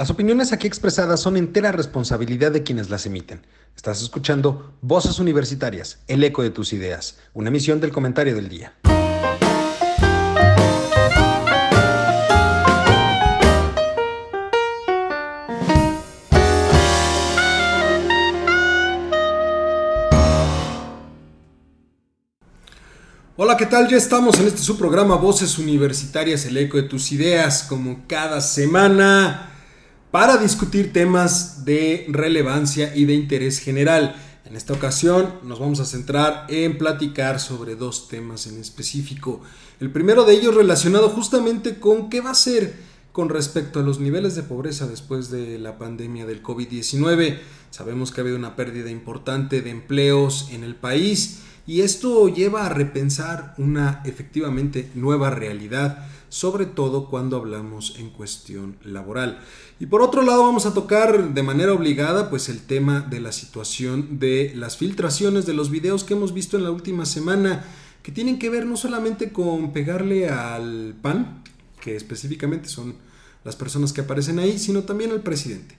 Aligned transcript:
Las 0.00 0.08
opiniones 0.08 0.54
aquí 0.54 0.66
expresadas 0.66 1.20
son 1.20 1.36
entera 1.36 1.72
responsabilidad 1.72 2.52
de 2.52 2.62
quienes 2.62 2.88
las 2.88 3.04
emiten. 3.04 3.46
Estás 3.76 4.00
escuchando 4.00 4.72
Voces 4.80 5.18
Universitarias, 5.18 5.98
el 6.08 6.24
eco 6.24 6.42
de 6.42 6.48
tus 6.48 6.72
ideas, 6.72 7.18
una 7.34 7.50
emisión 7.50 7.82
del 7.82 7.92
comentario 7.92 8.34
del 8.34 8.48
día. 8.48 8.72
Hola, 23.36 23.58
¿qué 23.58 23.66
tal? 23.66 23.86
Ya 23.86 23.98
estamos 23.98 24.40
en 24.40 24.46
este 24.46 24.62
su 24.62 24.78
programa 24.78 25.16
Voces 25.16 25.58
Universitarias, 25.58 26.46
el 26.46 26.56
eco 26.56 26.78
de 26.78 26.84
tus 26.84 27.12
ideas, 27.12 27.64
como 27.64 28.06
cada 28.08 28.40
semana 28.40 29.48
para 30.10 30.36
discutir 30.38 30.92
temas 30.92 31.64
de 31.64 32.06
relevancia 32.08 32.94
y 32.94 33.04
de 33.04 33.14
interés 33.14 33.60
general. 33.60 34.16
En 34.44 34.56
esta 34.56 34.72
ocasión 34.72 35.34
nos 35.44 35.60
vamos 35.60 35.78
a 35.78 35.84
centrar 35.84 36.46
en 36.48 36.78
platicar 36.78 37.38
sobre 37.38 37.76
dos 37.76 38.08
temas 38.08 38.48
en 38.48 38.58
específico. 38.58 39.40
El 39.78 39.92
primero 39.92 40.24
de 40.24 40.34
ellos 40.34 40.54
relacionado 40.54 41.08
justamente 41.10 41.78
con 41.78 42.10
qué 42.10 42.20
va 42.20 42.30
a 42.30 42.34
ser 42.34 42.74
con 43.12 43.28
respecto 43.28 43.80
a 43.80 43.82
los 43.82 44.00
niveles 44.00 44.34
de 44.34 44.42
pobreza 44.42 44.86
después 44.86 45.30
de 45.30 45.58
la 45.58 45.78
pandemia 45.78 46.26
del 46.26 46.42
COVID-19. 46.42 47.38
Sabemos 47.70 48.10
que 48.10 48.20
ha 48.20 48.22
habido 48.22 48.36
una 48.36 48.56
pérdida 48.56 48.90
importante 48.90 49.62
de 49.62 49.70
empleos 49.70 50.48
en 50.50 50.64
el 50.64 50.74
país 50.74 51.40
y 51.66 51.82
esto 51.82 52.28
lleva 52.28 52.66
a 52.66 52.68
repensar 52.68 53.54
una 53.58 54.02
efectivamente 54.04 54.90
nueva 54.94 55.30
realidad 55.30 56.08
sobre 56.30 56.64
todo 56.64 57.10
cuando 57.10 57.36
hablamos 57.36 57.96
en 57.98 58.08
cuestión 58.08 58.76
laboral. 58.82 59.40
Y 59.78 59.86
por 59.86 60.00
otro 60.00 60.22
lado 60.22 60.44
vamos 60.44 60.64
a 60.64 60.72
tocar 60.72 61.34
de 61.34 61.42
manera 61.42 61.74
obligada 61.74 62.30
pues 62.30 62.48
el 62.48 62.62
tema 62.62 63.00
de 63.00 63.20
la 63.20 63.32
situación 63.32 64.18
de 64.18 64.52
las 64.54 64.78
filtraciones 64.78 65.44
de 65.44 65.54
los 65.54 65.70
videos 65.70 66.04
que 66.04 66.14
hemos 66.14 66.32
visto 66.32 66.56
en 66.56 66.64
la 66.64 66.70
última 66.70 67.04
semana 67.04 67.64
que 68.02 68.12
tienen 68.12 68.38
que 68.38 68.48
ver 68.48 68.64
no 68.64 68.76
solamente 68.76 69.32
con 69.32 69.72
pegarle 69.72 70.28
al 70.30 70.94
PAN, 71.02 71.42
que 71.80 71.96
específicamente 71.96 72.68
son 72.68 72.94
las 73.44 73.56
personas 73.56 73.92
que 73.92 74.00
aparecen 74.00 74.38
ahí, 74.38 74.58
sino 74.58 74.84
también 74.84 75.10
al 75.10 75.22
presidente. 75.22 75.76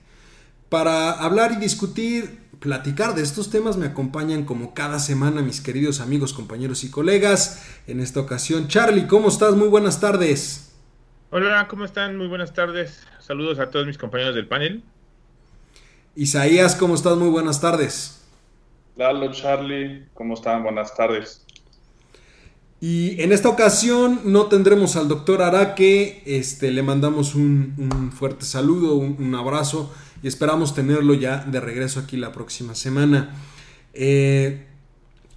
Para 0.68 1.12
hablar 1.12 1.52
y 1.52 1.56
discutir 1.56 2.41
platicar 2.62 3.16
de 3.16 3.22
estos 3.22 3.50
temas 3.50 3.76
me 3.76 3.86
acompañan 3.86 4.44
como 4.44 4.72
cada 4.72 5.00
semana 5.00 5.42
mis 5.42 5.60
queridos 5.60 6.00
amigos, 6.00 6.32
compañeros 6.32 6.84
y 6.84 6.90
colegas. 6.90 7.66
En 7.88 7.98
esta 7.98 8.20
ocasión, 8.20 8.68
Charlie, 8.68 9.08
¿cómo 9.08 9.28
estás? 9.28 9.56
Muy 9.56 9.66
buenas 9.66 10.00
tardes. 10.00 10.72
Hola, 11.30 11.66
¿cómo 11.68 11.84
están? 11.84 12.16
Muy 12.16 12.28
buenas 12.28 12.54
tardes. 12.54 13.04
Saludos 13.18 13.58
a 13.58 13.68
todos 13.68 13.86
mis 13.86 13.98
compañeros 13.98 14.36
del 14.36 14.46
panel. 14.46 14.84
Isaías, 16.14 16.76
¿cómo 16.76 16.94
estás? 16.94 17.16
Muy 17.16 17.30
buenas 17.30 17.60
tardes. 17.60 18.22
Lalo, 18.96 19.32
Charlie, 19.32 20.06
¿cómo 20.14 20.34
están? 20.34 20.62
Buenas 20.62 20.94
tardes. 20.94 21.44
Y 22.80 23.20
en 23.20 23.32
esta 23.32 23.48
ocasión 23.48 24.20
no 24.24 24.46
tendremos 24.46 24.94
al 24.94 25.08
doctor 25.08 25.42
Araque, 25.42 26.22
este, 26.26 26.70
le 26.70 26.82
mandamos 26.82 27.34
un, 27.34 28.12
fuerte 28.14 28.44
saludo, 28.44 28.94
un 28.94 29.34
abrazo 29.34 29.92
y 30.22 30.28
esperamos 30.28 30.74
tenerlo 30.74 31.14
ya 31.14 31.38
de 31.38 31.60
regreso 31.60 32.00
aquí 32.00 32.16
la 32.16 32.32
próxima 32.32 32.74
semana. 32.74 33.34
Eh, 33.92 34.66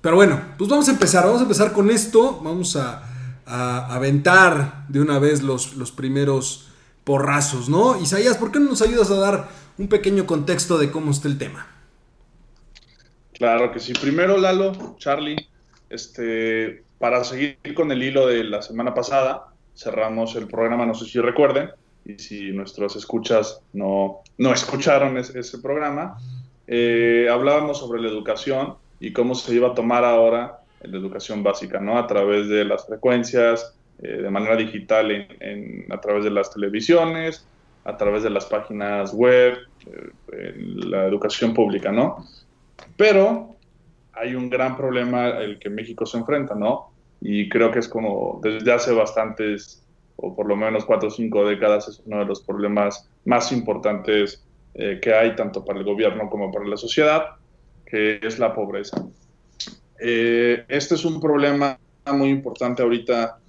pero 0.02 0.16
bueno, 0.16 0.40
pues 0.58 0.70
vamos 0.70 0.88
a 0.88 0.92
empezar, 0.92 1.26
vamos 1.26 1.40
a 1.40 1.44
empezar 1.44 1.74
con 1.74 1.90
esto, 1.90 2.40
vamos 2.44 2.76
a, 2.76 3.12
aventar 3.48 4.88
de 4.88 5.00
una 5.00 5.20
vez 5.20 5.44
los, 5.44 5.76
los 5.76 5.92
primeros 5.92 6.70
porrazos, 7.04 7.70
¿no? 7.70 8.02
Isaías, 8.02 8.38
¿por 8.38 8.52
qué 8.52 8.60
no 8.60 8.72
nos 8.72 8.82
ayudas 8.82 9.12
a 9.12 9.18
dar 9.18 9.50
un 9.78 9.88
pequeño 9.88 10.26
contexto 10.26 10.80
de 10.80 10.90
cómo 10.90 11.12
está 11.12 11.28
el 11.28 11.38
tema? 11.38 11.68
Claro 13.34 13.72
que 13.72 13.80
sí. 13.80 13.94
Primero, 13.94 14.38
Lalo, 14.38 14.96
Charlie, 14.98 15.48
este, 15.90 16.84
para 16.98 17.24
seguir 17.24 17.58
con 17.76 17.92
el 17.92 18.02
hilo 18.02 18.28
de 18.28 18.44
la 18.46 18.62
semana 18.62 18.94
pasada, 18.94 19.48
cerramos 19.76 20.36
el 20.36 20.48
programa, 20.48 20.86
no 20.86 20.96
sé 20.96 21.06
si 21.06 21.20
recuerden, 21.20 21.70
y 22.06 22.20
si 22.20 22.52
nuestros 22.52 22.96
escuchas 22.96 23.62
no, 23.74 24.22
no 24.38 24.54
escucharon 24.54 25.18
ese, 25.18 25.58
programa, 25.58 26.18
eh, 26.68 27.28
hablábamos 27.32 27.80
sobre 27.80 28.02
la 28.02 28.10
educación 28.10 28.76
y 29.00 29.12
cómo 29.12 29.36
se 29.36 29.54
iba 29.56 29.70
a 29.70 29.74
tomar 29.74 30.06
ahora 30.06 30.60
la 30.82 30.98
educación 30.98 31.44
básica, 31.44 31.80
¿no? 31.80 31.98
A 31.98 32.06
través 32.06 32.48
de 32.48 32.64
las 32.64 32.86
frecuencias, 32.86 33.76
eh, 34.02 34.22
de 34.22 34.30
manera 34.30 34.56
digital, 34.56 35.12
en, 35.12 35.92
a 35.92 36.00
través 36.00 36.24
de 36.24 36.30
las 36.30 36.52
televisiones, 36.52 37.46
a 37.86 37.98
través 37.98 38.24
de 38.24 38.30
las 38.30 38.46
páginas 38.46 39.14
web, 39.14 39.58
eh, 40.32 40.54
la 40.58 41.06
educación 41.06 41.54
pública, 41.54 41.92
¿no? 41.92 42.26
Pero 42.98 43.56
hay 44.14 44.36
un 44.36 44.50
gran 44.50 44.78
problema 44.78 45.30
el 45.30 45.58
que 45.60 45.70
México 45.70 46.06
se 46.06 46.18
enfrenta, 46.18 46.56
¿no? 46.56 46.92
Y 47.20 47.50
creo 47.50 47.72
que 47.72 47.80
es 47.80 47.88
como 47.88 48.40
desde 48.44 48.72
hace 48.72 48.94
bastantes 48.94 49.85
o 50.18 50.36
por 50.36 50.48
lo 50.48 50.56
menos 50.56 50.86
cuatro 50.86 51.10
o 51.10 51.12
cinco 51.12 51.46
décadas, 51.46 51.88
es 51.88 52.02
uno 52.06 52.20
de 52.20 52.26
los 52.26 52.42
problemas 52.42 53.10
más 53.26 53.52
importantes 53.52 54.44
eh, 54.74 55.00
que 55.02 55.14
hay 55.14 55.36
tanto 55.36 55.64
para 55.64 55.80
el 55.80 55.86
gobierno 55.86 56.30
como 56.30 56.52
para 56.52 56.66
la 56.66 56.78
sociedad, 56.78 57.36
que 57.86 58.20
es 58.22 58.40
la 58.40 58.54
pobreza. 58.54 59.06
Eh, 60.00 60.66
este 60.68 60.96
es 60.96 61.06
un 61.06 61.20
problema 61.20 61.78
muy 62.14 62.30
importante 62.30 62.84
ahorita, 62.84 63.40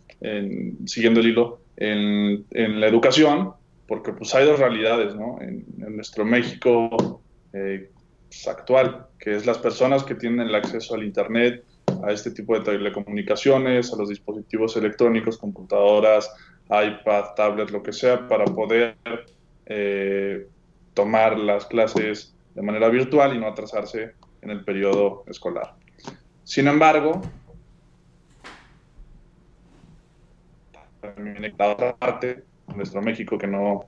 siguiendo 0.87 1.21
el 1.21 1.26
hilo, 1.28 1.60
en, 1.76 2.81
la 2.81 2.87
educación, 2.87 3.53
porque 3.87 4.12
pues 4.12 4.34
hay 4.34 4.47
dos 4.47 4.59
realidades, 4.59 5.15
¿no? 5.15 5.38
En, 5.41 5.65
nuestro 5.94 6.25
México 6.25 7.22
eh, 7.53 7.91
pues, 8.28 8.49
actual, 8.49 9.06
que 9.19 9.37
es 9.37 9.47
las 9.47 9.59
personas 9.59 10.05
que 10.05 10.15
tienen 10.15 10.49
el 10.49 10.55
acceso 10.55 10.94
al 10.94 11.05
Internet, 11.05 11.65
a 12.05 12.12
este 12.12 12.31
tipo 12.31 12.55
de 12.55 12.60
telecomunicaciones, 12.60 13.93
a 13.93 13.97
los 13.97 14.09
dispositivos 14.09 14.76
electrónicos, 14.76 15.38
computadoras, 15.38 16.31
iPad, 16.66 17.34
tablet, 17.37 17.71
lo 17.71 17.82
que 17.82 17.93
sea, 17.93 18.27
para 18.28 18.44
poder 18.44 18.97
eh, 19.66 20.47
tomar 20.94 21.38
las 21.38 21.66
clases 21.66 22.34
de 22.54 22.62
manera 22.62 22.88
virtual 22.88 23.37
y 23.37 23.38
no 23.38 23.47
atrasarse 23.47 24.12
en 24.43 24.50
el 24.50 24.65
periodo 24.65 25.25
escolar. 25.28 25.75
Sin 26.44 26.66
embargo, 26.69 27.21
también 31.00 31.55
la 31.56 31.69
otra 31.69 31.97
parte, 31.97 32.44
nuestro 32.75 33.03
México, 33.03 33.38
que 33.38 33.47
no, 33.47 33.84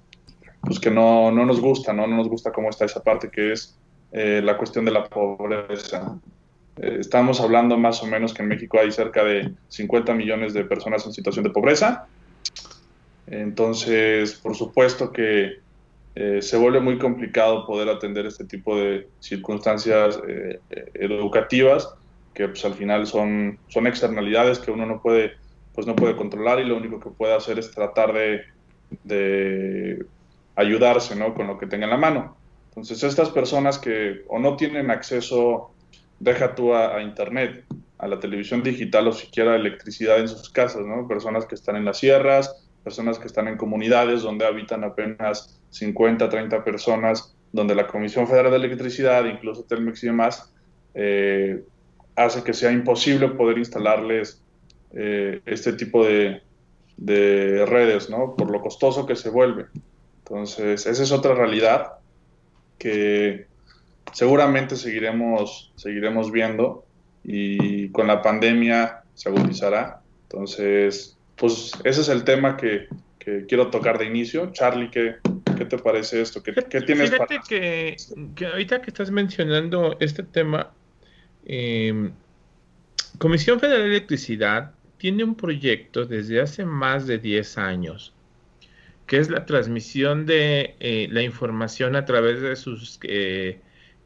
pues 0.62 0.78
que 0.78 0.91
no, 0.91 1.31
no 1.31 1.47
nos 1.47 1.61
gusta, 1.61 1.93
¿no? 1.93 2.06
no 2.06 2.17
nos 2.17 2.28
gusta 2.28 2.53
cómo 2.53 2.71
está 2.71 2.84
esa 2.84 3.03
parte, 3.03 3.31
que 3.31 3.53
es 3.53 3.78
eh, 4.12 4.41
la 4.43 4.56
cuestión 4.56 4.84
de 4.84 4.93
la 4.93 5.05
pobreza. 5.05 6.19
Eh, 6.77 6.99
estamos 7.00 7.41
hablando 7.41 7.77
más 7.77 8.03
o 8.03 8.06
menos 8.06 8.34
que 8.34 8.43
en 8.43 8.49
México 8.49 8.78
hay 8.78 8.93
cerca 8.93 9.25
de 9.25 9.53
50 9.69 10.15
millones 10.15 10.55
de 10.55 10.65
personas 10.65 11.05
en 11.06 11.12
situación 11.12 11.44
de 11.44 11.50
pobreza 11.50 12.06
entonces, 13.31 14.34
por 14.34 14.56
supuesto 14.56 15.12
que 15.12 15.59
eh, 16.14 16.42
se 16.42 16.56
vuelve 16.56 16.81
muy 16.81 16.98
complicado 16.98 17.66
poder 17.66 17.88
atender 17.88 18.26
este 18.26 18.44
tipo 18.44 18.76
de 18.76 19.09
circunstancias 19.20 20.19
eh, 20.26 20.60
educativas 20.94 21.94
que 22.34 22.48
pues, 22.48 22.64
al 22.64 22.75
final 22.75 23.06
son, 23.06 23.58
externalidades 23.87 24.58
que 24.58 24.70
uno 24.70 24.87
no 24.87 25.03
puede, 25.03 25.32
pues, 25.75 25.87
no 25.87 25.94
puede 25.94 26.16
controlar 26.16 26.58
y 26.60 26.64
lo 26.64 26.76
único 26.76 27.00
que 27.00 27.10
puede 27.10 27.34
hacer 27.34 27.58
es 27.58 27.70
tratar 27.70 28.12
de, 28.12 28.42
de 29.04 30.06
ayudarse 30.56 31.14
¿no? 31.14 31.34
con 31.34 31.47
lo 31.47 31.58
que 31.58 31.66
tenga 31.66 31.84
en 31.84 31.91
la 31.91 31.97
mano. 31.98 32.37
Entonces, 32.70 33.03
estas 33.03 33.31
personas 33.31 33.78
que 33.78 34.22
o 34.28 34.38
no 34.38 34.56
tienen 34.56 34.91
acceso, 34.91 35.72
deja 36.19 36.54
tú 36.54 36.75
a 36.75 37.03
Internet, 37.03 37.64
a 37.98 38.06
la 38.06 38.20
televisión 38.20 38.62
digital 38.62 39.09
o 39.09 39.12
siquiera 39.12 39.56
electricidad 39.56 40.20
en 40.20 40.28
sus 40.28 40.50
casas, 40.50 40.86
¿no? 40.86 41.09
Personas 41.09 41.47
que 41.47 41.54
están 41.54 41.76
en 41.76 41.84
las 41.84 41.98
sierras, 41.98 42.69
personas 42.84 43.19
que 43.19 43.26
están 43.26 43.48
en 43.48 43.56
comunidades 43.56 44.22
donde 44.22 44.47
habitan 44.47 44.84
apenas 44.84 45.60
50, 45.70 46.28
30 46.28 46.64
personas, 46.64 47.34
donde 47.52 47.75
la 47.75 47.87
Comisión 47.87 48.26
Federal 48.28 48.52
de 48.52 48.58
Electricidad, 48.58 49.25
incluso 49.25 49.64
Telmex 49.64 50.05
y 50.05 50.06
demás, 50.06 50.52
eh, 50.94 51.62
hace 52.14 52.43
que 52.43 52.55
sea 52.55 52.70
imposible 52.70 53.28
poder 53.28 53.58
instalarles 53.58 54.43
eh, 54.93 55.40
este 55.44 55.73
tipo 55.73 56.05
de, 56.05 56.43
de, 56.96 57.67
redes, 57.67 58.11
¿no? 58.11 58.37
Por 58.37 58.50
lo 58.50 58.61
costoso 58.61 59.06
que 59.06 59.17
se 59.17 59.31
vuelve. 59.31 59.67
Entonces, 60.19 60.87
esa 60.87 61.02
es 61.02 61.12
otra 61.12 61.34
realidad 61.34 61.94
que 62.78 63.46
seguramente 64.12 64.76
seguiremos, 64.76 65.73
seguiremos 65.76 66.31
viendo 66.31 66.84
y 67.25 67.88
con 67.91 68.06
la 68.06 68.23
pandemia 68.23 69.03
se 69.15 69.29
agudizará. 69.29 70.03
Entonces, 70.25 71.17
pues 71.37 71.73
ese 71.85 72.00
es 72.00 72.09
el 72.09 72.25
tema 72.25 72.56
que, 72.56 72.88
quiero 73.47 73.69
tocar 73.69 73.99
de 73.99 74.06
inicio. 74.06 74.50
Charlie, 74.53 74.91
¿qué, 74.91 75.17
qué 75.56 75.67
te 75.67 75.76
parece 75.76 76.23
esto? 76.23 76.43
¿Qué, 76.43 76.53
tienes 76.53 77.11
Fíjate 77.11 77.41
que, 77.47 77.97
que, 78.35 78.47
ahorita 78.47 78.81
que 78.81 78.91
estás 78.91 79.11
mencionando 79.11 79.99
este 80.00 80.23
tema, 80.23 80.70
eh, 81.44 82.11
Comisión 83.19 83.61
Federal 83.61 83.82
de 83.82 83.88
Electricidad 83.88 84.73
tiene 84.97 85.25
un 85.25 85.35
proyecto 85.35 86.06
desde 86.06 86.41
hace 86.41 86.64
más 86.64 87.06
de 87.06 87.19
10 87.19 87.59
años 87.59 88.14
que 89.09 89.19
es 89.19 89.31
la 89.31 89.47
transmisión 89.47 90.26
de 90.26 90.76
eh, 90.81 91.09
la 91.11 91.23
información 91.23 91.97
a 91.97 92.05
través 92.05 92.43
de 92.43 92.55
sus 92.56 93.00
eh, 93.03 93.59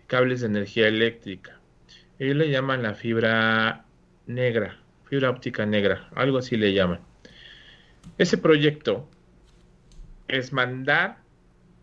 cables 0.07 0.41
de 0.41 0.47
energía 0.47 0.87
eléctrica. 0.87 1.59
Ellos 2.23 2.37
le 2.37 2.51
llaman 2.51 2.85
la 2.85 2.95
fibra 2.95 3.85
negra, 4.29 4.79
fibra 5.11 5.29
óptica 5.29 5.67
negra, 5.67 6.09
algo 6.15 6.39
así 6.39 6.57
le 6.57 6.73
llaman. 6.73 7.01
Ese 8.17 8.39
proyecto 8.39 9.09
es 10.29 10.53
mandar 10.53 11.17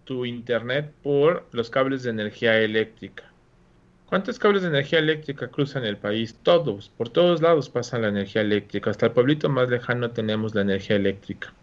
tu 0.05 0.25
internet 0.25 0.93
por 1.03 1.45
los 1.51 1.69
cables 1.69 2.03
de 2.03 2.11
energía 2.11 2.57
eléctrica. 2.57 3.25
¿Cuántos 4.05 4.39
cables 4.39 4.61
de 4.61 4.69
energía 4.69 4.99
eléctrica 4.99 5.49
cruzan 5.49 5.83
el 5.83 5.97
país? 5.97 6.39
Todos, 6.41 6.87
por 6.87 7.09
todos 7.09 7.41
lados 7.41 7.69
pasa 7.69 7.99
la 7.99 8.07
energía 8.07 8.41
eléctrica. 8.41 8.91
Hasta 8.91 9.07
el 9.07 9.11
pueblito 9.11 9.49
más 9.49 9.69
lejano 9.69 10.11
tenemos 10.11 10.55
la 10.55 10.61
energía 10.61 10.95
eléctrica. 10.95 11.53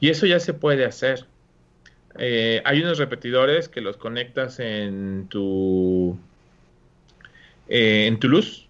Y 0.00 0.08
eso 0.08 0.26
ya 0.26 0.40
se 0.40 0.52
puede 0.52 0.84
hacer. 0.84 1.26
Eh, 2.18 2.60
hay 2.64 2.82
unos 2.82 2.98
repetidores 2.98 3.68
que 3.68 3.80
los 3.80 3.96
conectas 3.96 4.58
en 4.58 5.28
tu 5.28 6.18
eh, 7.70 8.06
en 8.06 8.18
tu 8.18 8.28
luz. 8.28 8.68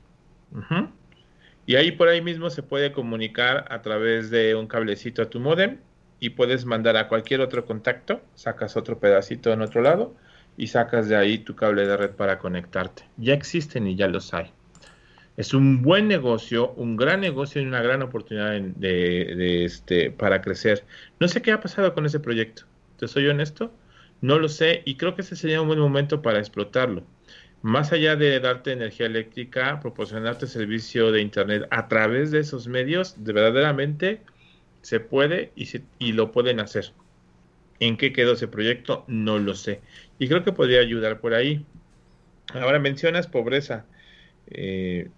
Y 1.66 1.76
ahí 1.76 1.92
por 1.92 2.08
ahí 2.08 2.20
mismo 2.20 2.50
se 2.50 2.62
puede 2.62 2.92
comunicar 2.92 3.66
a 3.70 3.82
través 3.82 4.30
de 4.30 4.54
un 4.54 4.66
cablecito 4.66 5.22
a 5.22 5.30
tu 5.30 5.40
modem 5.40 5.78
y 6.20 6.30
puedes 6.30 6.66
mandar 6.66 6.96
a 6.96 7.08
cualquier 7.08 7.40
otro 7.40 7.64
contacto, 7.64 8.20
sacas 8.34 8.76
otro 8.76 9.00
pedacito 9.00 9.52
en 9.52 9.62
otro 9.62 9.80
lado 9.80 10.14
y 10.56 10.66
sacas 10.66 11.08
de 11.08 11.16
ahí 11.16 11.38
tu 11.38 11.56
cable 11.56 11.86
de 11.86 11.96
red 11.96 12.10
para 12.10 12.38
conectarte. 12.38 13.04
Ya 13.16 13.34
existen 13.34 13.86
y 13.86 13.96
ya 13.96 14.06
los 14.06 14.34
hay. 14.34 14.52
Es 15.36 15.54
un 15.54 15.80
buen 15.80 16.06
negocio, 16.06 16.72
un 16.72 16.96
gran 16.96 17.20
negocio 17.20 17.62
y 17.62 17.64
una 17.64 17.80
gran 17.80 18.02
oportunidad 18.02 18.60
de, 18.60 19.64
este, 19.64 20.10
para 20.10 20.42
crecer. 20.42 20.84
No 21.18 21.28
sé 21.28 21.40
qué 21.40 21.52
ha 21.52 21.60
pasado 21.60 21.94
con 21.94 22.04
ese 22.04 22.20
proyecto. 22.20 22.64
Te 22.98 23.08
soy 23.08 23.26
honesto, 23.28 23.72
no 24.20 24.38
lo 24.38 24.50
sé 24.50 24.82
y 24.84 24.96
creo 24.96 25.14
que 25.14 25.22
ese 25.22 25.36
sería 25.36 25.62
un 25.62 25.68
buen 25.68 25.78
momento 25.78 26.20
para 26.20 26.38
explotarlo. 26.38 27.04
Más 27.62 27.92
allá 27.92 28.16
de 28.16 28.40
darte 28.40 28.72
energía 28.72 29.06
eléctrica, 29.06 29.80
proporcionarte 29.80 30.46
servicio 30.46 31.12
de 31.12 31.20
internet 31.20 31.66
a 31.70 31.88
través 31.88 32.30
de 32.30 32.40
esos 32.40 32.68
medios, 32.68 33.22
de 33.22 33.32
verdaderamente 33.32 34.20
se 34.82 35.00
puede 35.00 35.52
y, 35.56 35.68
y 35.98 36.12
lo 36.12 36.32
pueden 36.32 36.60
hacer. 36.60 36.92
¿En 37.80 37.96
qué 37.96 38.12
quedó 38.12 38.32
ese 38.32 38.48
proyecto? 38.48 39.04
No 39.08 39.38
lo 39.38 39.54
sé. 39.54 39.80
Y 40.18 40.28
creo 40.28 40.44
que 40.44 40.52
podría 40.52 40.80
ayudar 40.80 41.20
por 41.20 41.34
ahí. 41.34 41.64
Ahora 42.52 42.78
mencionas 42.78 43.26
pobreza. 43.26 43.86
Eh, 44.50 45.08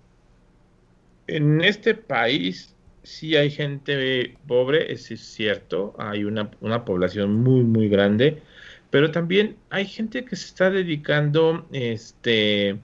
en 1.27 1.61
este 1.62 1.94
país 1.94 2.75
sí 3.03 3.37
hay 3.37 3.50
gente 3.50 4.37
pobre, 4.47 4.93
es 4.93 5.06
cierto. 5.06 5.94
Hay 5.99 6.25
una, 6.25 6.50
población 6.85 7.35
muy, 7.43 7.62
muy 7.65 7.89
grande. 7.89 8.43
Pero 8.93 9.11
también 9.11 9.56
hay 9.71 9.87
gente 9.87 10.27
que 10.27 10.37
se 10.37 10.44
está 10.44 10.71
dedicando 10.71 11.67
este, 11.73 12.79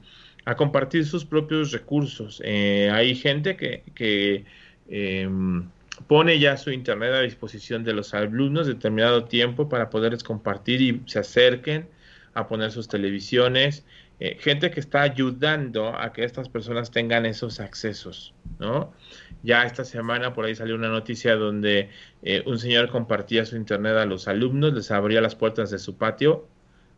a 0.47 0.57
compartir 0.57 1.05
sus 1.05 1.27
propios 1.27 1.71
recursos. 1.71 2.41
Eh, 2.47 2.89
hay 2.91 3.15
gente 3.15 3.59
que, 3.59 3.83
que 3.95 4.47
em, 4.89 5.69
pone 6.07 6.39
ya 6.39 6.57
su 6.57 6.71
internet 6.71 7.13
a 7.13 7.21
disposición 7.21 7.85
de 7.85 7.93
los 7.93 8.15
alumnos 8.15 8.67
determinado 8.67 9.25
tiempo 9.25 9.69
para 9.69 9.91
poderles 9.91 10.25
compartir 10.25 10.81
y 10.81 11.03
se 11.05 11.19
acerquen 11.19 11.87
a 12.33 12.49
poner 12.49 12.73
sus 12.73 12.89
televisiones, 12.89 13.85
eh, 14.19 14.39
gente 14.41 14.71
que 14.71 14.81
está 14.81 15.03
ayudando 15.03 15.95
a 15.95 16.15
que 16.15 16.25
estas 16.25 16.49
personas 16.49 16.91
tengan 16.91 17.27
esos 17.27 17.61
accesos, 17.61 18.33
¿no? 18.59 18.95
Ya 19.43 19.63
esta 19.65 19.85
semana 19.85 20.35
por 20.35 20.45
ahí 20.45 20.55
salió 20.55 20.75
una 20.75 20.89
noticia 20.89 21.37
donde 21.37 21.91
eh, 22.23 22.43
un 22.47 22.59
señor 22.59 22.91
compartía 22.91 23.45
su 23.47 23.57
internet 23.57 23.97
a 23.97 24.05
los 24.05 24.29
alumnos, 24.29 24.75
les 24.75 24.91
abría 24.91 25.21
las 25.21 25.35
puertas 25.35 25.71
de 25.71 25.79
su 25.79 25.97
patio, 25.97 26.47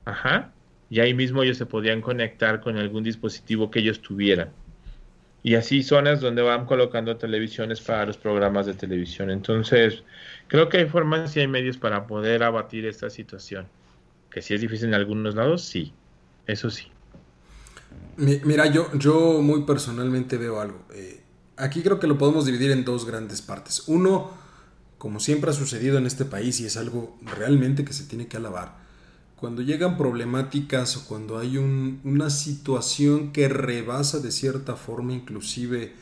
ajá, 0.04 0.52
y 0.88 1.00
ahí 1.00 1.14
mismo 1.14 1.42
ellos 1.42 1.58
se 1.58 1.66
podían 1.66 2.00
conectar 2.00 2.60
con 2.60 2.76
algún 2.78 3.04
dispositivo 3.04 3.70
que 3.70 3.80
ellos 3.80 4.00
tuvieran 4.00 4.50
y 5.42 5.54
así 5.54 5.82
zonas 5.82 6.20
donde 6.20 6.42
van 6.42 6.66
colocando 6.66 7.16
televisiones 7.16 7.80
para 7.80 8.06
los 8.06 8.16
programas 8.16 8.66
de 8.66 8.74
televisión. 8.74 9.30
Entonces, 9.30 10.02
creo 10.48 10.68
que 10.68 10.78
hay 10.78 10.86
formas 10.86 11.34
y 11.36 11.40
hay 11.40 11.48
medios 11.48 11.78
para 11.78 12.06
poder 12.06 12.42
abatir 12.42 12.86
esta 12.86 13.08
situación. 13.08 13.66
Que 14.30 14.42
si 14.42 14.54
es 14.54 14.60
difícil 14.60 14.88
en 14.88 14.94
algunos 14.94 15.34
lados, 15.34 15.62
sí, 15.62 15.92
eso 16.46 16.70
sí. 16.70 16.88
Mira, 18.16 18.66
yo, 18.66 18.90
yo 18.98 19.40
muy 19.40 19.62
personalmente 19.62 20.36
veo 20.36 20.60
algo. 20.60 20.84
Eh, 20.94 21.19
aquí 21.60 21.82
creo 21.82 22.00
que 22.00 22.06
lo 22.06 22.18
podemos 22.18 22.46
dividir 22.46 22.70
en 22.70 22.84
dos 22.84 23.06
grandes 23.06 23.42
partes. 23.42 23.84
Uno, 23.86 24.30
como 24.98 25.20
siempre 25.20 25.50
ha 25.50 25.54
sucedido 25.54 25.98
en 25.98 26.06
este 26.06 26.24
país 26.24 26.60
y 26.60 26.66
es 26.66 26.76
algo 26.76 27.16
realmente 27.22 27.84
que 27.84 27.92
se 27.92 28.04
tiene 28.04 28.26
que 28.26 28.36
alabar, 28.36 28.76
cuando 29.40 29.62
llegan 29.62 29.96
problemáticas 29.96 30.98
o 30.98 31.06
cuando 31.06 31.38
hay 31.38 31.56
una 31.56 32.28
situación 32.28 33.32
que 33.32 33.48
rebasa 33.48 34.18
de 34.18 34.32
cierta 34.32 34.76
forma 34.76 35.14
inclusive 35.14 35.94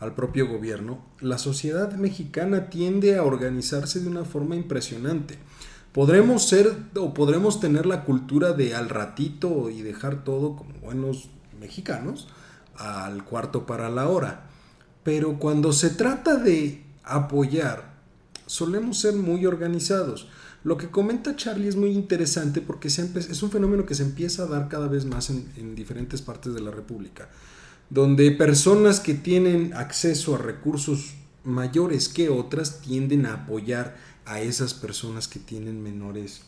al 0.00 0.14
propio 0.14 0.48
gobierno, 0.48 1.04
la 1.20 1.36
sociedad 1.36 1.92
mexicana 1.92 2.70
tiende 2.70 3.16
a 3.16 3.22
organizarse 3.22 4.00
de 4.00 4.08
una 4.08 4.24
forma 4.24 4.56
impresionante. 4.56 5.38
Podremos 5.92 6.48
ser 6.48 6.74
o 6.96 7.12
podremos 7.12 7.60
tener 7.60 7.84
la 7.84 8.04
cultura 8.04 8.52
de 8.52 8.74
al 8.74 8.88
ratito 8.88 9.68
y 9.68 9.82
dejar 9.82 10.24
todo 10.24 10.56
como 10.56 10.72
buenos 10.80 11.28
mexicanos 11.60 12.28
al 12.76 13.24
cuarto 13.24 13.66
para 13.66 13.90
la 13.90 14.08
hora. 14.08 14.46
Pero 15.06 15.38
cuando 15.38 15.72
se 15.72 15.90
trata 15.90 16.34
de 16.34 16.82
apoyar, 17.04 17.94
solemos 18.44 18.98
ser 18.98 19.14
muy 19.14 19.46
organizados. 19.46 20.26
Lo 20.64 20.76
que 20.76 20.90
comenta 20.90 21.36
Charlie 21.36 21.68
es 21.68 21.76
muy 21.76 21.90
interesante 21.90 22.60
porque 22.60 22.88
es 22.88 23.42
un 23.44 23.50
fenómeno 23.52 23.86
que 23.86 23.94
se 23.94 24.02
empieza 24.02 24.42
a 24.42 24.46
dar 24.46 24.68
cada 24.68 24.88
vez 24.88 25.04
más 25.04 25.30
en, 25.30 25.76
diferentes 25.76 26.22
partes 26.22 26.54
de 26.54 26.60
la 26.60 26.72
República, 26.72 27.28
donde 27.88 28.32
personas 28.32 28.98
que 28.98 29.14
tienen 29.14 29.74
acceso 29.74 30.34
a 30.34 30.38
recursos 30.38 31.14
mayores 31.44 32.08
que 32.08 32.28
otras 32.28 32.80
tienden 32.80 33.26
a 33.26 33.34
apoyar 33.34 33.96
a 34.24 34.40
esas 34.40 34.74
personas 34.74 35.28
que 35.28 35.38
tienen 35.38 35.84
menores 35.84 36.40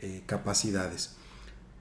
eh, 0.00 0.24
capacidades. 0.26 1.10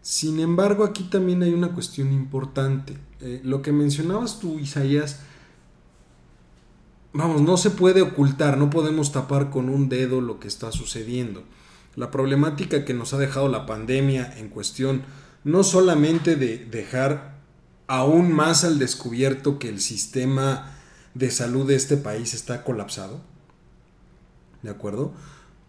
Sin 0.04 0.40
embargo, 0.40 0.84
aquí 0.84 1.06
también 1.06 1.42
hay 1.42 1.56
una 1.56 1.74
cuestión 1.74 2.14
importante. 2.14 2.96
Eh, 3.20 3.42
lo 3.44 3.64
que 3.64 3.72
mencionabas 3.72 4.40
tú, 4.40 4.60
Isaías, 4.60 5.22
vamos, 7.28 7.42
no 7.42 7.58
se 7.58 7.72
puede 7.72 8.02
ocultar, 8.02 8.58
no 8.58 8.70
podemos 8.70 9.12
tapar 9.12 9.50
con 9.50 9.70
un 9.70 9.90
dedo 9.90 10.22
lo 10.22 10.40
que 10.40 10.48
está 10.48 10.72
sucediendo 10.72 11.44
la 11.96 12.12
problemática 12.12 12.86
que 12.86 12.94
nos 12.94 13.14
ha 13.14 13.18
dejado 13.18 13.50
la 13.50 13.66
pandemia 13.66 14.34
en 14.38 14.48
cuestión 14.48 15.04
no 15.44 15.64
solamente 15.64 16.36
de 16.36 16.58
dejar 16.58 17.40
aún 17.88 18.32
más 18.32 18.64
al 18.64 18.80
descubierto 18.80 19.60
que 19.60 19.68
el 19.68 19.82
sistema 19.82 20.78
de 21.14 21.30
salud 21.30 21.68
de 21.68 21.76
este 21.76 21.98
país 21.98 22.34
está 22.34 22.64
colapsado, 22.64 23.20
¿de 24.62 24.70
acuerdo? 24.70 25.12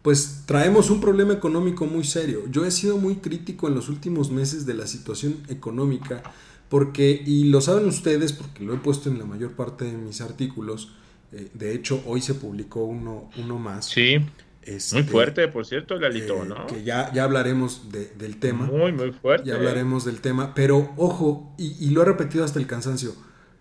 Pues 0.02 0.42
traemos 0.46 0.90
un 0.90 1.00
problema 1.00 1.32
económico 1.32 1.86
muy 1.86 2.04
serio. 2.04 2.44
Yo 2.50 2.64
he 2.64 2.70
sido 2.70 2.96
muy 2.96 3.16
crítico 3.16 3.68
en 3.68 3.74
los 3.74 3.88
últimos 3.88 4.30
meses 4.30 4.66
de 4.66 4.74
la 4.74 4.86
situación 4.86 5.42
económica 5.48 6.22
porque, 6.68 7.22
y 7.26 7.44
lo 7.44 7.60
saben 7.60 7.86
ustedes 7.88 8.32
porque 8.32 8.64
lo 8.64 8.74
he 8.74 8.78
puesto 8.78 9.08
en 9.08 9.18
la 9.18 9.24
mayor 9.24 9.52
parte 9.52 9.84
de 9.84 9.98
mis 9.98 10.20
artículos, 10.20 10.92
eh, 11.32 11.48
de 11.54 11.74
hecho 11.74 12.02
hoy 12.06 12.20
se 12.20 12.34
publicó 12.34 12.84
uno, 12.84 13.30
uno 13.36 13.58
más. 13.58 13.86
Sí 13.86 14.18
muy 14.66 14.76
este, 14.76 15.04
fuerte, 15.04 15.48
por 15.48 15.66
cierto, 15.66 15.98
Galito, 15.98 16.44
eh, 16.44 16.46
¿no? 16.46 16.66
Que 16.66 16.84
ya, 16.84 17.12
ya 17.12 17.24
hablaremos 17.24 17.90
del 17.90 18.38
tema. 18.38 18.66
Muy, 18.66 18.92
muy 18.92 19.12
fuerte. 19.12 19.48
Ya 19.48 19.56
hablaremos 19.56 20.04
del 20.04 20.20
tema. 20.20 20.54
Pero 20.54 20.92
ojo, 20.96 21.54
y, 21.58 21.90
lo 21.90 22.02
he 22.02 22.04
repetido 22.04 22.44
hasta 22.44 22.58
el 22.58 22.66
cansancio, 22.66 23.14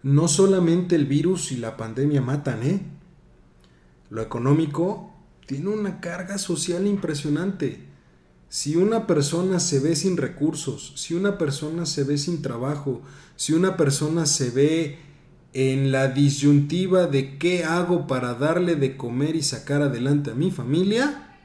no 0.03 0.27
solamente 0.27 0.95
el 0.95 1.05
virus 1.05 1.51
y 1.51 1.57
la 1.57 1.77
pandemia 1.77 2.21
matan, 2.21 2.63
¿eh? 2.63 2.81
Lo 4.09 4.21
económico 4.21 5.13
tiene 5.45 5.69
una 5.69 5.99
carga 6.01 6.37
social 6.37 6.85
impresionante. 6.85 7.87
Si 8.49 8.75
una 8.75 9.07
persona 9.07 9.59
se 9.59 9.79
ve 9.79 9.95
sin 9.95 10.17
recursos, 10.17 10.93
si 10.95 11.13
una 11.13 11.37
persona 11.37 11.85
se 11.85 12.03
ve 12.03 12.17
sin 12.17 12.41
trabajo, 12.41 13.01
si 13.35 13.53
una 13.53 13.77
persona 13.77 14.25
se 14.25 14.49
ve 14.49 14.99
en 15.53 15.91
la 15.91 16.07
disyuntiva 16.07 17.07
de 17.07 17.37
qué 17.37 17.63
hago 17.63 18.07
para 18.07 18.35
darle 18.35 18.75
de 18.75 18.97
comer 18.97 19.35
y 19.35 19.41
sacar 19.41 19.81
adelante 19.81 20.31
a 20.31 20.35
mi 20.35 20.51
familia, 20.51 21.37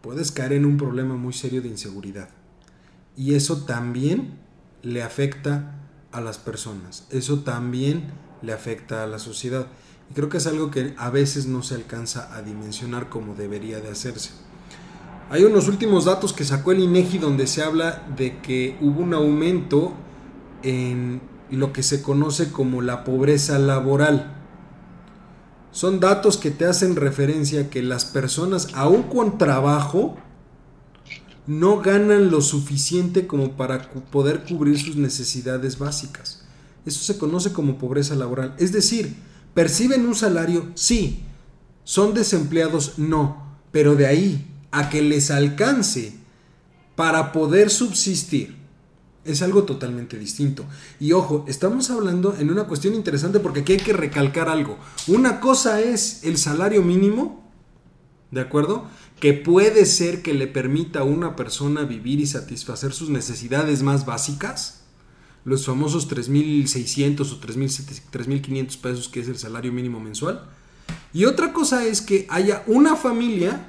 puedes 0.00 0.32
caer 0.32 0.54
en 0.54 0.64
un 0.64 0.76
problema 0.76 1.14
muy 1.14 1.32
serio 1.32 1.62
de 1.62 1.68
inseguridad. 1.68 2.28
Y 3.16 3.34
eso 3.34 3.64
también 3.64 4.38
le 4.82 5.02
afecta 5.02 5.74
a 6.10 6.20
las 6.20 6.38
personas, 6.38 7.06
eso 7.10 7.40
también 7.40 8.04
le 8.42 8.52
afecta 8.52 9.04
a 9.04 9.06
la 9.06 9.18
sociedad. 9.18 9.66
Y 10.10 10.14
creo 10.14 10.28
que 10.28 10.38
es 10.38 10.46
algo 10.46 10.70
que 10.70 10.94
a 10.98 11.10
veces 11.10 11.46
no 11.46 11.62
se 11.62 11.76
alcanza 11.76 12.34
a 12.34 12.42
dimensionar 12.42 13.08
como 13.08 13.34
debería 13.34 13.80
de 13.80 13.90
hacerse. 13.90 14.30
Hay 15.30 15.44
unos 15.44 15.68
últimos 15.68 16.04
datos 16.04 16.32
que 16.32 16.44
sacó 16.44 16.72
el 16.72 16.80
INEGI 16.80 17.18
donde 17.18 17.46
se 17.46 17.62
habla 17.62 18.06
de 18.16 18.40
que 18.40 18.76
hubo 18.82 19.00
un 19.00 19.14
aumento 19.14 19.94
en 20.62 21.22
lo 21.56 21.72
que 21.72 21.82
se 21.82 22.02
conoce 22.02 22.50
como 22.50 22.82
la 22.82 23.04
pobreza 23.04 23.58
laboral. 23.58 24.34
Son 25.70 26.00
datos 26.00 26.36
que 26.36 26.50
te 26.50 26.66
hacen 26.66 26.96
referencia 26.96 27.70
que 27.70 27.82
las 27.82 28.04
personas, 28.04 28.68
aún 28.74 29.04
con 29.04 29.38
trabajo, 29.38 30.16
no 31.46 31.80
ganan 31.80 32.30
lo 32.30 32.40
suficiente 32.40 33.26
como 33.26 33.52
para 33.52 33.90
poder 33.90 34.44
cubrir 34.44 34.78
sus 34.78 34.96
necesidades 34.96 35.78
básicas. 35.78 36.44
Eso 36.86 37.02
se 37.02 37.18
conoce 37.18 37.52
como 37.52 37.78
pobreza 37.78 38.14
laboral. 38.14 38.54
Es 38.58 38.72
decir, 38.72 39.16
perciben 39.54 40.06
un 40.06 40.14
salario, 40.14 40.70
sí. 40.74 41.24
Son 41.84 42.14
desempleados, 42.14 42.98
no. 42.98 43.56
Pero 43.72 43.94
de 43.94 44.06
ahí 44.06 44.46
a 44.70 44.88
que 44.88 45.02
les 45.02 45.30
alcance 45.30 46.14
para 46.96 47.32
poder 47.32 47.70
subsistir 47.70 48.61
es 49.24 49.42
algo 49.42 49.64
totalmente 49.64 50.18
distinto. 50.18 50.64
Y 50.98 51.12
ojo, 51.12 51.44
estamos 51.46 51.90
hablando 51.90 52.34
en 52.38 52.50
una 52.50 52.64
cuestión 52.64 52.94
interesante 52.94 53.40
porque 53.40 53.60
aquí 53.60 53.72
hay 53.74 53.78
que 53.78 53.92
recalcar 53.92 54.48
algo. 54.48 54.78
Una 55.06 55.40
cosa 55.40 55.80
es 55.80 56.24
el 56.24 56.38
salario 56.38 56.82
mínimo, 56.82 57.48
¿de 58.30 58.40
acuerdo? 58.40 58.86
Que 59.20 59.32
puede 59.32 59.86
ser 59.86 60.22
que 60.22 60.34
le 60.34 60.48
permita 60.48 61.00
a 61.00 61.04
una 61.04 61.36
persona 61.36 61.84
vivir 61.84 62.20
y 62.20 62.26
satisfacer 62.26 62.92
sus 62.92 63.10
necesidades 63.10 63.82
más 63.82 64.06
básicas. 64.06 64.80
Los 65.44 65.66
famosos 65.66 66.08
3.600 66.08 67.20
o 67.32 67.40
3.500 67.40 68.80
pesos 68.80 69.08
que 69.08 69.20
es 69.20 69.28
el 69.28 69.38
salario 69.38 69.72
mínimo 69.72 70.00
mensual. 70.00 70.48
Y 71.12 71.26
otra 71.26 71.52
cosa 71.52 71.84
es 71.84 72.00
que 72.00 72.26
haya 72.28 72.64
una 72.66 72.96
familia 72.96 73.68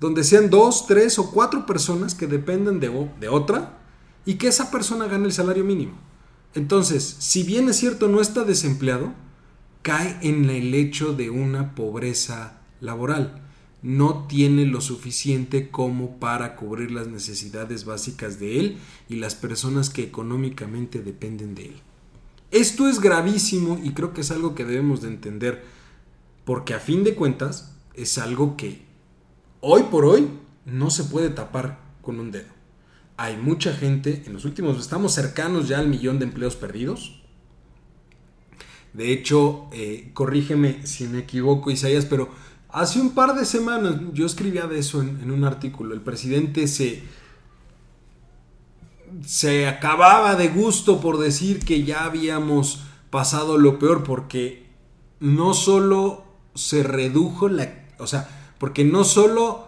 donde 0.00 0.22
sean 0.22 0.48
dos, 0.48 0.86
tres 0.86 1.18
o 1.18 1.30
cuatro 1.30 1.66
personas 1.66 2.14
que 2.14 2.26
dependen 2.26 2.78
de, 2.78 3.08
de 3.20 3.28
otra 3.28 3.77
y 4.24 4.34
que 4.34 4.48
esa 4.48 4.70
persona 4.70 5.06
gane 5.06 5.26
el 5.26 5.32
salario 5.32 5.64
mínimo. 5.64 5.98
Entonces, 6.54 7.16
si 7.18 7.42
bien 7.42 7.68
es 7.68 7.76
cierto 7.76 8.08
no 8.08 8.20
está 8.20 8.44
desempleado, 8.44 9.12
cae 9.82 10.18
en 10.22 10.48
el 10.50 10.74
hecho 10.74 11.14
de 11.14 11.30
una 11.30 11.74
pobreza 11.74 12.60
laboral. 12.80 13.42
No 13.80 14.26
tiene 14.26 14.66
lo 14.66 14.80
suficiente 14.80 15.70
como 15.70 16.18
para 16.18 16.56
cubrir 16.56 16.90
las 16.90 17.06
necesidades 17.06 17.84
básicas 17.84 18.40
de 18.40 18.58
él 18.58 18.78
y 19.08 19.16
las 19.16 19.34
personas 19.34 19.88
que 19.88 20.02
económicamente 20.02 21.00
dependen 21.00 21.54
de 21.54 21.66
él. 21.66 21.74
Esto 22.50 22.88
es 22.88 23.00
gravísimo 23.00 23.78
y 23.82 23.92
creo 23.92 24.12
que 24.12 24.22
es 24.22 24.30
algo 24.30 24.54
que 24.54 24.64
debemos 24.64 25.02
de 25.02 25.08
entender 25.08 25.64
porque 26.44 26.74
a 26.74 26.80
fin 26.80 27.04
de 27.04 27.14
cuentas 27.14 27.74
es 27.94 28.18
algo 28.18 28.56
que 28.56 28.82
hoy 29.60 29.84
por 29.90 30.06
hoy 30.06 30.28
no 30.64 30.90
se 30.90 31.04
puede 31.04 31.30
tapar 31.30 31.78
con 32.02 32.18
un 32.18 32.30
dedo 32.30 32.57
hay 33.18 33.36
mucha 33.36 33.74
gente, 33.74 34.22
en 34.26 34.32
los 34.32 34.44
últimos, 34.44 34.78
estamos 34.78 35.12
cercanos 35.12 35.66
ya 35.66 35.80
al 35.80 35.88
millón 35.88 36.20
de 36.20 36.24
empleos 36.24 36.54
perdidos. 36.54 37.20
De 38.92 39.12
hecho, 39.12 39.66
eh, 39.72 40.12
corrígeme 40.14 40.86
si 40.86 41.08
me 41.08 41.18
equivoco, 41.18 41.72
Isaías, 41.72 42.06
pero 42.06 42.30
hace 42.68 43.00
un 43.00 43.10
par 43.14 43.34
de 43.34 43.44
semanas 43.44 43.96
yo 44.12 44.24
escribía 44.24 44.68
de 44.68 44.78
eso 44.78 45.02
en, 45.02 45.32
un 45.32 45.42
artículo. 45.42 45.94
El 45.94 46.00
presidente 46.00 46.68
se, 46.68 47.02
se 49.26 49.66
acababa 49.66 50.36
de 50.36 50.46
gusto 50.46 51.00
por 51.00 51.18
decir 51.18 51.64
que 51.64 51.82
ya 51.82 52.04
habíamos 52.04 52.84
pasado 53.10 53.58
lo 53.58 53.80
peor, 53.80 54.04
porque 54.04 54.68
no 55.18 55.54
solo 55.54 56.22
se 56.54 56.84
redujo 56.84 57.48
la... 57.48 57.84
O 57.98 58.06
sea, 58.06 58.54
porque 58.58 58.84
no 58.84 59.02
solo 59.02 59.66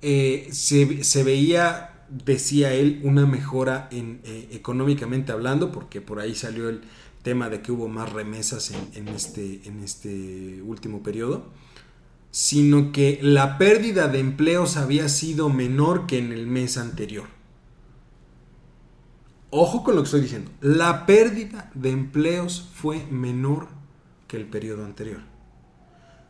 eh, 0.00 0.48
se, 0.52 1.04
se 1.04 1.22
veía 1.22 1.96
decía 2.08 2.72
él, 2.72 3.00
una 3.04 3.26
mejora 3.26 3.88
en, 3.90 4.20
eh, 4.24 4.48
económicamente 4.52 5.32
hablando, 5.32 5.72
porque 5.72 6.00
por 6.00 6.20
ahí 6.20 6.34
salió 6.34 6.68
el 6.68 6.82
tema 7.22 7.48
de 7.48 7.60
que 7.60 7.72
hubo 7.72 7.88
más 7.88 8.12
remesas 8.12 8.72
en, 8.94 9.08
este, 9.08 9.62
en 9.64 9.80
este 9.80 10.62
último 10.62 11.02
periodo, 11.02 11.46
sino 12.30 12.92
que 12.92 13.18
la 13.22 13.58
pérdida 13.58 14.08
de 14.08 14.20
empleos 14.20 14.76
había 14.76 15.08
sido 15.08 15.48
menor 15.48 16.06
que 16.06 16.18
en 16.18 16.32
el 16.32 16.46
mes 16.46 16.76
anterior. 16.78 17.26
Ojo 19.50 19.82
con 19.82 19.96
lo 19.96 20.02
que 20.02 20.06
estoy 20.06 20.20
diciendo, 20.20 20.50
la 20.60 21.06
pérdida 21.06 21.70
de 21.74 21.90
empleos 21.90 22.70
fue 22.74 23.04
menor 23.10 23.68
que 24.26 24.36
el 24.36 24.46
periodo 24.46 24.84
anterior. 24.84 25.20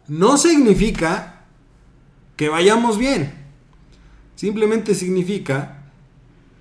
No 0.07 0.39
significa 0.39 1.45
que 2.37 2.49
vayamos 2.49 2.97
bien. 2.97 3.48
Simplemente 4.39 4.95
significa 4.95 5.91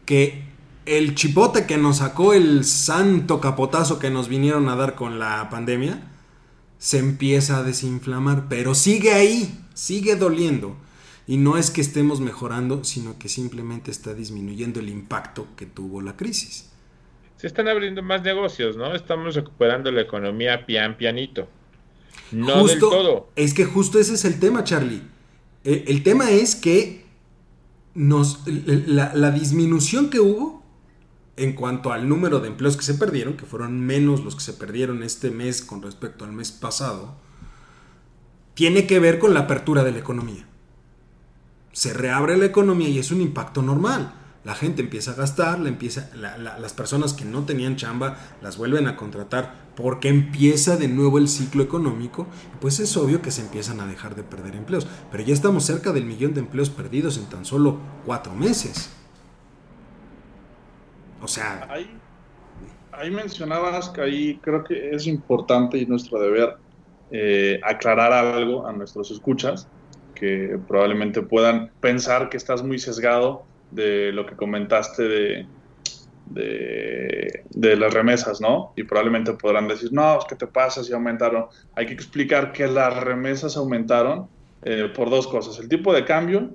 que 0.04 0.46
el 0.88 1.14
chipote 1.14 1.68
que 1.68 1.78
nos 1.78 1.98
sacó 1.98 2.34
el 2.34 2.66
santo 2.66 3.40
capotazo 3.40 4.00
que 4.00 4.10
nos 4.10 4.30
vinieron 4.30 4.68
a 4.68 4.76
dar 4.76 4.96
con 4.96 5.20
la 5.20 5.48
pandemia 5.52 6.02
se 6.80 6.98
empieza 6.98 7.60
a 7.60 7.62
desinflamar, 7.62 8.48
pero 8.50 8.74
sigue 8.74 9.14
ahí, 9.14 9.64
sigue 9.76 10.16
doliendo. 10.16 10.76
Y 11.28 11.38
no 11.38 11.56
es 11.56 11.70
que 11.70 11.82
estemos 11.82 12.20
mejorando, 12.20 12.84
sino 12.84 13.20
que 13.20 13.30
simplemente 13.30 13.92
está 13.92 14.16
disminuyendo 14.16 14.80
el 14.80 14.90
impacto 14.90 15.46
que 15.56 15.68
tuvo 15.68 16.02
la 16.02 16.18
crisis. 16.18 16.72
Se 17.36 17.46
están 17.46 17.68
abriendo 17.68 18.02
más 18.02 18.24
negocios, 18.24 18.76
¿no? 18.76 18.96
Estamos 18.96 19.36
recuperando 19.36 19.92
la 19.92 20.02
economía 20.02 20.66
pian 20.66 20.98
pianito. 20.98 21.48
No 22.32 22.66
del 22.66 22.80
todo. 22.80 23.30
Es 23.36 23.54
que 23.54 23.66
justo 23.66 24.00
ese 24.00 24.16
es 24.16 24.26
el 24.26 24.40
tema, 24.40 24.64
Charlie. 24.64 25.04
Eh, 25.64 25.86
el 25.90 26.02
tema 26.02 26.32
es 26.32 26.56
que 26.56 27.06
nos, 27.98 28.42
la, 28.46 29.32
disminución 29.32 30.12
que 30.12 30.20
hubo 30.20 30.64
en 31.36 31.54
cuanto 31.54 31.92
al 31.92 32.08
número 32.08 32.40
de 32.40 32.48
empleos 32.48 32.78
que 32.78 32.84
se 32.84 32.94
perdieron, 32.94 33.36
que 33.36 33.48
fueron 33.48 33.80
menos 33.80 34.24
los 34.24 34.36
que 34.36 34.42
se 34.42 34.54
perdieron 34.54 35.02
este 35.02 35.32
mes 35.32 35.64
con 35.64 35.82
respecto 35.82 36.24
al 36.24 36.32
mes 36.32 36.52
pasado, 36.52 37.16
tiene 38.54 38.86
que 38.86 39.00
ver 39.00 39.18
con 39.18 39.34
la 39.34 39.42
apertura 39.42 39.84
de 39.84 39.92
la 39.92 39.98
economía. 39.98 40.46
Se 41.74 41.92
reabre 41.94 42.38
la 42.38 42.46
economía 42.46 42.88
y 42.88 43.00
es 43.00 43.12
un 43.12 43.22
impacto 43.22 43.64
normal 43.64 44.14
la 44.48 44.56
gente 44.56 44.82
empieza 44.82 45.12
a 45.12 45.16
gastar, 45.16 45.60
empieza, 45.68 46.10
las 46.16 46.72
personas 46.72 47.14
que 47.14 47.26
no 47.26 47.44
tenían 47.44 47.76
chamba 47.76 48.16
las 48.42 48.58
vuelven 48.58 48.88
a 48.88 48.96
contratar 48.96 49.56
porque 49.76 50.08
empieza 50.08 50.78
de 50.78 50.88
nuevo 50.88 51.18
el 51.18 51.28
ciclo 51.28 51.62
económico, 51.62 52.28
pues 52.62 52.80
es 52.80 52.96
obvio 52.96 53.22
que 53.22 53.30
se 53.30 53.42
empiezan 53.42 53.82
a 53.82 53.88
dejar 53.88 54.16
de 54.16 54.24
perder 54.24 54.56
empleos. 54.56 54.88
Pero 55.12 55.22
ya 55.22 55.34
estamos 55.34 55.66
cerca 55.66 55.92
del 55.92 56.06
millón 56.06 56.34
de 56.34 56.40
empleos 56.40 56.70
perdidos 56.70 57.18
en 57.18 57.26
tan 57.26 57.44
solo 57.44 57.78
cuatro 58.06 58.34
meses. 58.34 58.90
O 61.22 61.28
sea... 61.28 61.68
Ahí, 62.94 63.12
mencionabas 63.12 63.90
que 63.90 64.00
ahí 64.00 64.40
creo 64.42 64.64
que 64.64 64.92
es 64.92 65.08
importante 65.08 65.78
y 65.78 65.86
nuestro 65.86 66.22
deber 66.22 66.56
eh, 67.12 67.60
aclarar 67.66 68.14
algo 68.14 68.66
a 68.66 68.72
nuestros 68.72 69.12
escuchas 69.12 69.68
que 70.16 70.58
probablemente 70.70 71.22
puedan 71.22 71.70
pensar 71.82 72.30
que 72.30 72.38
estás 72.38 72.64
muy 72.64 72.80
sesgado 72.80 73.46
de 73.72 74.12
lo 74.12 74.26
que 74.26 74.36
comentaste 74.36 75.04
de, 75.04 75.46
de, 76.30 77.76
las 77.76 77.94
remesas, 77.94 78.42
¿no? 78.42 78.74
Y 78.76 78.84
probablemente 78.84 79.34
podrán 79.34 79.68
decir, 79.68 79.92
no, 79.92 80.20
¿qué 80.28 80.36
te 80.36 80.48
pasa 80.48 80.84
si 80.84 80.94
aumentaron? 80.94 81.46
Hay 81.76 81.86
que 81.86 81.94
explicar 81.94 82.52
que 82.52 82.68
las 82.68 82.96
remesas 83.04 83.58
aumentaron 83.58 84.28
eh, 84.64 84.92
por 84.94 85.10
dos 85.10 85.28
cosas, 85.28 85.60
el 85.60 85.70
tipo 85.70 85.94
de 85.94 86.06
cambio 86.06 86.50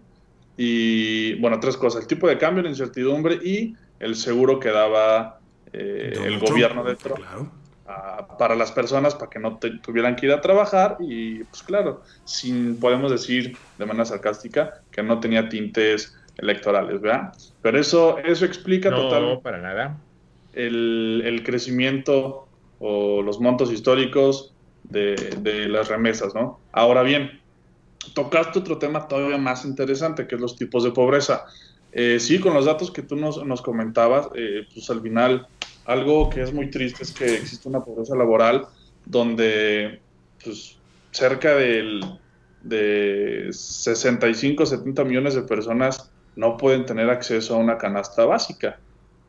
y, 0.57 1.35
bueno, 1.41 1.61
tres 1.61 1.77
cosas, 1.77 2.03
el 2.03 2.09
tipo 2.09 2.29
de 2.29 2.39
cambio, 2.39 2.63
la 2.63 2.71
incertidumbre 2.71 3.35
y 3.37 3.75
el 4.01 4.17
seguro 4.17 4.59
que 4.59 4.71
daba 4.71 5.39
eh, 5.73 6.13
el 6.25 6.39
gobierno 6.39 6.85
de 6.85 6.97
Trump. 6.97 7.21
para 8.39 8.55
las 8.55 8.73
personas 8.73 9.15
para 9.15 9.31
que 9.31 9.39
no 9.39 9.59
tuvieran 9.59 10.17
que 10.17 10.27
ir 10.27 10.33
a 10.33 10.41
trabajar 10.41 10.97
y 11.01 11.45
pues 11.45 11.63
claro, 11.63 12.03
sin 12.25 12.79
podemos 12.79 13.11
decir 13.11 13.57
de 13.79 13.87
manera 13.87 14.05
sarcástica 14.05 14.83
que 14.91 15.03
no 15.03 15.21
tenía 15.21 15.49
tintes 15.49 16.17
electorales, 16.39 17.01
¿verdad? 17.01 17.33
Pero 17.61 17.79
eso, 17.79 18.19
eso 18.19 18.45
explica 18.45 18.91
no, 18.91 19.41
para 19.41 19.59
nada. 19.59 19.99
El, 20.53 21.43
crecimiento 21.45 22.47
o 22.79 23.23
los 23.23 23.41
montos 23.41 23.73
históricos 23.73 24.53
de, 24.85 25.69
las 25.69 25.89
remesas, 25.89 26.35
¿no? 26.35 26.61
Ahora 26.73 27.03
bien, 27.03 27.41
tocaste 28.15 28.59
otro 28.59 28.79
tema 28.79 29.09
todavía 29.09 29.39
más 29.39 29.65
interesante, 29.65 30.27
que 30.27 30.35
es 30.35 30.41
los 30.41 30.57
tipos 30.57 30.85
de 30.85 30.91
pobreza. 30.91 31.45
Eh, 31.93 32.19
sí, 32.21 32.39
con 32.39 32.55
los 32.55 32.65
datos 32.65 32.91
que 32.91 33.03
tú 33.03 33.17
nos, 33.17 33.45
nos 33.45 33.63
comentabas, 33.63 34.29
eh, 34.35 34.67
pues 34.73 34.89
al 34.91 35.03
final 35.03 35.47
algo 35.85 36.31
que 36.31 36.43
es 36.43 36.53
muy 36.53 36.71
triste 36.71 37.03
es 37.03 37.13
que 37.13 37.35
existe 37.35 37.69
una 37.69 37.81
pobreza 37.81 38.15
laboral 38.15 38.67
donde 39.05 40.01
pues, 40.43 40.79
cerca 41.11 41.57
del, 41.57 42.03
de 42.63 43.49
65, 43.51 44.65
70 44.67 45.05
millones 45.05 45.35
de 45.35 45.43
personas 45.43 46.12
no 46.37 46.57
pueden 46.57 46.87
tener 46.87 47.11
acceso 47.11 47.55
a 47.55 47.59
una 47.59 47.79
canasta 47.79 48.25
básica, 48.25 48.79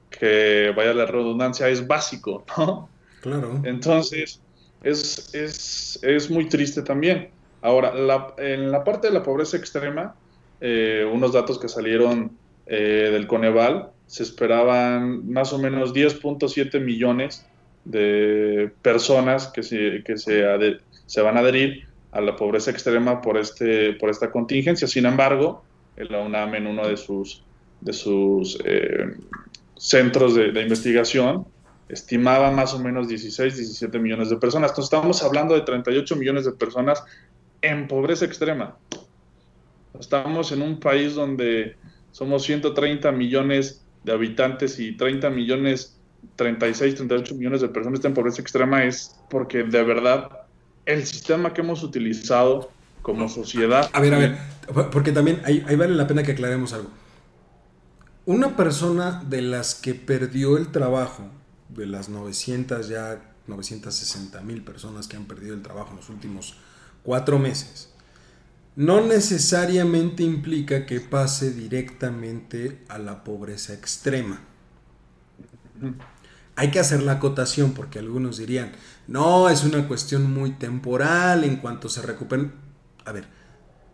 que 0.10 0.72
vaya 0.76 0.94
la 0.94 1.06
redundancia, 1.06 1.68
es 1.70 1.86
básico, 1.86 2.46
¿no? 2.58 2.90
Claro. 3.22 3.62
Entonces, 3.64 4.42
es, 4.84 6.00
es, 6.04 6.30
muy 6.30 6.50
triste 6.50 6.82
también. 6.82 7.30
Ahora, 7.62 7.94
en 8.38 8.72
la 8.72 8.84
parte 8.84 9.08
de 9.08 9.14
la 9.14 9.24
pobreza 9.24 9.56
extrema, 9.56 10.16
eh, 10.60 11.10
unos 11.12 11.32
datos 11.32 11.58
que 11.58 11.70
salieron 11.70 12.38
eh, 12.66 13.10
del 13.12 13.28
Coneval, 13.28 13.92
se 14.08 14.24
esperaban 14.24 15.32
más 15.32 15.54
o 15.54 15.58
menos 15.58 15.94
10.7 15.94 16.82
millones 16.82 17.46
de 17.86 18.72
personas 18.82 19.48
que, 19.48 19.64
se, 19.64 20.04
que 20.06 20.18
se, 20.18 20.44
se 21.06 21.22
van 21.22 21.38
a 21.38 21.40
adherir 21.40 21.88
a 22.12 22.22
la 22.22 22.36
pobreza 22.36 22.72
extrema 22.72 23.22
por, 23.22 23.38
este, 23.38 23.94
por 23.94 24.10
esta 24.10 24.32
contingencia. 24.32 24.88
Sin 24.88 25.06
embargo, 25.06 25.64
la 25.98 26.22
UNAM 26.22 26.56
en 26.56 26.68
uno 26.68 26.88
de 26.88 26.98
sus, 26.98 27.44
de 27.82 27.94
sus 27.94 28.58
eh, 28.66 29.16
centros 29.76 30.36
de, 30.36 30.62
investigación 30.62 31.46
estimaba 31.90 32.52
más 32.52 32.74
o 32.74 32.80
menos 32.80 33.08
16, 33.08 33.58
17 33.58 34.00
millones 34.00 34.30
de 34.30 34.38
personas. 34.38 34.72
Entonces 34.72 34.92
estamos 34.94 35.24
hablando 35.24 35.54
de 35.54 35.62
38 35.62 36.16
millones 36.16 36.46
de 36.46 36.54
personas 36.54 37.04
en 37.62 37.88
pobreza 37.88 38.26
extrema. 38.26 38.78
Estamos 40.00 40.52
en 40.52 40.62
un 40.62 40.80
país 40.80 41.14
donde 41.14 41.76
somos 42.12 42.44
130 42.44 43.12
millones 43.12 43.84
de 44.04 44.12
habitantes 44.12 44.80
y 44.80 44.94
30 44.94 45.30
millones, 45.30 46.00
36, 46.36 46.96
38 46.96 47.36
millones 47.36 47.62
de 47.62 47.70
personas 47.70 48.00
están 48.00 48.12
en 48.12 48.16
pobreza 48.16 48.42
extrema 48.42 48.84
es 48.84 49.16
porque 49.30 49.64
de 49.64 49.84
verdad 49.84 50.30
el 50.86 51.06
sistema 51.06 51.54
que 51.54 51.62
hemos 51.62 51.84
utilizado 51.84 52.72
como 53.02 53.30
sociedad... 53.30 53.90
A 53.94 54.00
ver, 54.00 54.14
a 54.14 54.18
ver, 54.18 54.38
porque 54.92 55.12
también 55.12 55.42
ahí, 55.46 55.64
ahí 55.68 55.76
vale 55.76 55.96
la 55.96 56.08
pena 56.08 56.24
que 56.24 56.32
aclaremos 56.34 56.74
algo 56.74 56.90
una 58.26 58.56
persona 58.56 59.22
de 59.28 59.42
las 59.42 59.76
que 59.76 59.94
perdió 59.96 60.58
el 60.58 60.72
trabajo, 60.72 61.30
de 61.70 61.86
las 61.86 62.10
900 62.10 62.88
ya 62.88 63.22
960 63.48 64.40
mil 64.42 64.64
personas 64.64 65.08
que 65.08 65.18
han 65.18 65.26
perdido 65.26 65.54
el 65.54 65.62
trabajo 65.62 65.92
en 65.92 65.98
los 65.98 66.10
últimos 66.10 66.56
cuatro 67.04 67.38
meses, 67.38 67.90
no 68.76 69.06
necesariamente 69.06 70.24
implica 70.24 70.86
que 70.86 71.02
pase 71.02 71.52
directamente 71.52 72.84
a 72.88 72.98
la 72.98 73.24
pobreza 73.24 73.74
extrema. 73.74 74.40
Hay 76.56 76.72
que 76.72 76.80
hacer 76.80 77.04
la 77.04 77.14
acotación 77.14 77.74
porque 77.74 78.00
algunos 78.00 78.38
dirían, 78.38 78.72
no, 79.08 79.50
es 79.50 79.64
una 79.66 79.88
cuestión 79.88 80.32
muy 80.32 80.52
temporal 80.52 81.44
en 81.44 81.58
cuanto 81.58 81.90
se 81.90 82.02
recuperen. 82.02 82.54
A 83.06 83.12
ver, 83.12 83.28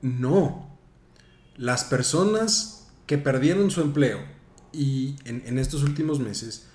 no. 0.02 0.78
Las 1.58 1.84
personas 1.84 2.88
que 3.06 3.18
perdieron 3.18 3.72
su 3.72 3.82
empleo 3.82 4.20
y 4.72 5.16
en, 5.26 5.58
estos 5.58 5.84
últimos 5.84 6.20
meses, 6.20 6.68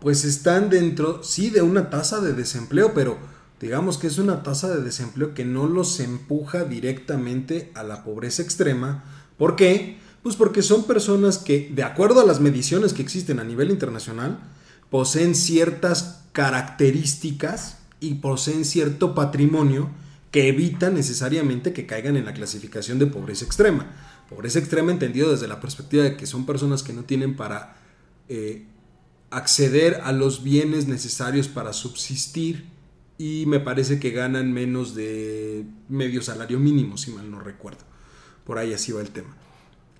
pues 0.00 0.24
están 0.24 0.70
dentro, 0.70 1.22
sí, 1.22 1.50
de 1.50 1.62
una 1.62 1.90
tasa 1.90 2.20
de 2.20 2.32
desempleo, 2.32 2.92
pero 2.94 3.18
digamos 3.60 3.98
que 3.98 4.06
es 4.06 4.18
una 4.18 4.42
tasa 4.42 4.74
de 4.74 4.82
desempleo 4.82 5.34
que 5.34 5.44
no 5.44 5.66
los 5.66 6.00
empuja 6.00 6.64
directamente 6.64 7.70
a 7.74 7.82
la 7.82 8.04
pobreza 8.04 8.42
extrema. 8.42 9.04
¿Por 9.36 9.54
qué? 9.54 9.98
Pues 10.22 10.36
porque 10.36 10.62
son 10.62 10.84
personas 10.84 11.38
que, 11.38 11.70
de 11.74 11.82
acuerdo 11.82 12.20
a 12.20 12.26
las 12.26 12.40
mediciones 12.40 12.92
que 12.92 13.02
existen 13.02 13.38
a 13.38 13.44
nivel 13.44 13.70
internacional, 13.70 14.38
poseen 14.90 15.34
ciertas 15.34 16.22
características 16.32 17.78
y 18.00 18.14
poseen 18.14 18.64
cierto 18.64 19.14
patrimonio 19.14 19.90
que 20.32 20.48
evita 20.48 20.90
necesariamente 20.90 21.72
que 21.72 21.86
caigan 21.86 22.16
en 22.16 22.24
la 22.24 22.32
clasificación 22.32 22.98
de 22.98 23.06
pobreza 23.06 23.44
extrema. 23.44 23.86
Pobreza 24.28 24.58
extrema 24.58 24.90
entendido 24.90 25.30
desde 25.30 25.46
la 25.46 25.60
perspectiva 25.60 26.04
de 26.04 26.16
que 26.16 26.26
son 26.26 26.46
personas 26.46 26.82
que 26.82 26.94
no 26.94 27.04
tienen 27.04 27.36
para 27.36 27.76
eh, 28.30 28.64
acceder 29.30 30.00
a 30.02 30.10
los 30.10 30.42
bienes 30.42 30.88
necesarios 30.88 31.48
para 31.48 31.74
subsistir 31.74 32.64
y 33.18 33.44
me 33.46 33.60
parece 33.60 34.00
que 34.00 34.10
ganan 34.10 34.52
menos 34.52 34.94
de 34.94 35.66
medio 35.90 36.22
salario 36.22 36.58
mínimo, 36.58 36.96
si 36.96 37.10
mal 37.10 37.30
no 37.30 37.38
recuerdo. 37.38 37.84
Por 38.44 38.56
ahí 38.56 38.72
así 38.72 38.90
va 38.90 39.02
el 39.02 39.10
tema. 39.10 39.36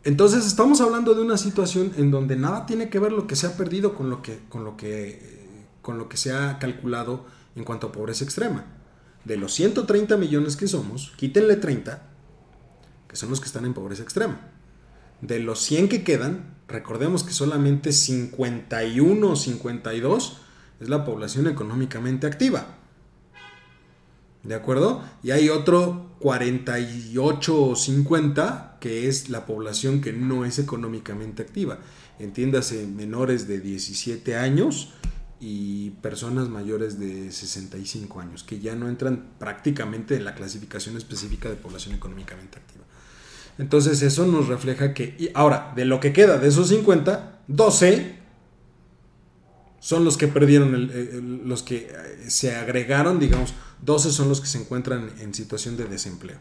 Entonces 0.03 0.47
estamos 0.47 0.81
hablando 0.81 1.15
de 1.15 1.21
una 1.21 1.37
situación 1.37 1.93
en 1.99 2.11
donde 2.11 2.37
nada 2.37 2.65
tiene 2.65 2.89
que 2.89 2.99
ver 2.99 3.13
lo 3.13 3.27
que 3.27 3.37
se 3.37 3.47
ha 3.47 3.57
perdido 3.57 3.95
con 3.95 4.09
lo 4.09 4.23
que, 4.23 4.41
con 4.49 4.65
lo 4.65 4.79
que, 4.79 5.67
con 5.83 5.99
lo 5.99 6.09
que 6.09 6.17
se 6.17 6.33
ha 6.33 6.59
calculado 6.59 7.27
en 7.55 7.65
cuanto 7.65 7.89
a 7.89 7.93
pobreza 7.93 8.25
extrema. 8.25 8.65
De 9.25 9.37
los 9.37 9.53
130 9.55 10.17
millones 10.17 10.57
que 10.57 10.69
somos, 10.69 11.13
quítenle 11.17 11.57
30 11.57 12.09
que 13.13 13.17
son 13.17 13.29
los 13.29 13.41
que 13.41 13.47
están 13.47 13.67
en 13.67 13.75
pobreza 13.75 14.03
extrema. 14.03 14.41
De 15.21 15.39
los 15.39 15.61
100 15.61 15.91
que 15.91 16.03
quedan, 16.03 16.57
recordemos 16.67 17.23
que 17.25 17.35
solamente 17.35 17.93
51 17.93 19.29
o 19.29 19.37
52 19.37 20.39
es 20.81 20.89
la 20.89 21.05
población 21.05 21.47
económicamente 21.47 22.27
activa. 22.27 22.79
¿De 24.43 24.55
acuerdo? 24.55 25.05
Y 25.23 25.31
hay 25.31 25.51
otro 25.51 26.17
48 26.21 27.63
o 27.63 27.77
50 27.77 28.79
que 28.81 29.09
es 29.09 29.29
la 29.29 29.45
población 29.45 30.01
que 30.01 30.15
no 30.15 30.47
es 30.47 30.59
económicamente 30.59 31.43
activa. 31.43 31.79
Entiéndase, 32.19 32.87
menores 32.87 33.47
de 33.47 33.61
17 33.61 34.37
años 34.37 34.95
y 35.45 35.91
personas 36.03 36.49
mayores 36.49 37.01
de 37.01 37.33
65 37.33 38.21
años, 38.21 38.45
que 38.45 38.61
ya 38.61 38.77
no 38.77 38.89
entran 38.89 39.31
prácticamente 39.41 40.15
en 40.15 40.25
la 40.25 40.37
clasificación 40.37 40.97
específica 40.97 41.49
de 41.49 41.57
población 41.57 41.97
económicamente 41.97 42.59
activa. 42.59 42.85
Entonces 43.59 44.03
eso 44.03 44.25
nos 44.25 44.47
refleja 44.47 44.95
que, 44.95 45.17
y 45.19 45.31
ahora, 45.35 45.73
de 45.75 45.85
lo 45.85 45.99
que 45.99 46.13
queda 46.13 46.39
de 46.39 46.47
esos 46.47 46.69
50, 46.69 47.41
12 47.49 48.19
son 49.81 50.05
los 50.05 50.17
que 50.17 50.29
perdieron, 50.29 51.49
los 51.49 51.65
que 51.65 51.91
eh, 51.91 52.31
se 52.31 52.55
agregaron, 52.55 53.19
digamos, 53.19 53.53
12 53.81 54.13
son 54.13 54.29
los 54.29 54.41
que 54.41 54.47
se 54.47 54.59
encuentran 54.59 55.11
en 55.19 55.35
situación 55.35 55.77
de 55.77 55.87
desempleo, 55.87 56.39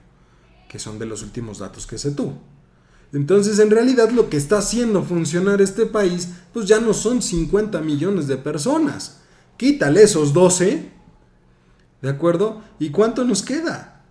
que 0.69 0.77
son 0.77 0.99
de 0.99 1.07
los 1.07 1.23
últimos 1.23 1.57
datos 1.57 1.87
que 1.87 1.97
se 1.97 2.11
tuvo. 2.11 2.39
Entonces, 3.13 3.59
en 3.59 3.69
realidad, 3.69 4.09
lo 4.11 4.29
que 4.29 4.37
está 4.37 4.59
haciendo 4.59 5.03
funcionar 5.03 5.61
este 5.61 5.85
país, 5.85 6.29
pues 6.53 6.67
ya 6.67 6.79
no 6.79 6.93
son 6.93 7.21
50 7.21 7.81
millones 7.81 8.27
de 8.27 8.37
personas. 8.37 9.21
Quítale 9.57 10.03
esos 10.03 10.33
12, 10.33 10.89
¿de 12.01 12.09
acuerdo? 12.09 12.61
¿Y 12.79 12.89
cuánto 12.89 13.25
nos 13.25 13.43
queda? 13.43 14.01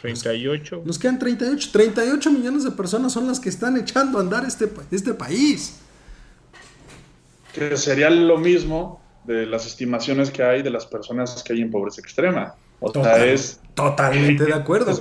38. 0.00 0.82
Nos 0.84 0.98
quedan 0.98 1.18
38. 1.18 1.70
38 1.72 2.30
millones 2.30 2.64
de 2.64 2.70
personas 2.70 3.12
son 3.12 3.26
las 3.26 3.40
que 3.40 3.48
están 3.48 3.76
echando 3.76 4.18
a 4.18 4.22
andar 4.22 4.44
este, 4.44 4.70
este 4.90 5.12
país. 5.12 5.80
Que 7.52 7.76
sería 7.76 8.08
lo 8.08 8.38
mismo 8.38 9.02
de 9.24 9.46
las 9.46 9.66
estimaciones 9.66 10.30
que 10.30 10.42
hay 10.42 10.62
de 10.62 10.70
las 10.70 10.86
personas 10.86 11.42
que 11.42 11.52
hay 11.52 11.60
en 11.60 11.70
pobreza 11.70 12.00
extrema. 12.00 12.54
O 12.78 12.92
sea, 12.92 13.24
es. 13.26 13.60
Totalmente 13.74 14.44
de 14.44 14.54
acuerdo. 14.54 14.98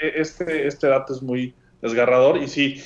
Este, 0.00 0.66
este 0.66 0.86
dato 0.86 1.14
es 1.14 1.22
muy 1.22 1.54
desgarrador. 1.80 2.42
Y 2.42 2.48
sí, 2.48 2.82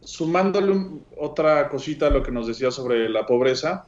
sumándole 0.00 0.74
otra 1.16 1.68
cosita 1.68 2.08
a 2.08 2.10
lo 2.10 2.22
que 2.22 2.32
nos 2.32 2.46
decía 2.46 2.70
sobre 2.70 3.08
la 3.08 3.26
pobreza, 3.26 3.86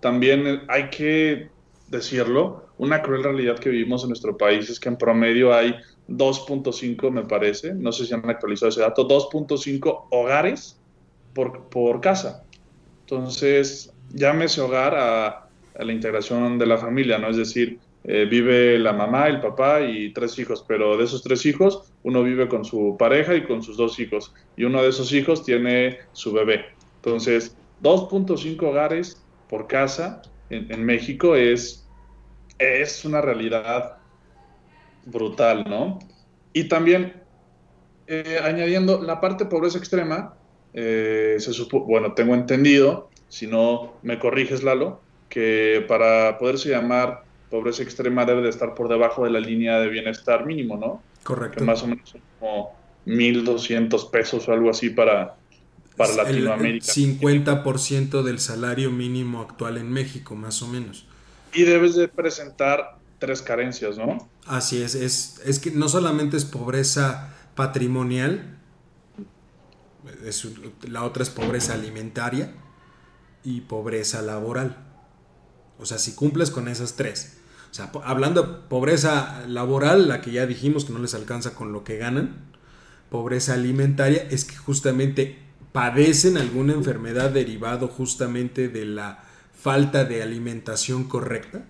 también 0.00 0.62
hay 0.68 0.90
que 0.90 1.48
decirlo, 1.88 2.68
una 2.78 3.02
cruel 3.02 3.24
realidad 3.24 3.58
que 3.58 3.70
vivimos 3.70 4.02
en 4.02 4.10
nuestro 4.10 4.36
país 4.36 4.70
es 4.70 4.78
que 4.78 4.88
en 4.88 4.96
promedio 4.96 5.52
hay 5.52 5.74
2.5, 6.08 7.10
me 7.10 7.24
parece, 7.24 7.74
no 7.74 7.92
sé 7.92 8.06
si 8.06 8.14
han 8.14 8.28
actualizado 8.28 8.70
ese 8.70 8.80
dato, 8.80 9.08
2.5 9.08 10.06
hogares 10.10 10.78
por, 11.34 12.00
casa. 12.00 12.44
Entonces, 13.00 13.92
llámese 14.12 14.60
hogar 14.60 14.94
a, 14.96 15.44
la 15.78 15.92
integración 15.92 16.58
de 16.58 16.66
la 16.66 16.76
familia, 16.76 17.18
¿no? 17.18 17.28
Es 17.28 17.36
decir, 17.36 17.78
eh, 18.10 18.24
vive 18.24 18.78
la 18.78 18.94
mamá, 18.94 19.26
el 19.28 19.38
papá 19.42 19.82
y 19.82 20.14
tres 20.14 20.38
hijos, 20.38 20.64
pero 20.66 20.96
de 20.96 21.04
esos 21.04 21.22
tres 21.22 21.44
hijos, 21.44 21.92
uno 22.04 22.22
vive 22.22 22.48
con 22.48 22.64
su 22.64 22.96
pareja 22.98 23.34
y 23.34 23.44
con 23.44 23.62
sus 23.62 23.76
dos 23.76 24.00
hijos, 24.00 24.32
y 24.56 24.64
uno 24.64 24.82
de 24.82 24.88
esos 24.88 25.12
hijos 25.12 25.44
tiene 25.44 25.98
su 26.12 26.32
bebé. 26.32 26.64
Entonces, 26.96 27.54
2.5 27.82 28.62
hogares 28.62 29.22
por 29.50 29.66
casa 29.66 30.22
en, 30.48 30.86
México 30.86 31.36
es, 31.36 31.86
es 32.58 33.04
una 33.04 33.20
realidad 33.20 33.98
brutal, 35.04 35.64
¿no? 35.68 35.98
Y 36.54 36.64
también, 36.64 37.22
eh, 38.06 38.40
añadiendo 38.42 39.02
la 39.02 39.20
parte 39.20 39.44
pobreza 39.44 39.76
extrema, 39.76 40.34
eh, 40.72 41.36
se 41.38 41.52
bueno, 41.84 42.14
tengo 42.14 42.34
entendido, 42.34 43.10
si 43.28 43.46
no 43.46 43.98
me 44.00 44.18
corriges, 44.18 44.62
Lalo, 44.62 45.02
que 45.28 45.84
para 45.86 46.38
poderse 46.38 46.70
llamar 46.70 47.27
pobreza 47.50 47.82
extrema 47.82 48.24
debe 48.24 48.42
de 48.42 48.50
estar 48.50 48.74
por 48.74 48.88
debajo 48.88 49.24
de 49.24 49.30
la 49.30 49.40
línea 49.40 49.78
de 49.78 49.88
bienestar 49.88 50.46
mínimo, 50.46 50.76
¿no? 50.76 51.02
Correcto. 51.22 51.58
Que 51.58 51.64
más 51.64 51.82
o 51.82 51.86
menos 51.86 52.08
son 52.08 52.20
como 52.38 52.74
1.200 53.06 54.10
pesos 54.10 54.48
o 54.48 54.52
algo 54.52 54.70
así 54.70 54.90
para, 54.90 55.36
para 55.96 56.14
Latinoamérica. 56.14 56.86
El 56.94 57.20
50% 57.20 58.22
del 58.22 58.38
salario 58.38 58.90
mínimo 58.90 59.40
actual 59.40 59.78
en 59.78 59.90
México, 59.90 60.34
más 60.34 60.62
o 60.62 60.68
menos. 60.68 61.06
Y 61.54 61.62
debes 61.62 61.96
de 61.96 62.08
presentar 62.08 62.98
tres 63.18 63.42
carencias, 63.42 63.98
¿no? 63.98 64.28
Así 64.46 64.82
es, 64.82 64.94
es, 64.94 65.40
es 65.44 65.58
que 65.58 65.70
no 65.70 65.88
solamente 65.88 66.36
es 66.36 66.44
pobreza 66.44 67.34
patrimonial, 67.54 68.58
la 70.88 71.04
otra 71.04 71.22
es 71.22 71.30
pobreza 71.30 71.74
alimentaria 71.74 72.52
y 73.44 73.62
pobreza 73.62 74.22
laboral. 74.22 74.76
O 75.78 75.86
sea, 75.86 75.98
si 75.98 76.14
cumples 76.14 76.50
con 76.50 76.68
esas 76.68 76.94
tres. 76.94 77.37
O 77.70 77.74
sea, 77.74 77.90
hablando 78.04 78.42
de 78.42 78.48
pobreza 78.68 79.44
laboral, 79.46 80.08
la 80.08 80.20
que 80.20 80.32
ya 80.32 80.46
dijimos 80.46 80.84
que 80.84 80.92
no 80.92 80.98
les 80.98 81.14
alcanza 81.14 81.54
con 81.54 81.72
lo 81.72 81.84
que 81.84 81.98
ganan, 81.98 82.36
pobreza 83.10 83.54
alimentaria 83.54 84.26
es 84.30 84.44
que 84.44 84.56
justamente 84.56 85.38
padecen 85.72 86.38
alguna 86.38 86.72
enfermedad 86.72 87.30
derivado 87.30 87.88
justamente 87.88 88.68
de 88.68 88.84
la 88.84 89.24
falta 89.54 90.04
de 90.04 90.22
alimentación 90.22 91.04
correcta, 91.04 91.64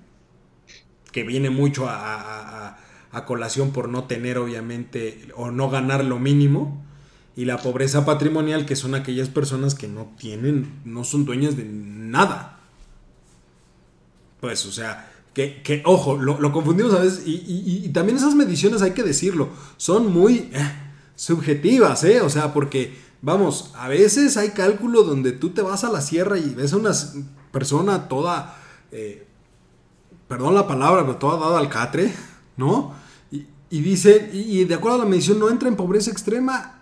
que 1.13 1.25
viene 1.25 1.51
mucho 1.51 1.89
a, 1.89 2.79
a 3.11 3.25
colación 3.25 3.73
por 3.73 3.89
no 3.89 4.05
tener 4.05 4.39
obviamente 4.39 5.29
o 5.35 5.51
no 5.51 5.71
ganar 5.71 6.05
lo 6.05 6.19
mínimo, 6.19 6.85
y 7.39 7.45
la 7.45 7.59
pobreza 7.59 8.05
patrimonial, 8.05 8.67
que 8.67 8.75
son 8.75 8.97
aquellas 8.97 9.29
personas 9.29 9.77
que 9.77 9.87
no 9.87 10.13
tienen, 10.19 10.81
no 10.85 11.05
son 11.05 11.25
dueñas 11.25 11.57
de 11.57 11.65
nada. 11.65 12.59
Pues, 14.41 14.67
o 14.67 14.73
sea, 14.73 15.09
que, 15.47 15.83
ojo, 15.85 16.17
lo, 16.17 16.53
confundimos 16.53 16.93
a 16.95 16.99
veces, 17.01 17.23
y, 17.25 17.89
también 17.91 18.19
esas 18.19 18.35
mediciones, 18.35 18.83
hay 18.83 18.91
que 18.91 19.05
decirlo, 19.05 19.51
son 19.77 20.13
muy 20.13 20.51
eh, 20.53 20.73
subjetivas, 21.15 22.03
¿eh? 22.05 22.21
O 22.23 22.31
sea, 22.31 22.53
porque, 22.53 22.99
vamos, 23.23 23.73
a 23.77 23.89
veces 23.89 24.37
hay 24.37 24.51
cálculo 24.51 25.05
donde 25.05 25.33
tú 25.33 25.51
te 25.51 25.63
vas 25.63 25.85
a 25.85 25.91
la 25.91 26.01
sierra 26.01 26.39
y 26.39 26.55
ves 26.55 26.73
a 26.73 26.77
una 26.79 26.93
persona 27.53 28.09
toda, 28.09 28.61
eh, 28.91 29.27
perdón 30.27 30.55
la 30.55 30.67
palabra, 30.67 31.03
pero 31.03 31.17
toda 31.19 31.39
dada 31.39 31.61
al 31.61 31.69
catre, 31.69 32.13
¿no? 32.57 32.95
Y, 33.31 33.47
y 33.71 33.81
dice, 33.81 34.31
y 34.33 34.65
de 34.65 34.75
acuerdo 34.75 34.97
a 34.97 35.05
la 35.05 35.11
medición, 35.11 35.39
no 35.39 35.51
entra 35.51 35.69
en 35.69 35.77
pobreza 35.77 36.11
extrema 36.11 36.79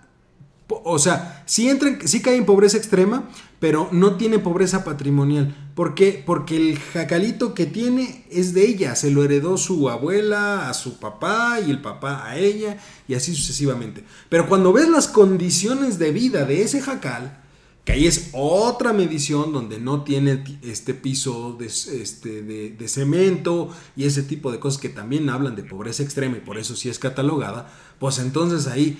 o 0.68 0.98
sea, 0.98 1.42
sí, 1.46 1.68
entra, 1.68 1.96
sí 2.04 2.20
cae 2.20 2.36
en 2.36 2.44
pobreza 2.44 2.76
extrema, 2.76 3.28
pero 3.58 3.88
no 3.92 4.16
tiene 4.16 4.38
pobreza 4.38 4.84
patrimonial. 4.84 5.54
¿Por 5.74 5.94
qué? 5.94 6.22
Porque 6.24 6.56
el 6.56 6.78
jacalito 6.78 7.54
que 7.54 7.66
tiene 7.66 8.24
es 8.30 8.54
de 8.54 8.66
ella. 8.66 8.94
Se 8.96 9.10
lo 9.10 9.24
heredó 9.24 9.56
su 9.56 9.88
abuela 9.88 10.68
a 10.68 10.74
su 10.74 10.98
papá 10.98 11.60
y 11.60 11.70
el 11.70 11.80
papá 11.80 12.26
a 12.26 12.38
ella 12.38 12.78
y 13.08 13.14
así 13.14 13.34
sucesivamente. 13.34 14.04
Pero 14.28 14.48
cuando 14.48 14.72
ves 14.72 14.88
las 14.88 15.08
condiciones 15.08 15.98
de 15.98 16.12
vida 16.12 16.44
de 16.44 16.62
ese 16.62 16.80
jacal, 16.80 17.42
que 17.86 17.92
ahí 17.92 18.06
es 18.06 18.30
otra 18.32 18.92
medición 18.92 19.52
donde 19.52 19.78
no 19.78 20.02
tiene 20.02 20.42
este 20.62 20.92
piso 20.92 21.56
de, 21.56 21.66
este, 21.66 22.42
de, 22.42 22.88
cemento 22.88 23.70
y 23.94 24.06
ese 24.06 24.24
tipo 24.24 24.50
de 24.50 24.58
cosas 24.58 24.80
que 24.80 24.88
también 24.88 25.30
hablan 25.30 25.54
de 25.54 25.62
pobreza 25.62 26.02
extrema 26.02 26.36
y 26.36 26.40
por 26.40 26.58
eso 26.58 26.74
sí 26.74 26.88
es 26.88 26.98
catalogada, 26.98 27.72
pues 28.00 28.18
entonces 28.18 28.66
ahí, 28.66 28.98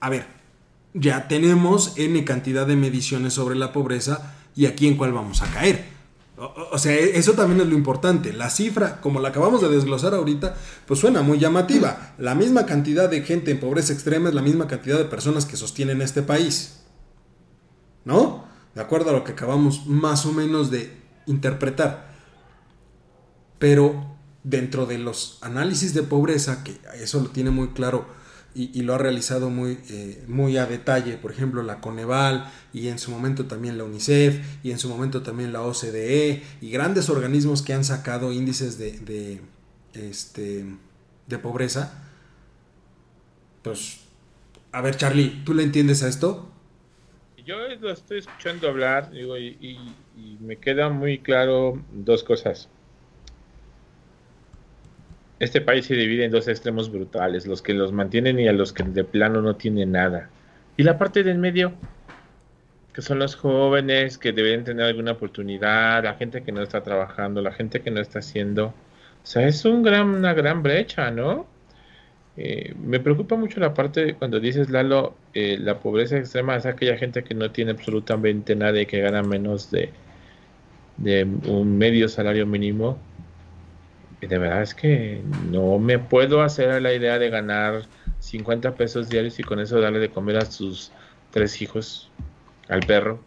a 0.00 0.08
ver, 0.08 0.26
ya 0.94 1.28
tenemos 1.28 1.94
N 1.96 2.24
cantidad 2.24 2.66
de 2.66 2.76
mediciones 2.76 3.32
sobre 3.34 3.56
la 3.56 3.72
pobreza 3.72 4.34
y 4.54 4.66
aquí 4.66 4.86
en 4.86 4.96
cuál 4.96 5.12
vamos 5.12 5.42
a 5.42 5.50
caer. 5.50 5.92
O, 6.36 6.78
sea, 6.78 6.92
e, 6.92 7.18
eso 7.18 7.32
también 7.32 7.60
es 7.60 7.66
lo 7.68 7.74
importante. 7.74 8.32
La 8.32 8.50
cifra, 8.50 9.00
como 9.00 9.20
la 9.20 9.28
acabamos 9.28 9.60
de 9.60 9.68
desglosar 9.68 10.14
ahorita, 10.14 10.56
pues 10.86 10.98
suena 11.00 11.22
muy 11.22 11.38
llamativa. 11.38 12.14
La 12.18 12.34
misma 12.34 12.66
cantidad 12.66 13.08
de 13.08 13.22
gente 13.22 13.50
en 13.50 13.60
pobreza 13.60 13.92
extrema 13.92 14.28
es 14.28 14.34
la 14.34 14.42
misma 14.42 14.66
cantidad 14.66 14.98
de 14.98 15.04
personas 15.04 15.46
que 15.46 15.56
sostienen 15.56 16.02
este 16.02 16.22
país. 16.22 16.80
¿No? 18.04 18.44
De 18.74 18.80
acuerdo 18.80 19.10
a 19.10 19.12
lo 19.12 19.24
que 19.24 19.32
acabamos 19.32 19.86
más 19.86 20.26
o 20.26 20.32
menos 20.32 20.70
de 20.70 20.96
interpretar. 21.26 22.12
Pero 23.58 24.16
dentro 24.42 24.86
de 24.86 24.98
los 24.98 25.38
análisis 25.42 25.94
de 25.94 26.02
pobreza, 26.02 26.64
que 26.64 26.80
eso 27.00 27.20
lo 27.20 27.28
tiene 27.28 27.50
muy 27.50 27.68
claro 27.68 28.06
y, 28.54 28.82
lo 28.82 28.94
ha 28.94 28.98
realizado 28.98 29.50
muy, 29.50 29.78
eh, 29.90 30.22
muy 30.28 30.56
a 30.56 30.66
detalle, 30.66 31.16
por 31.16 31.32
ejemplo, 31.32 31.62
la 31.62 31.80
Coneval 31.80 32.50
y 32.72 32.88
en 32.88 32.98
su 32.98 33.10
momento 33.10 33.46
también 33.46 33.78
la 33.78 33.84
UNICEF 33.84 34.40
y 34.62 34.70
en 34.70 34.78
su 34.78 34.88
momento 34.88 35.22
también 35.22 35.52
la 35.52 35.62
OCDE 35.62 36.42
y 36.60 36.70
grandes 36.70 37.08
organismos 37.08 37.62
que 37.62 37.72
han 37.72 37.84
sacado 37.84 38.32
índices 38.32 38.78
de, 38.78 38.98
de, 39.00 39.40
este, 39.94 40.66
de 41.26 41.38
pobreza. 41.38 42.02
Pues, 43.62 44.00
a 44.72 44.80
ver, 44.80 44.96
Charlie, 44.96 45.42
¿tú 45.44 45.54
le 45.54 45.62
entiendes 45.62 46.02
a 46.02 46.08
esto? 46.08 46.48
Yo 47.44 47.56
lo 47.80 47.90
estoy 47.90 48.18
escuchando 48.18 48.68
hablar 48.68 49.10
digo, 49.10 49.36
y 49.36 49.78
me 50.40 50.56
queda 50.56 50.90
muy 50.90 51.18
claro 51.18 51.82
dos 51.92 52.22
cosas 52.22 52.68
este 55.42 55.60
país 55.60 55.86
se 55.86 55.94
divide 55.94 56.24
en 56.24 56.30
dos 56.30 56.46
extremos 56.46 56.92
brutales, 56.92 57.48
los 57.48 57.62
que 57.62 57.74
los 57.74 57.90
mantienen 57.90 58.38
y 58.38 58.46
a 58.46 58.52
los 58.52 58.72
que 58.72 58.84
de 58.84 59.02
plano 59.02 59.42
no 59.42 59.56
tienen 59.56 59.90
nada. 59.90 60.30
Y 60.76 60.84
la 60.84 60.98
parte 60.98 61.24
del 61.24 61.38
medio, 61.38 61.72
que 62.94 63.02
son 63.02 63.18
los 63.18 63.34
jóvenes 63.34 64.18
que 64.18 64.30
deben 64.30 64.62
tener 64.62 64.86
alguna 64.86 65.12
oportunidad, 65.12 66.04
la 66.04 66.14
gente 66.14 66.44
que 66.44 66.52
no 66.52 66.62
está 66.62 66.84
trabajando, 66.84 67.42
la 67.42 67.50
gente 67.50 67.80
que 67.80 67.90
no 67.90 68.00
está 68.00 68.20
haciendo. 68.20 68.66
O 68.66 69.26
sea, 69.26 69.48
es 69.48 69.64
un 69.64 69.82
gran, 69.82 70.10
una 70.10 70.32
gran 70.32 70.62
brecha, 70.62 71.10
¿no? 71.10 71.48
Eh, 72.36 72.72
me 72.80 73.00
preocupa 73.00 73.34
mucho 73.34 73.58
la 73.58 73.74
parte 73.74 74.14
cuando 74.14 74.38
dices, 74.38 74.70
Lalo, 74.70 75.16
eh, 75.34 75.58
la 75.58 75.80
pobreza 75.80 76.18
extrema 76.18 76.54
es 76.54 76.66
aquella 76.66 76.96
gente 76.96 77.24
que 77.24 77.34
no 77.34 77.50
tiene 77.50 77.72
absolutamente 77.72 78.54
nada 78.54 78.80
y 78.80 78.86
que 78.86 79.00
gana 79.00 79.24
menos 79.24 79.72
de, 79.72 79.90
de 80.98 81.24
un 81.24 81.78
medio 81.78 82.08
salario 82.08 82.46
mínimo 82.46 82.96
de 84.26 84.38
verdad 84.38 84.62
es 84.62 84.74
que 84.74 85.20
no 85.50 85.78
me 85.78 85.98
puedo 85.98 86.42
hacer 86.42 86.70
a 86.70 86.80
la 86.80 86.92
idea 86.92 87.18
de 87.18 87.28
ganar 87.28 87.82
50 88.20 88.74
pesos 88.74 89.08
diarios 89.08 89.38
y 89.38 89.42
con 89.42 89.58
eso 89.58 89.80
darle 89.80 89.98
de 89.98 90.10
comer 90.10 90.36
a 90.36 90.46
sus 90.46 90.92
tres 91.30 91.60
hijos, 91.60 92.10
al 92.68 92.80
perro. 92.80 93.20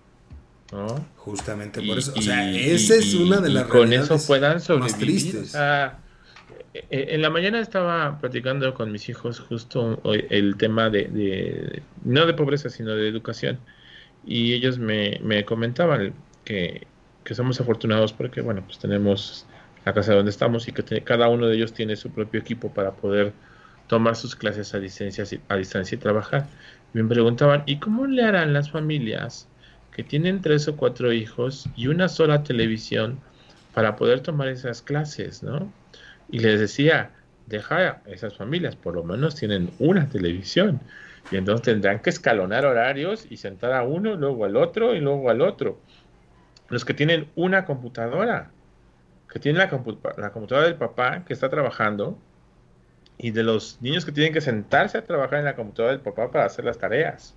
¿no? 0.72 1.06
Justamente 1.18 1.82
por 1.82 1.98
eso. 1.98 2.14
o 2.16 2.22
sea, 2.22 2.50
esa 2.52 2.96
es 2.96 3.14
una 3.14 3.42
de 3.42 3.50
las 3.50 3.66
con 3.66 3.92
eso 3.94 4.18
puedan 4.26 4.62
sobrevivir. 4.62 5.44
E, 6.74 6.88
e, 6.90 7.16
en 7.16 7.22
la 7.22 7.30
mañana 7.30 7.60
estaba 7.60 8.20
platicando 8.20 8.74
con 8.74 8.92
mis 8.92 9.08
hijos 9.10 9.40
justo 9.40 10.02
el 10.06 10.58
tema 10.58 10.90
de, 10.90 11.82
no 12.04 12.26
de 12.26 12.34
pobreza, 12.34 12.70
sino 12.70 12.96
de 12.96 13.08
educación. 13.08 13.60
Y 14.26 14.54
ellos 14.54 14.80
me, 14.80 15.20
me 15.22 15.46
comentaban 15.46 16.14
que, 16.44 16.88
que 17.24 17.36
somos 17.36 17.62
afortunados 17.62 18.12
porque, 18.14 18.42
bueno, 18.42 18.64
pues 18.66 18.80
tenemos 18.80 19.46
la 19.86 19.94
casa 19.94 20.14
donde 20.14 20.32
estamos 20.32 20.68
y 20.68 20.72
que 20.72 21.02
cada 21.04 21.30
uno 21.30 21.48
de 21.48 21.56
ellos 21.56 21.74
tiene 21.74 21.96
su 21.96 22.10
propio 22.12 22.40
equipo 22.40 22.74
para 22.74 22.92
poder 22.92 23.34
tomar 23.88 24.16
sus 24.16 24.36
clases 24.36 24.74
a 24.74 24.80
distancia, 24.80 25.24
a 25.48 25.56
distancia 25.56 25.96
y 25.96 26.00
trabajar. 26.00 26.48
Me 26.94 27.04
preguntaban, 27.04 27.64
¿y 27.66 27.78
cómo 27.78 28.08
le 28.08 28.24
harán 28.24 28.54
las 28.54 28.72
familias 28.72 29.48
que 29.92 30.04
tienen 30.04 30.42
tres 30.42 30.68
o 30.68 30.76
cuatro 30.76 31.14
hijos 31.14 31.70
y 31.76 31.88
una 31.88 32.10
sola 32.10 32.44
televisión 32.44 33.20
para 33.74 33.96
poder 33.96 34.22
tomar 34.22 34.48
esas 34.48 34.82
clases, 34.82 35.44
¿no? 35.44 35.72
Y 36.30 36.40
les 36.40 36.60
decía, 36.60 37.12
deja 37.46 38.02
esas 38.06 38.36
familias, 38.36 38.76
por 38.76 38.96
lo 38.96 39.04
menos 39.04 39.36
tienen 39.36 39.70
una 39.80 40.10
televisión. 40.10 40.80
Y 41.32 41.38
entonces 41.38 41.66
tendrán 41.66 42.00
que 42.00 42.10
escalonar 42.10 42.66
horarios 42.66 43.28
y 43.30 43.38
sentar 43.38 43.74
a 43.74 43.84
uno, 43.84 44.16
luego 44.16 44.46
al 44.46 44.58
otro 44.58 44.96
y 44.96 45.00
luego 45.00 45.30
al 45.30 45.42
otro. 45.42 45.80
Los 46.70 46.86
que 46.86 46.94
tienen 46.94 47.30
una 47.36 47.66
computadora, 47.66 48.52
que 49.36 49.40
tiene 49.42 49.60
la, 49.60 49.70
computadora 49.70 50.66
del 50.66 50.78
papá 50.78 51.26
que 51.26 51.34
está 51.34 51.50
trabajando 51.50 52.18
y 53.18 53.32
de 53.32 53.44
los 53.44 53.82
niños 53.82 54.06
que 54.06 54.14
tienen 54.14 54.32
que 54.32 54.40
sentarse 54.40 54.98
a 54.98 55.04
trabajar 55.04 55.40
en 55.40 55.44
la 55.44 55.58
computadora 55.58 55.92
del 55.92 56.02
papá 56.02 56.32
para 56.32 56.46
hacer 56.46 56.64
las 56.64 56.78
tareas. 56.78 57.36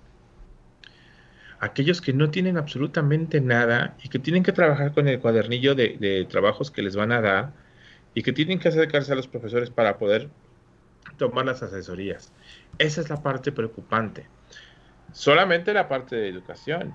Aquellos 1.59 1.99
que 1.99 2.13
no 2.13 2.31
tienen 2.31 2.57
absolutamente 2.57 3.41
nada 3.41 3.97
y 4.01 4.07
que 4.07 4.17
tienen 4.17 4.43
que 4.43 4.53
trabajar 4.53 4.93
con 4.93 5.09
el 5.09 5.19
cuadernillo 5.19 5.75
de, 5.75 5.97
de 5.99 6.23
trabajos 6.23 6.71
que 6.71 6.83
les 6.83 6.95
van 6.95 7.11
a 7.11 7.19
dar 7.19 7.51
y 8.13 8.23
que 8.23 8.31
tienen 8.31 8.59
que 8.59 8.69
acercarse 8.69 9.11
a 9.11 9.15
los 9.15 9.27
profesores 9.27 9.69
para 9.69 9.97
poder 9.97 10.29
tomar 11.17 11.47
las 11.47 11.63
asesorías. 11.63 12.31
Esa 12.77 13.01
es 13.01 13.09
la 13.09 13.21
parte 13.21 13.51
preocupante. 13.51 14.25
Solamente 15.11 15.73
la 15.73 15.89
parte 15.89 16.15
de 16.15 16.29
educación 16.29 16.93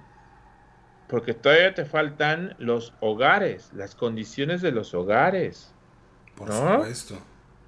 porque 1.09 1.35
todavía 1.35 1.75
te 1.75 1.85
faltan 1.85 2.55
los 2.59 2.93
hogares, 3.01 3.71
las 3.75 3.95
condiciones 3.95 4.63
de 4.63 4.73
los 4.73 4.95
hogares. 4.95 5.73
Por 6.35 6.53
supuesto. 6.53 7.19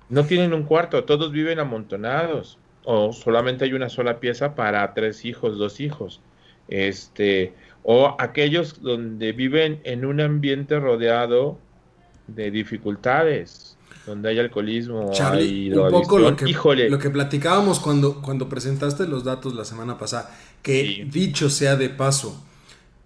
No 0.08 0.24
tienen 0.24 0.54
un 0.54 0.62
cuarto, 0.62 1.04
todos 1.04 1.32
viven 1.32 1.58
amontonados. 1.58 2.58
O 2.84 3.12
solamente 3.12 3.64
hay 3.64 3.72
una 3.72 3.88
sola 3.88 4.20
pieza 4.20 4.54
para 4.54 4.94
tres 4.94 5.24
hijos, 5.24 5.58
dos 5.58 5.80
hijos. 5.80 6.20
Este, 6.68 7.52
o 7.82 8.16
aquellos 8.18 8.80
donde 8.80 9.32
viven 9.32 9.80
en 9.84 10.04
un 10.04 10.20
ambiente 10.20 10.78
rodeado 10.78 11.58
de 12.26 12.50
dificultades, 12.50 13.76
donde 14.06 14.30
hay 14.30 14.38
alcoholismo, 14.38 15.10
hay 15.20 15.72
un 15.72 15.90
poco 15.90 16.18
lo 16.18 16.36
que, 16.36 16.46
lo 16.88 16.98
que 16.98 17.10
platicábamos 17.10 17.80
cuando, 17.80 18.22
cuando 18.22 18.48
presentaste 18.48 19.06
los 19.06 19.24
datos 19.24 19.54
la 19.54 19.64
semana 19.64 19.98
pasada, 19.98 20.36
que 20.62 21.06
dicho 21.10 21.50
sea 21.50 21.76
de 21.76 21.88
paso, 21.90 22.40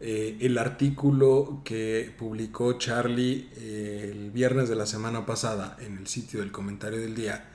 eh, 0.02 0.38
el 0.40 0.56
artículo 0.56 1.60
que 1.62 2.14
publicó 2.18 2.78
Charlie 2.78 3.50
eh, 3.56 4.08
el 4.10 4.30
viernes 4.30 4.70
de 4.70 4.74
la 4.74 4.86
semana 4.86 5.26
pasada 5.26 5.76
en 5.78 5.98
el 5.98 6.06
sitio 6.06 6.40
del 6.40 6.50
comentario 6.50 6.98
del 6.98 7.14
día. 7.14 7.50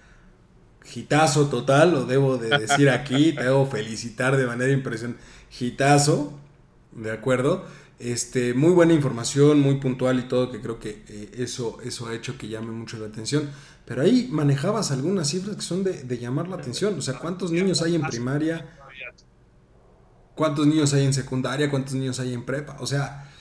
Gitazo 0.83 1.47
total, 1.47 1.91
lo 1.91 2.05
debo 2.05 2.37
de 2.37 2.55
decir 2.55 2.91
aquí, 2.91 3.33
te 3.33 3.45
debo 3.45 3.65
felicitar 3.65 4.37
de 4.37 4.45
manera 4.45 4.71
impresionante. 4.71 5.19
Gitazo, 5.49 6.37
¿de 6.91 7.11
acuerdo? 7.11 7.65
Este, 7.97 8.53
muy 8.53 8.73
buena 8.73 8.93
información, 8.93 9.59
muy 9.59 9.79
puntual 9.79 10.19
y 10.19 10.27
todo, 10.27 10.51
que 10.51 10.61
creo 10.61 10.79
que 10.79 11.03
eh, 11.07 11.31
eso, 11.37 11.79
eso 11.83 12.07
ha 12.07 12.13
hecho 12.13 12.37
que 12.37 12.47
llame 12.47 12.69
mucho 12.69 12.99
la 12.99 13.07
atención. 13.07 13.49
Pero 13.87 14.03
ahí 14.03 14.27
manejabas 14.31 14.91
algunas 14.91 15.29
cifras 15.29 15.55
que 15.55 15.61
son 15.63 15.83
de, 15.83 16.03
de 16.03 16.17
llamar 16.19 16.47
la 16.47 16.57
atención. 16.57 16.95
O 16.99 17.01
sea, 17.01 17.15
¿cuántos 17.15 17.51
niños 17.51 17.81
hay 17.81 17.95
en 17.95 18.03
primaria? 18.03 18.84
Cuántos 20.35 20.67
niños 20.67 20.93
hay 20.93 21.05
en 21.05 21.13
secundaria, 21.13 21.69
cuántos 21.69 21.93
niños 21.95 22.19
hay 22.19 22.33
en 22.33 22.45
prepa. 22.45 22.77
O 22.79 22.87
sea, 22.87 23.31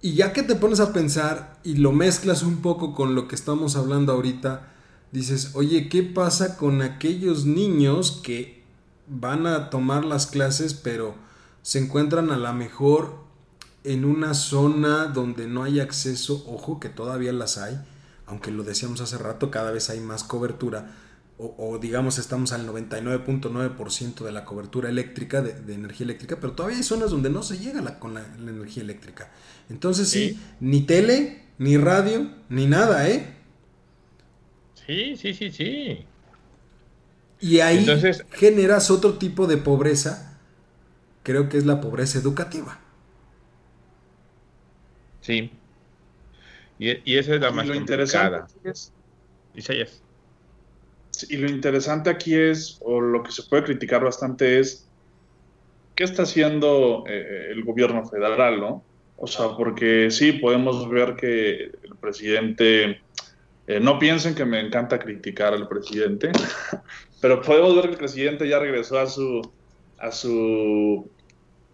Y 0.00 0.14
ya 0.14 0.32
que 0.32 0.44
te 0.44 0.54
pones 0.54 0.78
a 0.78 0.92
pensar 0.92 1.58
y 1.64 1.74
lo 1.74 1.90
mezclas 1.90 2.44
un 2.44 2.58
poco 2.58 2.94
con 2.94 3.16
lo 3.16 3.26
que 3.26 3.34
estamos 3.34 3.74
hablando 3.74 4.12
ahorita, 4.12 4.68
dices, 5.10 5.50
oye, 5.54 5.88
¿qué 5.88 6.04
pasa 6.04 6.56
con 6.56 6.82
aquellos 6.82 7.46
niños 7.46 8.20
que 8.22 8.62
van 9.08 9.46
a 9.46 9.70
tomar 9.70 10.04
las 10.04 10.26
clases 10.26 10.74
pero 10.74 11.14
se 11.62 11.78
encuentran 11.78 12.30
a 12.30 12.36
lo 12.36 12.52
mejor 12.52 13.24
en 13.84 14.04
una 14.04 14.34
zona 14.34 15.06
donde 15.06 15.46
no 15.46 15.64
hay 15.64 15.80
acceso, 15.80 16.44
ojo 16.46 16.78
que 16.78 16.88
todavía 16.88 17.32
las 17.32 17.58
hay, 17.58 17.80
aunque 18.26 18.50
lo 18.50 18.62
decíamos 18.62 19.00
hace 19.00 19.18
rato, 19.18 19.50
cada 19.50 19.70
vez 19.70 19.88
hay 19.88 20.00
más 20.00 20.24
cobertura, 20.24 20.94
o, 21.38 21.78
digamos 21.78 22.18
estamos 22.18 22.52
al 22.52 22.66
99.9% 22.66 24.24
de 24.24 24.32
la 24.32 24.44
cobertura 24.44 24.88
eléctrica, 24.88 25.40
de, 25.40 25.72
energía 25.72 26.04
eléctrica, 26.04 26.38
pero 26.40 26.52
todavía 26.52 26.78
hay 26.78 26.82
zonas 26.82 27.10
donde 27.10 27.30
no 27.30 27.42
se 27.44 27.58
llega 27.58 27.98
con 28.00 28.14
la, 28.14 28.26
energía 28.38 28.82
eléctrica. 28.82 29.30
Entonces 29.70 30.08
sí, 30.08 30.38
ni 30.58 30.82
tele, 30.82 31.42
ni 31.58 31.76
radio, 31.76 32.28
ni 32.48 32.66
nada, 32.66 33.08
¿eh? 33.08 33.36
Sí, 34.86 35.16
sí, 35.16 35.32
sí, 35.34 35.50
sí. 35.52 36.06
Y 37.40 37.60
ahí 37.60 37.86
generas 38.32 38.90
otro 38.90 39.14
tipo 39.14 39.46
de 39.46 39.58
pobreza, 39.58 40.40
creo 41.22 41.48
que 41.48 41.58
es 41.58 41.66
la 41.66 41.80
pobreza 41.80 42.18
educativa. 42.18 42.80
Sí. 45.20 45.52
Y, 46.80 47.16
esa 47.16 47.34
es 47.34 47.40
la 47.40 47.52
más 47.52 47.66
lo 47.66 47.74
interesante 47.74 48.52
es, 48.64 48.92
Y 51.28 51.36
lo 51.36 51.48
interesante 51.48 52.10
aquí 52.10 52.34
es, 52.34 52.78
o 52.80 53.00
lo 53.00 53.22
que 53.22 53.32
se 53.32 53.42
puede 53.42 53.64
criticar 53.64 54.04
bastante 54.04 54.58
es, 54.58 54.88
¿qué 55.94 56.04
está 56.04 56.22
haciendo 56.22 57.04
eh, 57.08 57.48
el 57.50 57.64
gobierno 57.64 58.06
federal, 58.06 58.60
no? 58.60 58.84
O 59.16 59.26
sea, 59.26 59.56
porque 59.56 60.10
sí, 60.10 60.32
podemos 60.32 60.88
ver 60.88 61.16
que 61.16 61.72
el 61.82 61.96
presidente, 62.00 63.00
eh, 63.66 63.80
no 63.80 63.98
piensen 63.98 64.34
que 64.34 64.44
me 64.44 64.60
encanta 64.60 64.98
criticar 64.98 65.54
al 65.54 65.68
presidente, 65.68 66.30
pero 67.20 67.42
podemos 67.42 67.74
ver 67.74 67.86
que 67.86 67.92
el 67.92 67.98
presidente 67.98 68.48
ya 68.48 68.60
regresó 68.60 69.00
a 69.00 69.06
su, 69.06 69.42
a 69.98 70.12
su, 70.12 71.10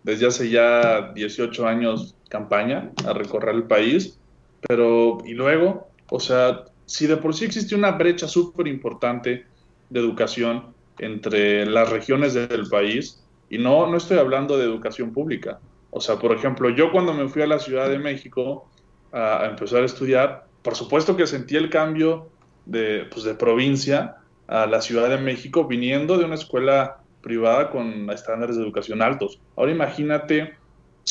desde 0.03 0.27
hace 0.27 0.49
ya 0.49 1.13
18 1.15 1.67
años, 1.67 2.15
campaña 2.31 2.91
a 3.07 3.13
recorrer 3.13 3.55
el 3.55 3.65
país 3.65 4.19
pero, 4.69 5.19
y 5.25 5.35
luego, 5.35 5.89
o 6.09 6.21
sea, 6.21 6.65
si 6.87 7.07
de 7.07 7.17
por 7.17 7.35
sí 7.35 7.45
existe 7.45 7.75
una 7.75 7.93
brecha 7.93 8.29
súper 8.29 8.67
importante 8.67 9.47
de 9.91 10.01
educación 10.01 10.75
entre 10.99 11.67
las 11.67 11.91
regiones 11.91 12.35
del 12.35 12.69
país, 12.69 13.25
y 13.51 13.59
no, 13.59 13.87
no 13.87 13.97
estoy 13.97 14.19
hablando 14.19 14.59
de 14.59 14.65
educación 14.65 15.13
pública. 15.13 15.61
O 15.91 16.01
sea, 16.01 16.17
por 16.17 16.33
ejemplo, 16.33 16.71
yo 16.71 16.91
cuando 16.91 17.15
me 17.15 17.29
fui 17.29 17.43
a 17.43 17.47
la 17.47 17.59
Ciudad 17.59 17.89
de 17.89 17.99
México 17.99 18.69
a, 19.13 19.47
empezar 19.47 19.83
a 19.83 19.87
estudiar, 19.87 20.47
por 20.63 20.75
supuesto 20.75 21.17
que 21.17 21.27
sentí 21.27 21.57
el 21.57 21.71
cambio 21.71 22.31
de, 22.67 23.07
pues, 23.11 23.25
de 23.25 23.35
provincia 23.35 24.17
a 24.49 24.67
la 24.67 24.81
Ciudad 24.81 25.09
de 25.09 25.19
México 25.19 25.67
viniendo 25.67 26.19
de 26.19 26.25
una 26.25 26.35
escuela 26.35 26.99
privada 27.23 27.71
con 27.71 28.11
estándares 28.11 28.57
de 28.57 28.63
educación 28.63 29.03
altos. 29.03 29.41
Ahora 29.57 29.73
imagínate 29.73 30.55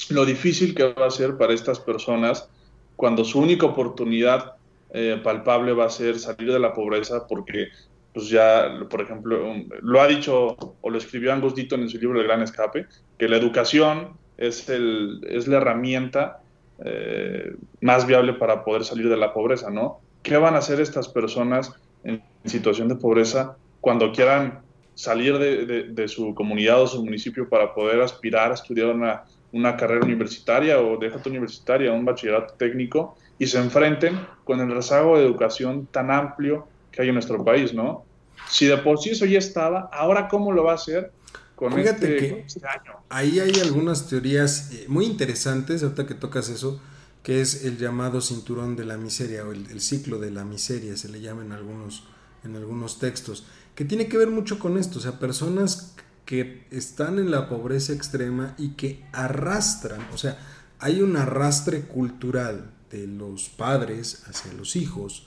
lo 0.09 0.25
difícil 0.25 0.75
que 0.75 0.93
va 0.93 1.07
a 1.07 1.11
ser 1.11 1.37
para 1.37 1.53
estas 1.53 1.79
personas 1.79 2.49
cuando 2.95 3.23
su 3.23 3.39
única 3.39 3.65
oportunidad 3.65 4.53
eh, 4.93 5.19
palpable 5.23 5.73
va 5.73 5.85
a 5.85 5.89
ser 5.89 6.19
salir 6.19 6.51
de 6.51 6.59
la 6.59 6.73
pobreza 6.73 7.27
porque 7.27 7.69
pues 8.13 8.29
ya, 8.29 8.71
por 8.89 9.01
ejemplo, 9.01 9.43
um, 9.43 9.67
lo 9.81 9.99
ha 9.99 10.07
dicho 10.07 10.55
o 10.81 10.89
lo 10.89 10.97
escribió 10.97 11.33
Angus 11.33 11.55
en 11.57 11.89
su 11.89 11.97
libro 11.97 12.21
El 12.21 12.27
Gran 12.27 12.43
Escape, 12.43 12.85
que 13.17 13.27
la 13.27 13.37
educación 13.37 14.17
es, 14.37 14.69
el, 14.69 15.21
es 15.27 15.47
la 15.47 15.57
herramienta 15.57 16.41
eh, 16.85 17.55
más 17.81 18.05
viable 18.05 18.33
para 18.33 18.63
poder 18.63 18.83
salir 18.83 19.09
de 19.09 19.17
la 19.17 19.33
pobreza, 19.33 19.71
¿no? 19.71 19.99
¿Qué 20.21 20.37
van 20.37 20.53
a 20.53 20.59
hacer 20.59 20.79
estas 20.79 21.07
personas 21.07 21.73
en 22.03 22.21
situación 22.45 22.87
de 22.87 22.95
pobreza 22.95 23.57
cuando 23.81 24.11
quieran 24.11 24.61
salir 24.93 25.39
de, 25.39 25.89
de 25.89 26.07
su 26.07 26.35
comunidad 26.35 26.83
o 26.83 26.87
su 26.87 27.03
municipio 27.03 27.49
para 27.49 27.73
poder 27.73 27.99
aspirar 27.99 28.51
a 28.51 28.53
estudiar 28.53 28.89
una 28.89 29.23
una 29.53 29.77
carrera 29.77 30.05
universitaria 30.05 30.81
o 30.81 30.97
déjate 30.97 31.29
universitaria, 31.29 31.93
un 31.93 32.03
bachillerato 32.03 32.55
técnico, 32.55 33.15
y 33.43 33.47
se 33.47 33.59
enfrenten 33.59 34.25
con 34.45 34.61
el 34.61 34.71
rezago 34.71 35.17
de 35.17 35.25
educación 35.25 35.85
tan 35.87 36.09
amplio 36.09 36.65
que 36.91 37.01
hay 37.01 37.09
en 37.09 37.15
nuestro 37.15 37.43
país, 37.43 37.73
¿no? 37.73 38.05
Si 38.49 38.67
de 38.67 38.77
por 38.77 38.99
sí 38.99 39.09
eso 39.09 39.25
ya 39.25 39.37
estaba, 39.37 39.89
ahora 39.91 40.29
cómo 40.29 40.53
lo 40.53 40.63
va 40.63 40.71
a 40.71 40.75
hacer 40.75 41.11
con 41.55 41.73
Fíjate 41.73 42.15
este, 42.15 42.17
que 42.17 42.43
este 42.47 42.65
año. 42.65 42.93
Ahí 43.09 43.41
hay 43.41 43.59
algunas 43.59 44.07
teorías 44.07 44.71
eh, 44.71 44.85
muy 44.87 45.05
interesantes, 45.05 45.83
ahorita 45.83 46.07
que 46.07 46.13
tocas 46.13 46.47
eso, 46.47 46.81
que 47.21 47.41
es 47.41 47.65
el 47.65 47.77
llamado 47.77 48.21
cinturón 48.21 48.77
de 48.77 48.85
la 48.85 48.95
miseria 48.97 49.43
o 49.43 49.51
el, 49.51 49.69
el, 49.69 49.81
ciclo 49.81 50.19
de 50.19 50.31
la 50.31 50.45
miseria, 50.45 50.95
se 50.95 51.09
le 51.09 51.19
llama 51.19 51.43
en 51.43 51.51
algunos, 51.51 52.05
en 52.45 52.55
algunos 52.55 52.97
textos, 52.97 53.45
que 53.75 53.83
tiene 53.83 54.07
que 54.07 54.17
ver 54.17 54.29
mucho 54.29 54.57
con 54.57 54.77
esto, 54.77 54.99
o 54.99 55.01
sea, 55.01 55.19
personas 55.19 55.95
que 56.25 56.65
están 56.71 57.19
en 57.19 57.29
la 57.29 57.49
pobreza 57.49 57.91
extrema 57.91 58.55
y 58.57 58.69
que 58.69 59.03
arrastran, 59.11 59.99
o 60.13 60.17
sea, 60.17 60.37
hay 60.79 61.01
un 61.01 61.17
arrastre 61.17 61.81
cultural 61.81 62.71
de 62.93 63.07
los 63.07 63.49
padres 63.49 64.23
hacia 64.27 64.53
los 64.53 64.75
hijos, 64.75 65.25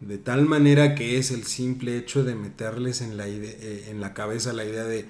de 0.00 0.18
tal 0.18 0.44
manera 0.44 0.94
que 0.94 1.18
es 1.18 1.30
el 1.30 1.44
simple 1.44 1.96
hecho 1.96 2.24
de 2.24 2.34
meterles 2.34 3.00
en 3.00 3.16
la, 3.16 3.28
eh, 3.28 3.86
en 3.88 4.00
la 4.00 4.12
cabeza 4.12 4.52
la 4.52 4.64
idea 4.64 4.84
de, 4.84 5.06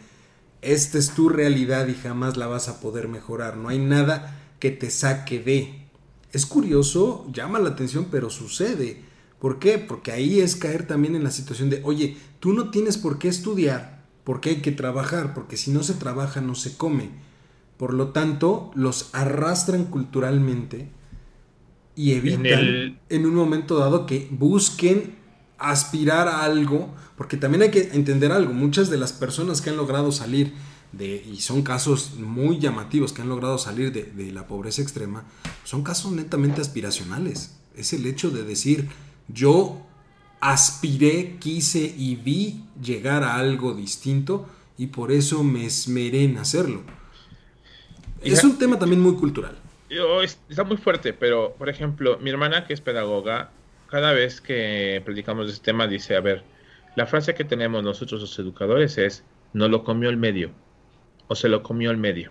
esta 0.60 0.98
es 0.98 1.10
tu 1.10 1.28
realidad 1.28 1.88
y 1.88 1.94
jamás 1.94 2.36
la 2.36 2.46
vas 2.46 2.68
a 2.68 2.80
poder 2.80 3.08
mejorar, 3.08 3.56
no 3.56 3.70
hay 3.70 3.78
nada 3.78 4.42
que 4.60 4.70
te 4.70 4.90
saque 4.90 5.40
de. 5.40 5.86
Es 6.32 6.44
curioso, 6.44 7.26
llama 7.32 7.58
la 7.58 7.70
atención, 7.70 8.08
pero 8.10 8.30
sucede. 8.30 9.02
¿Por 9.38 9.58
qué? 9.58 9.78
Porque 9.78 10.12
ahí 10.12 10.40
es 10.40 10.56
caer 10.56 10.86
también 10.86 11.14
en 11.14 11.24
la 11.24 11.30
situación 11.30 11.70
de, 11.70 11.80
oye, 11.84 12.16
tú 12.40 12.52
no 12.52 12.70
tienes 12.70 12.98
por 12.98 13.18
qué 13.18 13.28
estudiar, 13.28 14.02
porque 14.24 14.50
hay 14.50 14.62
que 14.62 14.72
trabajar, 14.72 15.34
porque 15.34 15.56
si 15.56 15.70
no 15.70 15.82
se 15.82 15.94
trabaja 15.94 16.40
no 16.40 16.54
se 16.54 16.76
come. 16.76 17.10
Por 17.76 17.94
lo 17.94 18.08
tanto, 18.08 18.70
los 18.74 19.10
arrastran 19.12 19.84
culturalmente 19.84 20.90
y 21.96 22.12
evitan 22.12 22.98
en, 23.08 23.26
un 23.26 23.34
momento 23.34 23.78
dado 23.78 24.06
que 24.06 24.28
busquen 24.30 25.16
aspirar 25.58 26.28
a 26.28 26.44
algo, 26.44 26.94
porque 27.16 27.38
también 27.38 27.62
hay 27.62 27.70
que 27.70 27.88
entender 27.94 28.30
algo, 28.30 28.52
muchas 28.52 28.90
de 28.90 28.98
las 28.98 29.14
personas 29.14 29.62
que 29.62 29.70
han 29.70 29.78
logrado 29.78 30.12
salir 30.12 30.52
de, 30.92 31.24
y 31.26 31.40
son 31.40 31.62
casos 31.62 32.12
muy 32.18 32.58
llamativos, 32.58 33.14
que 33.14 33.22
han 33.22 33.30
logrado 33.30 33.56
salir 33.56 33.92
de, 33.92 34.04
de 34.04 34.30
la 34.30 34.46
pobreza 34.46 34.82
extrema, 34.82 35.24
son 35.64 35.82
casos 35.82 36.12
netamente 36.12 36.60
aspiracionales. 36.60 37.56
Es 37.74 37.94
el 37.94 38.04
hecho 38.06 38.30
de 38.30 38.44
decir, 38.44 38.88
yo 39.28 39.80
aspiré, 40.40 41.38
quise 41.38 41.94
y 41.96 42.16
vi 42.16 42.64
llegar 42.80 43.24
a 43.24 43.36
algo 43.36 43.72
distinto 43.72 44.46
y 44.76 44.88
por 44.88 45.12
eso 45.12 45.42
me 45.42 45.64
esmeré 45.64 46.24
en 46.24 46.36
hacerlo. 46.36 46.82
Es 48.22 48.44
un 48.44 48.58
tema 48.58 48.78
también 48.78 49.00
muy 49.00 49.14
cultural. 49.14 49.58
Está 50.48 50.64
muy 50.64 50.76
fuerte, 50.76 51.12
pero 51.12 51.54
por 51.58 51.68
ejemplo, 51.68 52.18
mi 52.18 52.30
hermana 52.30 52.64
que 52.64 52.74
es 52.74 52.80
pedagoga, 52.80 53.50
cada 53.88 54.12
vez 54.12 54.40
que 54.40 55.02
predicamos 55.04 55.50
este 55.50 55.64
tema 55.64 55.86
dice, 55.86 56.16
a 56.16 56.20
ver, 56.20 56.42
la 56.96 57.06
frase 57.06 57.34
que 57.34 57.44
tenemos 57.44 57.82
nosotros 57.82 58.20
los 58.20 58.38
educadores 58.38 58.98
es, 58.98 59.24
no 59.52 59.68
lo 59.68 59.84
comió 59.84 60.08
el 60.10 60.16
medio 60.16 60.50
o 61.28 61.34
se 61.34 61.48
lo 61.48 61.62
comió 61.62 61.90
el 61.90 61.96
medio, 61.96 62.30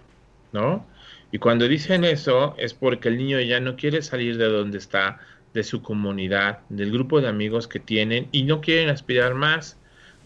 ¿no? 0.51 0.86
Y 1.32 1.39
cuando 1.39 1.67
dicen 1.67 2.04
eso 2.04 2.56
es 2.58 2.73
porque 2.73 3.10
el 3.10 3.17
niño 3.17 3.39
ya 3.41 3.60
no 3.60 3.75
quiere 3.75 4.01
salir 4.01 4.38
de 4.38 4.45
donde 4.45 4.78
está, 4.78 5.19
de 5.54 5.63
su 5.63 5.82
comunidad, 5.82 6.60
del 6.69 6.91
grupo 6.91 7.21
de 7.21 7.28
amigos 7.28 7.67
que 7.67 7.80
tienen 7.80 8.28
y 8.32 8.43
no 8.43 8.62
quieren 8.62 8.89
aspirar 8.89 9.34
más. 9.34 9.78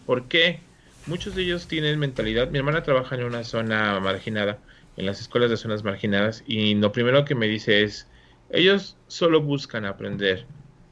¿Por 0.06 0.28
qué? 0.28 0.60
Muchos 1.06 1.34
de 1.34 1.42
ellos 1.42 1.68
tienen 1.68 1.98
mentalidad. 1.98 2.50
Mi 2.50 2.58
hermana 2.58 2.82
trabaja 2.82 3.14
en 3.14 3.24
una 3.24 3.44
zona 3.44 3.98
marginada, 4.00 4.58
en 5.00 5.06
las 5.06 5.20
escuelas 5.20 5.48
de 5.48 5.56
zonas 5.56 5.82
marginadas, 5.82 6.44
y 6.46 6.74
lo 6.74 6.92
primero 6.92 7.24
que 7.24 7.34
me 7.34 7.48
dice 7.48 7.82
es, 7.82 8.06
ellos 8.50 8.98
solo 9.06 9.40
buscan 9.40 9.86
aprender, 9.86 10.46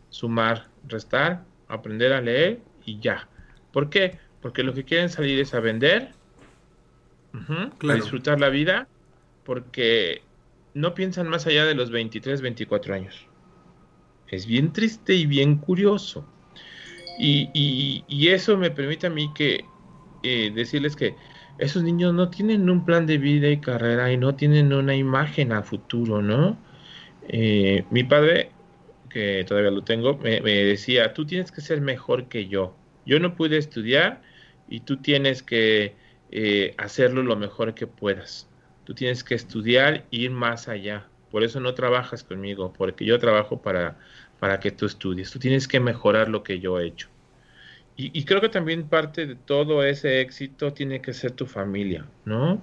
sumar, 0.09 0.68
restar, 0.88 1.44
aprender 1.68 2.14
a 2.14 2.23
leer 2.23 2.61
y 2.87 2.99
ya. 3.01 3.29
¿Por 3.71 3.90
qué? 3.90 4.18
Porque 4.40 4.62
lo 4.62 4.73
que 4.73 4.85
quieren 4.85 5.11
salir 5.11 5.38
es 5.38 5.53
a 5.53 5.61
vender, 5.61 6.12
a 7.35 7.94
disfrutar 7.94 8.40
la 8.40 8.49
vida, 8.49 8.88
porque 9.44 10.23
no 10.73 10.94
piensan 10.94 11.29
más 11.29 11.47
allá 11.47 11.66
de 11.66 11.75
los 11.75 11.90
23, 11.90 12.40
24 12.40 12.94
años. 12.94 13.27
Es 14.29 14.47
bien 14.47 14.73
triste 14.73 15.14
y 15.14 15.27
bien 15.27 15.59
curioso. 15.59 16.27
Y, 17.18 18.03
eso 18.29 18.57
me 18.57 18.71
permite 18.71 19.07
a 19.07 19.11
mí 19.11 19.31
que 19.35 19.66
eh, 20.23 20.51
decirles 20.55 20.97
que 20.97 21.14
esos 21.59 21.83
niños 21.83 22.14
no 22.14 22.31
tienen 22.31 22.71
un 22.71 22.85
plan 22.85 23.07
de 23.07 23.18
vida 23.18 23.49
y 23.49 23.59
carrera 23.61 24.12
y 24.12 24.16
no 24.16 24.35
tienen 24.37 24.73
una 24.73 24.94
imagen 24.94 25.53
a 25.53 25.62
futuro, 25.62 26.23
¿no? 26.23 26.57
Eh, 27.29 27.85
mi 27.90 28.05
padre, 28.05 28.53
que 29.11 29.44
todavía 29.47 29.71
lo 29.71 29.83
tengo, 29.83 30.16
me, 30.18 30.40
decía, 30.40 31.12
tú 31.14 31.27
tienes 31.27 31.53
que 31.53 31.61
ser 31.61 31.81
mejor 31.81 32.29
que 32.29 32.49
yo. 32.49 32.77
Yo 33.07 33.21
no 33.21 33.35
pude 33.35 33.59
estudiar 33.59 34.23
y 34.68 34.81
tú 34.81 34.99
tienes 34.99 35.42
que 35.42 35.97
eh, 36.31 36.75
hacerlo 36.79 37.23
lo 37.23 37.37
mejor 37.37 37.75
que 37.75 37.87
puedas. 37.87 38.49
Tú 38.85 38.94
tienes 38.94 39.25
que 39.25 39.35
estudiar 39.35 40.07
e 40.11 40.16
ir 40.16 40.31
más 40.31 40.68
allá. 40.68 41.09
por 41.31 41.44
eso 41.44 41.61
no 41.61 41.75
trabajas 41.75 42.25
conmigo, 42.25 42.73
porque 42.73 43.05
yo 43.05 43.18
trabajo 43.18 43.61
para, 43.61 43.99
para 44.38 44.61
que 44.61 44.71
tú 44.71 44.87
estudies, 44.87 45.31
tú 45.31 45.38
tienes 45.38 45.68
que 45.68 45.81
mejorar 45.81 46.29
lo 46.29 46.42
que 46.42 46.61
yo 46.61 46.81
he 46.81 46.87
hecho. 46.87 47.09
Y, 48.00 48.24
creo 48.24 48.40
que 48.40 48.48
también 48.48 48.87
parte 48.87 49.26
de 49.26 49.34
todo 49.34 49.82
ese 49.82 50.20
éxito 50.20 50.72
tiene 50.72 51.02
que 51.02 51.12
ser 51.12 51.32
tu 51.32 51.46
familia, 51.46 52.06
¿no? 52.24 52.62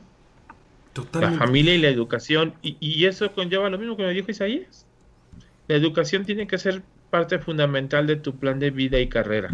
Totalmente. 0.94 1.38
La 1.38 1.46
familia 1.46 1.76
y 1.76 1.78
la 1.78 1.90
educación. 1.90 2.54
Y, 2.62 2.78
y, 2.80 3.04
eso 3.04 3.30
conlleva 3.34 3.70
lo 3.70 3.78
mismo 3.78 3.98
que 3.98 4.04
me 4.04 4.14
dijo 4.14 4.32
Isaías. 4.32 4.86
La 5.68 5.76
educación 5.76 6.24
tiene 6.24 6.48
que 6.48 6.58
ser 6.58 6.84
parte 7.10 7.38
fundamental 7.40 8.08
de 8.08 8.16
tu 8.16 8.38
plan 8.38 8.60
de 8.60 8.72
vida 8.72 8.98
y 8.98 9.10
carrera. 9.10 9.50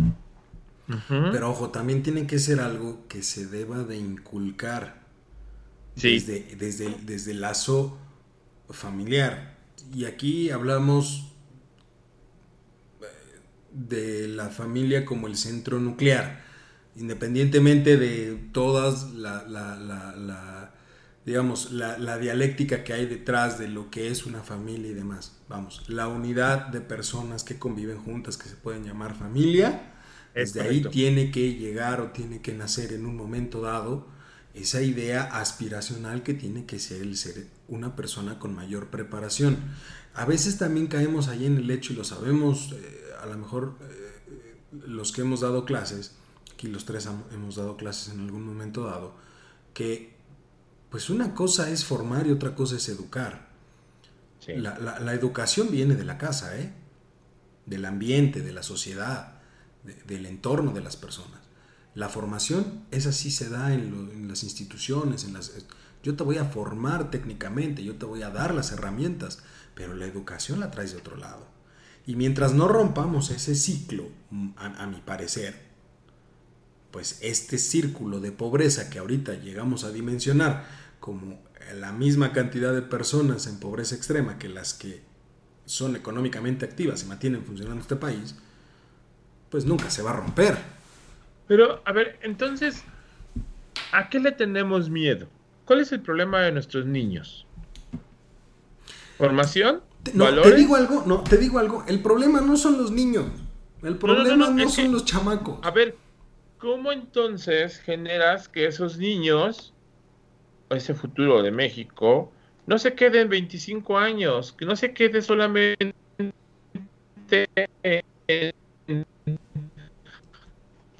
Pero 1.08 1.50
ojo, 1.50 1.70
también 1.70 2.04
tiene 2.04 2.28
que 2.28 2.38
ser 2.38 2.60
algo 2.60 3.08
que 3.08 3.24
se 3.24 3.48
deba 3.48 3.84
de 3.84 3.98
inculcar 3.98 5.02
desde, 5.96 6.56
desde, 6.58 6.96
desde 7.02 7.32
el 7.32 7.42
lazo 7.42 7.98
familiar. 8.70 9.58
Y 9.96 10.06
aquí 10.06 10.52
hablamos 10.52 11.31
de 13.74 14.28
la 14.28 14.50
familia 14.50 15.06
como 15.06 15.28
el 15.28 15.38
centro 15.38 15.80
nuclear, 15.80 16.44
independientemente 16.96 17.98
de 17.98 18.38
todas 18.52 19.12
la, 19.14 19.44
la, 19.48 19.76
la, 19.78 20.72
digamos, 21.26 21.72
la, 21.72 22.18
dialéctica 22.18 22.84
que 22.84 22.94
hay 22.94 23.06
detrás 23.06 23.60
de 23.60 23.68
lo 23.68 23.90
que 23.90 24.10
es 24.10 24.26
una 24.26 24.42
familia 24.42 24.92
y 24.92 24.94
demás. 24.94 25.38
Vamos, 25.48 25.84
la 25.88 26.08
unidad 26.08 26.68
de 26.68 26.82
personas 26.82 27.44
que 27.44 27.60
conviven 27.60 27.98
juntas, 27.98 28.38
que 28.38 28.50
se 28.50 28.56
pueden 28.56 28.84
llamar 28.84 29.16
familia, 29.16 29.94
desde 30.34 30.62
ahí 30.62 30.82
tiene 30.82 31.32
que 31.32 31.56
llegar 31.56 32.02
o 32.02 32.12
tiene 32.12 32.42
que 32.42 32.54
nacer 32.54 32.94
en 32.94 33.06
un 33.06 33.16
momento 33.16 33.62
dado 33.62 34.08
esa 34.54 34.82
idea 34.82 35.24
aspiracional 35.24 36.24
que 36.24 36.34
tiene 36.34 36.66
que 36.66 36.80
ser 36.80 37.02
el 37.02 37.16
ser 37.18 37.48
una 37.68 37.96
persona 37.96 38.40
con 38.40 38.54
mayor 38.54 38.88
preparación. 38.88 39.58
A 40.14 40.26
veces 40.26 40.58
también 40.58 40.88
caemos 40.88 41.28
ahí 41.30 41.46
en 41.46 41.58
el 41.58 41.72
hecho 41.72 41.94
y 41.94 41.96
lo 41.96 42.04
sabemos, 42.04 42.74
eh, 42.74 43.02
a 43.22 43.26
lo 43.26 43.38
mejor 43.38 43.76
eh, 43.82 44.58
los 44.86 45.12
que 45.12 45.22
hemos 45.22 45.42
dado 45.42 45.66
clases, 45.66 46.16
aquí 46.54 46.68
los 46.68 46.86
tres 46.86 47.08
hemos 47.32 47.56
dado 47.56 47.78
clases 47.78 48.14
en 48.14 48.22
algún 48.22 48.46
momento 48.46 48.86
dado, 48.86 49.16
que 49.74 50.16
pues 50.90 51.10
una 51.10 51.34
cosa 51.34 51.70
es 51.70 51.86
formar 51.86 52.28
y 52.28 52.32
otra 52.32 52.56
cosa 52.56 52.76
es 52.76 52.90
educar. 52.90 53.50
La, 54.48 55.14
educación 55.14 55.70
viene 55.72 55.96
de 55.96 56.04
la 56.04 56.18
casa, 56.18 56.58
¿eh? 56.58 56.74
del 57.66 57.86
ambiente, 57.86 58.42
de 58.42 58.52
la 58.52 58.64
sociedad, 58.64 59.40
del 60.06 60.26
entorno 60.26 60.72
de 60.72 60.82
las 60.82 60.98
personas. 60.98 61.40
La 61.94 62.10
formación, 62.10 62.86
esa 62.92 63.12
sí 63.12 63.32
se 63.32 63.50
da 63.50 63.74
en, 63.74 64.28
las 64.28 64.44
instituciones, 64.44 65.26
en 65.26 65.34
las, 65.34 65.54
yo 66.04 66.16
te 66.16 66.24
voy 66.24 66.38
a 66.38 66.46
formar 66.46 67.12
técnicamente, 67.12 67.84
yo 67.84 67.96
te 67.96 68.06
voy 68.06 68.24
a 68.24 68.32
dar 68.32 68.54
las 68.54 68.72
herramientas, 68.72 69.40
pero 69.76 69.94
la 69.94 70.06
educación 70.06 70.60
la 70.60 70.72
traes 70.72 70.92
de 70.92 70.98
otro 70.98 71.18
lado. 71.18 71.51
Y 72.06 72.16
mientras 72.16 72.54
no 72.54 72.68
rompamos 72.68 73.30
ese 73.30 73.56
ciclo, 73.56 74.10
a, 74.58 74.88
mi 74.88 75.02
parecer, 75.02 75.56
pues 76.92 77.20
este 77.22 77.58
círculo 77.58 78.20
de 78.20 78.32
pobreza 78.32 78.90
que 78.90 79.00
ahorita 79.00 79.36
llegamos 79.36 79.84
a 79.84 79.92
dimensionar 79.92 80.66
como 81.00 81.40
la 81.76 81.92
misma 81.92 82.32
cantidad 82.32 82.74
de 82.74 82.82
personas 82.82 83.48
en 83.48 83.60
pobreza 83.60 83.96
extrema 83.96 84.38
que 84.38 84.50
las 84.50 84.74
que 84.74 85.02
son 85.66 85.96
económicamente 85.96 86.66
activas 86.66 87.04
y 87.04 87.06
mantienen 87.06 87.44
funcionando 87.44 87.82
este 87.82 87.96
país, 87.96 88.36
pues 89.50 89.66
nunca 89.66 89.90
se 89.90 90.02
va 90.02 90.12
a 90.12 90.16
romper. 90.16 90.58
Pero, 91.48 91.82
a 91.86 91.92
ver, 91.92 92.18
entonces, 92.24 92.84
¿a 93.92 94.10
qué 94.10 94.20
le 94.20 94.32
tenemos 94.32 94.90
miedo? 94.90 95.28
¿Cuál 95.66 95.82
es 95.82 95.92
el 95.92 96.02
problema 96.02 96.42
de 96.42 96.52
nuestros 96.52 96.86
niños? 96.86 97.46
¿Formación? 99.18 99.82
No, 100.14 100.42
te 100.42 100.56
digo 100.56 100.76
algo, 100.76 101.04
no, 101.06 101.24
te 101.24 101.38
digo 101.38 101.60
algo. 101.60 101.84
El 101.88 102.02
problema 102.02 102.42
no 102.42 102.58
son 102.58 102.78
los 102.78 102.92
niños. 102.92 103.26
El 103.84 103.98
problema 103.98 104.50
no, 104.50 104.70
son 104.70 104.92
los 104.92 105.06
chamacos. 105.06 105.60
A 105.64 105.72
ver, 105.72 105.96
¿cómo 106.58 106.92
entonces 106.92 107.80
generas 107.80 108.48
que 108.48 108.68
esos 108.68 108.98
niños, 108.98 109.74
ese 110.70 110.94
futuro 110.94 111.42
de 111.42 111.52
México, 111.52 112.32
no 112.68 112.78
se 112.78 112.94
queden 112.94 113.30
25 113.30 113.98
años, 113.98 114.52
que 114.54 114.66
no 114.66 114.76
se 114.76 114.94
quede 114.94 115.22
solamente 115.22 115.96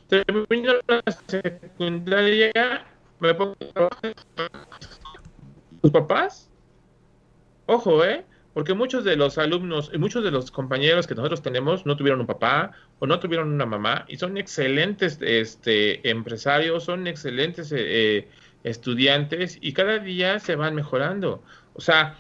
termino 0.08 0.74
la 0.88 1.04
secundaria, 1.28 2.86
me 3.20 3.34
pongo 3.34 3.56
tus 5.82 5.92
papás. 5.92 6.50
Ojo, 7.66 8.04
¿eh? 8.04 8.26
Porque 8.54 8.74
muchos 8.74 9.04
de 9.04 9.16
los 9.16 9.38
alumnos 9.38 9.92
y 9.94 9.98
muchos 9.98 10.24
de 10.24 10.32
los 10.32 10.52
compañeros 10.52 11.08
que 11.08 11.16
nosotros 11.16 11.42
tenemos 11.42 11.86
no 11.86 11.96
tuvieron 11.96 12.20
un 12.20 12.28
papá 12.28 12.72
o 13.00 13.08
no 13.08 13.20
tuvieron 13.20 13.54
una 13.54 13.66
mamá 13.66 14.06
y 14.10 14.18
son 14.18 14.38
excelentes 14.38 15.20
este, 15.22 16.10
empresarios, 16.10 16.84
son 16.84 17.08
excelentes 17.08 17.72
eh, 17.72 17.78
eh, 17.80 18.28
estudiantes 18.64 19.58
y 19.62 19.72
cada 19.74 20.00
día 20.00 20.40
se 20.40 20.56
van 20.56 20.76
mejorando. 20.76 21.44
O 21.74 21.82
sea, 21.82 22.18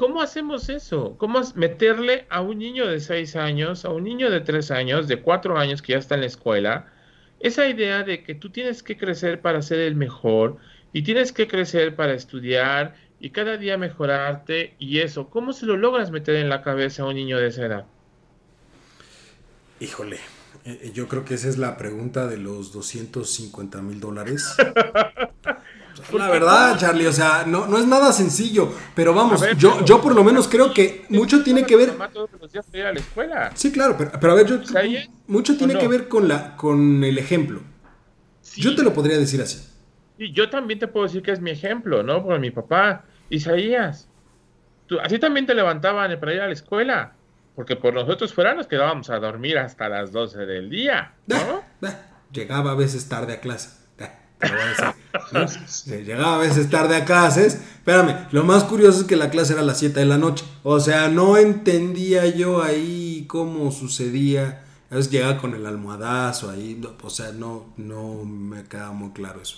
¿Cómo 0.00 0.22
hacemos 0.22 0.70
eso? 0.70 1.14
¿Cómo 1.18 1.42
meterle 1.56 2.24
a 2.30 2.40
un 2.40 2.58
niño 2.58 2.86
de 2.86 3.00
6 3.00 3.36
años, 3.36 3.84
a 3.84 3.90
un 3.90 4.04
niño 4.04 4.30
de 4.30 4.40
3 4.40 4.70
años, 4.70 5.08
de 5.08 5.20
4 5.20 5.58
años 5.58 5.82
que 5.82 5.92
ya 5.92 5.98
está 5.98 6.14
en 6.14 6.22
la 6.22 6.26
escuela, 6.26 6.90
esa 7.38 7.68
idea 7.68 8.02
de 8.02 8.22
que 8.22 8.34
tú 8.34 8.48
tienes 8.48 8.82
que 8.82 8.96
crecer 8.96 9.42
para 9.42 9.60
ser 9.60 9.80
el 9.80 9.96
mejor 9.96 10.56
y 10.94 11.02
tienes 11.02 11.32
que 11.32 11.46
crecer 11.46 11.96
para 11.96 12.14
estudiar 12.14 12.94
y 13.20 13.30
cada 13.30 13.58
día 13.58 13.76
mejorarte 13.76 14.74
y 14.78 15.00
eso, 15.00 15.28
¿cómo 15.28 15.52
se 15.52 15.66
lo 15.66 15.76
logras 15.76 16.10
meter 16.10 16.36
en 16.36 16.48
la 16.48 16.62
cabeza 16.62 17.02
a 17.02 17.06
un 17.06 17.14
niño 17.14 17.38
de 17.38 17.48
esa 17.48 17.66
edad? 17.66 17.84
Híjole, 19.78 20.16
eh, 20.64 20.80
eh, 20.82 20.90
yo 20.94 21.06
creo 21.06 21.24
que 21.24 21.34
esa 21.34 21.48
es 21.48 21.58
la 21.58 21.76
pregunta 21.76 22.26
de 22.26 22.38
los 22.38 22.72
250 22.72 23.82
mil 23.82 24.00
dólares. 24.00 24.56
La 26.12 26.30
verdad, 26.30 26.78
Charlie, 26.78 27.06
o 27.06 27.12
sea, 27.12 27.44
no, 27.46 27.66
no 27.66 27.76
es 27.76 27.86
nada 27.86 28.12
sencillo, 28.12 28.72
pero 28.94 29.12
vamos, 29.12 29.42
yo, 29.58 29.84
yo 29.84 30.00
por 30.00 30.14
lo 30.14 30.24
menos 30.24 30.48
creo 30.48 30.72
que 30.72 31.04
mucho 31.10 31.42
tiene 31.42 31.66
que 31.66 31.76
ver... 31.76 31.92
Sí, 33.54 33.70
claro, 33.70 33.96
pero, 33.98 34.32
a 34.32 34.34
ver, 34.34 34.46
yo, 34.46 34.60
mucho 35.26 35.56
tiene 35.58 35.76
que 35.76 35.86
ver 35.88 36.08
con, 36.08 36.26
la, 36.26 36.56
con 36.56 37.04
el 37.04 37.18
ejemplo. 37.18 37.60
Yo 38.56 38.74
te 38.74 38.82
lo 38.82 38.94
podría 38.94 39.18
decir 39.18 39.42
así. 39.42 39.62
Y 40.16 40.32
yo 40.32 40.48
también 40.48 40.78
te 40.78 40.86
puedo 40.86 41.06
decir 41.06 41.22
que 41.22 41.32
es 41.32 41.40
mi 41.40 41.50
ejemplo, 41.50 42.02
¿no? 42.02 42.22
Por 42.24 42.38
mi 42.40 42.50
papá, 42.50 43.04
Isaías. 43.30 44.08
Tú, 44.86 45.00
así 45.00 45.18
también 45.18 45.46
te 45.46 45.54
levantaban 45.54 46.18
para 46.20 46.34
ir 46.34 46.40
a 46.40 46.46
la 46.46 46.52
escuela, 46.52 47.12
porque 47.54 47.76
por 47.76 47.94
nosotros 47.94 48.34
fuera 48.34 48.54
nos 48.54 48.66
quedábamos 48.66 49.08
a 49.08 49.18
dormir 49.18 49.56
hasta 49.56 49.88
las 49.88 50.12
12 50.12 50.46
del 50.46 50.68
día, 50.68 51.14
¿no? 51.26 51.62
Llegaba 52.32 52.72
a 52.72 52.74
veces 52.74 53.08
tarde 53.08 53.34
a 53.34 53.40
clase. 53.40 53.80
Llegaba 55.86 56.36
a 56.36 56.38
veces 56.38 56.70
tarde 56.70 56.96
a 56.96 57.04
clases. 57.04 57.54
Espérame, 57.54 58.26
lo 58.32 58.44
más 58.44 58.64
curioso 58.64 59.02
es 59.02 59.06
que 59.06 59.16
la 59.16 59.30
clase 59.30 59.52
era 59.52 59.62
a 59.62 59.64
las 59.64 59.78
7 59.78 60.00
de 60.00 60.06
la 60.06 60.18
noche. 60.18 60.44
O 60.62 60.80
sea, 60.80 61.08
no 61.08 61.36
entendía 61.36 62.26
yo 62.26 62.62
ahí 62.62 63.26
cómo 63.28 63.70
sucedía. 63.70 64.64
A 64.90 64.96
veces 64.96 65.10
llegaba 65.10 65.38
con 65.38 65.54
el 65.54 65.66
almohadazo 65.66 66.50
ahí. 66.50 66.80
O 67.02 67.10
sea, 67.10 67.32
no, 67.32 67.72
no 67.76 68.24
me 68.24 68.64
queda 68.64 68.90
muy 68.92 69.10
claro 69.10 69.42
eso. 69.42 69.56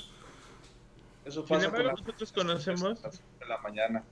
Eso 1.25 1.45
pasa 1.45 1.71
con 1.71 1.87
nosotros 1.87 2.33
conocemos. 2.33 2.99
La 3.53 3.59
mañana. 3.59 4.03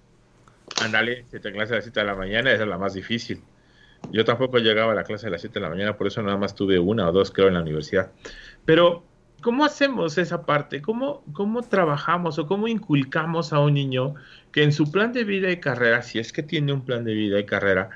Ándale, 0.82 1.24
si 1.30 1.40
te 1.40 1.50
clase 1.50 1.72
a 1.72 1.76
las 1.76 1.84
7 1.84 2.00
de 2.00 2.06
la 2.06 2.14
mañana, 2.14 2.52
es 2.52 2.60
la 2.60 2.76
más 2.76 2.92
difícil. 2.92 3.42
Yo 4.12 4.22
tampoco 4.26 4.58
llegaba 4.58 4.92
a 4.92 4.94
la 4.94 5.04
clase 5.04 5.28
a 5.28 5.30
las 5.30 5.40
7 5.40 5.54
de 5.54 5.60
la 5.60 5.70
mañana, 5.70 5.96
por 5.96 6.06
eso 6.06 6.22
nada 6.22 6.36
más 6.36 6.54
tuve 6.54 6.78
una 6.78 7.08
o 7.08 7.12
dos, 7.12 7.30
creo, 7.30 7.48
en 7.48 7.54
la 7.54 7.62
universidad. 7.62 8.12
Pero 8.66 9.02
¿Cómo 9.40 9.64
hacemos 9.64 10.18
esa 10.18 10.44
parte? 10.44 10.82
¿Cómo, 10.82 11.24
¿Cómo 11.32 11.62
trabajamos 11.62 12.38
o 12.38 12.46
cómo 12.46 12.68
inculcamos 12.68 13.54
a 13.54 13.60
un 13.60 13.72
niño 13.72 14.14
que 14.52 14.62
en 14.62 14.72
su 14.72 14.92
plan 14.92 15.14
de 15.14 15.24
vida 15.24 15.50
y 15.50 15.58
carrera, 15.58 16.02
si 16.02 16.18
es 16.18 16.30
que 16.30 16.42
tiene 16.42 16.74
un 16.74 16.84
plan 16.84 17.04
de 17.04 17.14
vida 17.14 17.38
y 17.38 17.46
carrera, 17.46 17.88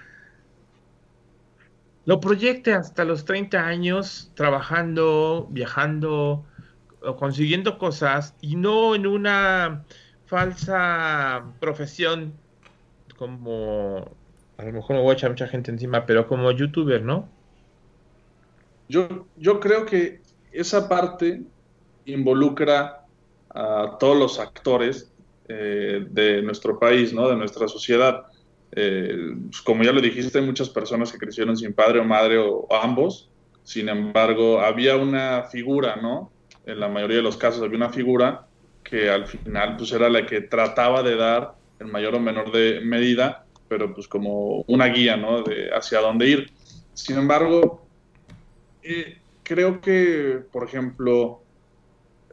lo 2.07 2.19
proyecte 2.21 2.73
hasta 2.73 3.05
los 3.05 3.27
30 3.27 3.67
años 3.67 4.33
trabajando, 4.35 5.47
viajando, 5.51 6.47
consiguiendo 7.19 7.77
cosas 7.77 8.35
y 8.41 8.57
no 8.57 8.95
en 8.95 9.07
una 9.07 9.85
falsa 10.35 11.45
profesión 11.61 12.33
como, 13.17 14.05
a 14.59 14.65
lo 14.65 14.73
mejor 14.73 14.97
me 14.97 15.03
voy 15.03 15.13
a 15.13 15.15
echar 15.15 15.31
mucha 15.31 15.47
gente 15.47 15.71
encima, 15.71 16.07
pero 16.07 16.27
como 16.27 16.51
youtuber, 16.51 17.01
¿no? 17.03 17.29
Yo, 18.89 19.29
yo 19.37 19.61
creo 19.61 19.87
que 19.87 20.23
esa 20.51 20.89
parte 20.89 21.43
involucra 22.05 23.05
a 23.49 23.97
todos 24.01 24.19
los 24.19 24.41
actores 24.41 25.13
eh, 25.47 26.05
de 26.11 26.43
nuestro 26.43 26.81
país, 26.81 27.13
¿no? 27.13 27.29
de 27.29 27.37
nuestra 27.37 27.69
sociedad. 27.69 28.25
Eh, 28.73 29.37
pues, 29.45 29.63
como 29.63 29.85
ya 29.85 29.93
lo 29.93 30.01
dijiste, 30.01 30.41
hay 30.41 30.45
muchas 30.45 30.69
personas 30.69 31.13
que 31.13 31.19
crecieron 31.19 31.57
sin 31.57 31.75
padre 31.75 32.01
o 32.01 32.05
madre 32.05 32.39
o, 32.39 32.67
ambos. 32.73 33.31
Sin 33.63 33.89
embargo, 33.89 34.61
había 34.61 34.97
una 34.97 35.45
figura, 35.45 35.95
¿no? 35.95 36.33
En 36.67 36.81
la 36.81 36.89
mayoría 36.89 37.19
de 37.19 37.23
los 37.23 37.37
casos 37.37 37.63
había 37.63 37.77
una 37.77 37.91
figura 37.91 38.49
que 38.85 39.11
al 39.11 39.27
final 39.27 39.77
pues 39.77 39.91
era 39.93 40.09
la 40.09 40.27
que 40.27 40.43
trataba 40.43 41.03
de 41.03 41.17
dar 41.17 41.55
en 41.81 41.91
mayor 41.91 42.15
o 42.15 42.21
menor 42.21 42.53
de 42.53 42.81
medida, 42.83 43.47
pero 43.69 43.93
pues 43.93 44.07
como 44.07 44.65
una 44.69 44.87
guía, 44.87 45.17
¿no? 45.17 45.43
De 45.43 45.71
hacia 45.75 46.01
dónde 46.01 46.29
ir. 46.29 46.53
Sin 46.93 47.19
embargo, 47.19 47.87
eh, 48.83 49.19
creo 49.43 49.81
que, 49.81 50.41
por 50.53 50.65
ejemplo, 50.65 51.43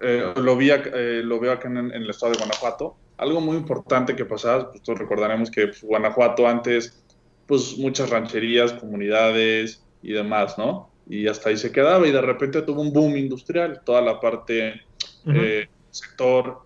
eh, 0.02 0.34
lo, 0.36 0.58
vi, 0.58 0.70
eh, 0.72 1.22
lo 1.24 1.40
veo 1.40 1.54
acá 1.54 1.68
en, 1.68 1.92
el 1.92 2.10
estado 2.10 2.34
de 2.34 2.40
Guanajuato, 2.40 2.96
algo 3.18 3.40
muy 3.40 3.58
importante 3.58 4.16
que 4.16 4.26
pasaba, 4.26 4.72
pues 4.72 4.98
recordaremos 4.98 5.50
que 5.50 5.68
pues, 5.68 5.82
Guanajuato 5.84 6.48
antes, 6.48 7.04
pues 7.48 7.78
muchas 7.78 8.10
rancherías, 8.10 8.74
comunidades 8.74 9.84
y 10.02 10.14
demás, 10.14 10.58
¿no? 10.58 10.90
Y 11.08 11.28
hasta 11.28 11.50
ahí 11.50 11.58
se 11.58 11.72
quedaba 11.72 12.08
y 12.08 12.12
de 12.12 12.22
repente 12.22 12.62
tuvo 12.62 12.82
un 12.82 12.94
boom 12.94 13.18
industrial, 13.18 13.82
toda 13.86 14.02
la 14.02 14.20
parte, 14.20 14.82
sector 15.92 16.62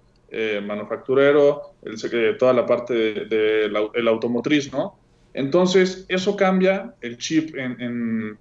manufacturero, 0.63 1.75
el, 1.83 2.37
toda 2.37 2.51
la 2.51 2.65
parte 2.65 2.93
del 2.93 3.29
de, 3.29 4.09
automotriz, 4.09 4.71
¿no? 4.71 4.97
Entonces, 5.33 6.05
eso 6.09 6.35
cambia 6.35 6.93
el 7.01 7.17
chip 7.17 7.55
en, 7.55 8.37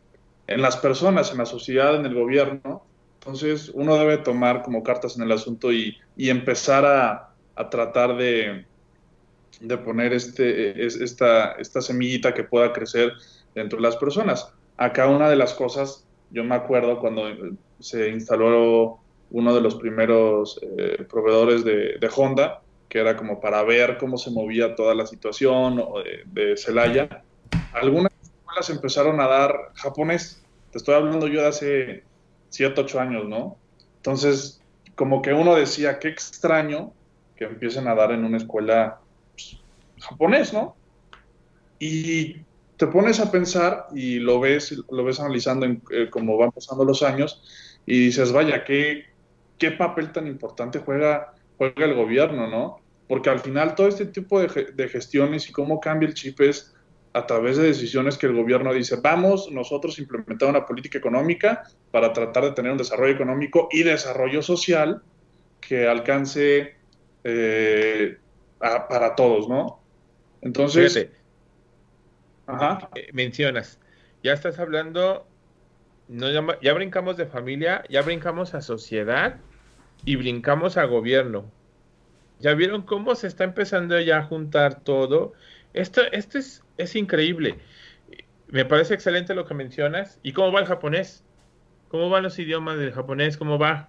las 0.47 0.76
personas, 0.76 1.30
en 1.32 1.39
la 1.39 1.47
sociedad, 1.47 1.97
en 1.97 2.07
el 2.07 2.14
gobierno, 2.14 2.85
entonces, 3.24 3.70
uno 3.72 3.97
debe 3.97 4.18
tomar 4.18 4.62
como 4.62 4.82
cartas 4.82 5.16
en 5.16 5.22
el 5.22 5.32
asunto 5.32 5.72
y, 5.72 5.97
empezar 6.18 6.85
a, 6.85 7.30
tratar 7.70 8.16
de, 8.16 8.66
poner 9.82 10.12
este, 10.12 10.85
esta, 10.85 11.53
esta 11.53 11.80
semillita 11.80 12.35
que 12.35 12.45
pueda 12.45 12.72
crecer 12.72 13.12
dentro 13.55 13.78
de 13.78 13.82
las 13.82 13.97
personas. 13.97 14.53
Acá 14.76 15.09
una 15.09 15.30
de 15.30 15.37
las 15.37 15.55
cosas, 15.55 16.07
yo 16.30 16.45
me 16.45 16.55
acuerdo 16.55 16.99
cuando 16.99 17.22
se 17.80 18.11
instaló 18.11 18.99
uno 19.35 19.53
de 19.53 19.61
los 19.61 19.74
primeros 19.74 20.61
eh, 20.62 21.05
proveedores 21.11 21.64
de, 21.64 22.11
Honda, 22.14 22.62
que 22.89 23.01
era 23.01 23.16
como 23.16 23.41
para 23.41 23.64
ver 23.64 23.99
cómo 23.99 24.16
se 24.16 24.30
movía 24.30 24.76
toda 24.76 24.95
la 24.95 25.07
situación 25.07 25.82
de, 26.05 26.22
de 26.26 26.57
Celaya. 26.57 27.24
Algunas 27.72 28.12
escuelas 28.22 28.70
empezaron 28.70 29.20
a 29.20 29.26
dar 29.26 29.72
japonés. 29.74 30.41
Te 30.70 30.78
estoy 30.78 30.95
hablando 30.95 31.26
yo 31.26 31.43
de 31.43 31.49
hace 31.49 32.05
7, 32.51 32.80
8 32.80 33.01
años, 33.01 33.28
¿no? 33.28 33.57
Entonces, 33.97 34.62
como 34.95 35.20
que 35.20 35.32
uno 35.32 35.57
decía, 35.57 35.99
qué 35.99 36.09
extraño 36.09 36.93
que 37.35 37.45
empiecen 37.45 37.89
a 37.89 37.97
dar 37.97 38.12
en 38.12 38.24
una 38.24 38.37
escuela 38.37 39.01
pues, 39.32 39.59
japonés, 39.99 40.53
¿no? 40.53 40.76
Y 41.80 42.37
te 42.76 42.87
pones 42.87 43.18
a 43.18 43.32
pensar 43.32 43.89
y 43.97 44.20
lo 44.20 44.39
ves, 44.39 44.80
lo 44.89 45.03
ves 45.03 45.18
analizando 45.18 45.66
en, 45.66 45.82
eh, 45.91 46.09
como 46.09 46.39
van 46.39 46.53
pasando 46.53 46.85
los 46.85 47.03
años 47.03 47.43
y 47.85 48.07
dices, 48.07 48.30
vaya, 48.30 48.62
qué, 48.62 49.14
qué 49.59 49.71
papel 49.71 50.13
tan 50.13 50.27
importante 50.27 50.79
juega, 50.79 51.35
juega 51.59 51.85
el 51.85 51.95
gobierno, 51.95 52.49
¿no? 52.49 52.81
Porque 53.09 53.31
al 53.31 53.41
final 53.41 53.75
todo 53.75 53.89
este 53.89 54.07
tipo 54.07 54.41
de, 54.41 54.73
de 54.73 54.89
gestiones 54.89 55.49
y 55.49 55.53
cómo 55.53 55.81
cambia 55.81 56.09
el 56.09 56.15
chip 56.15 56.41
es 56.41 56.75
a 57.15 57.27
través 57.27 57.57
de 57.57 57.69
decisiones 57.69 58.19
que 58.19 58.27
el 58.27 58.35
gobierno 58.35 58.75
dice, 58.75 58.97
vamos 59.01 59.49
nosotros 59.53 59.97
a 59.97 60.03
implementar 60.03 60.49
una 60.49 60.67
política 60.67 60.99
económica 60.99 61.63
para 61.93 62.13
tratar 62.13 62.45
de 62.45 62.51
tener 62.53 62.73
un 62.73 62.79
desarrollo 62.79 63.15
económico 63.15 63.69
y 63.71 63.85
desarrollo 63.85 64.43
social 64.43 65.01
que 65.61 65.87
alcance 65.87 66.75
eh, 67.23 68.19
para 68.59 69.15
todos, 69.15 69.49
¿no? 69.49 69.81
Entonces... 70.43 71.09
ajá. 72.47 72.91
Eh, 72.97 73.09
mencionas, 73.13 73.79
ya 74.25 74.33
estás 74.33 74.59
hablando, 74.59 75.27
no, 76.09 76.61
ya 76.61 76.73
brincamos 76.75 77.17
de 77.17 77.27
familia, 77.27 77.85
ya 77.89 78.03
brincamos 78.03 78.55
a 78.55 78.61
sociedad 78.61 79.37
y 80.05 80.17
brincamos 80.17 80.77
a 80.77 80.85
gobierno. 80.85 81.51
¿Ya 82.41 82.55
vieron 82.55 82.83
cómo 82.83 83.15
se 83.15 83.27
está 83.27 83.45
empezando 83.45 83.99
ya 84.01 84.19
a 84.19 84.25
juntar 84.25 84.81
todo? 84.81 85.33
Esto, 85.73 86.03
esto 86.13 86.39
es 86.39 86.65
es 86.77 86.97
increíble. 86.97 87.59
Me 88.49 88.65
parece 88.65 88.95
excelente 88.95 89.35
lo 89.35 89.47
que 89.47 89.55
mencionas. 89.55 90.19
¿Y 90.23 90.33
cómo 90.33 90.53
va 90.53 90.61
el 90.61 90.67
japonés? 90.67 91.25
¿Cómo 91.89 92.11
van 92.11 92.23
los 92.23 92.39
idiomas 92.39 92.79
del 92.79 92.93
japonés? 92.93 93.37
¿Cómo 93.37 93.59
va? 93.59 93.89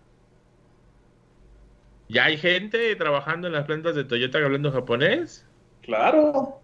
¿Ya 2.08 2.26
hay 2.26 2.38
gente 2.38 2.96
trabajando 2.96 3.48
en 3.48 3.54
las 3.54 3.66
plantas 3.66 3.96
de 3.96 4.04
Toyota 4.04 4.38
hablando 4.38 4.72
japonés? 4.72 5.46
Claro. 5.82 6.62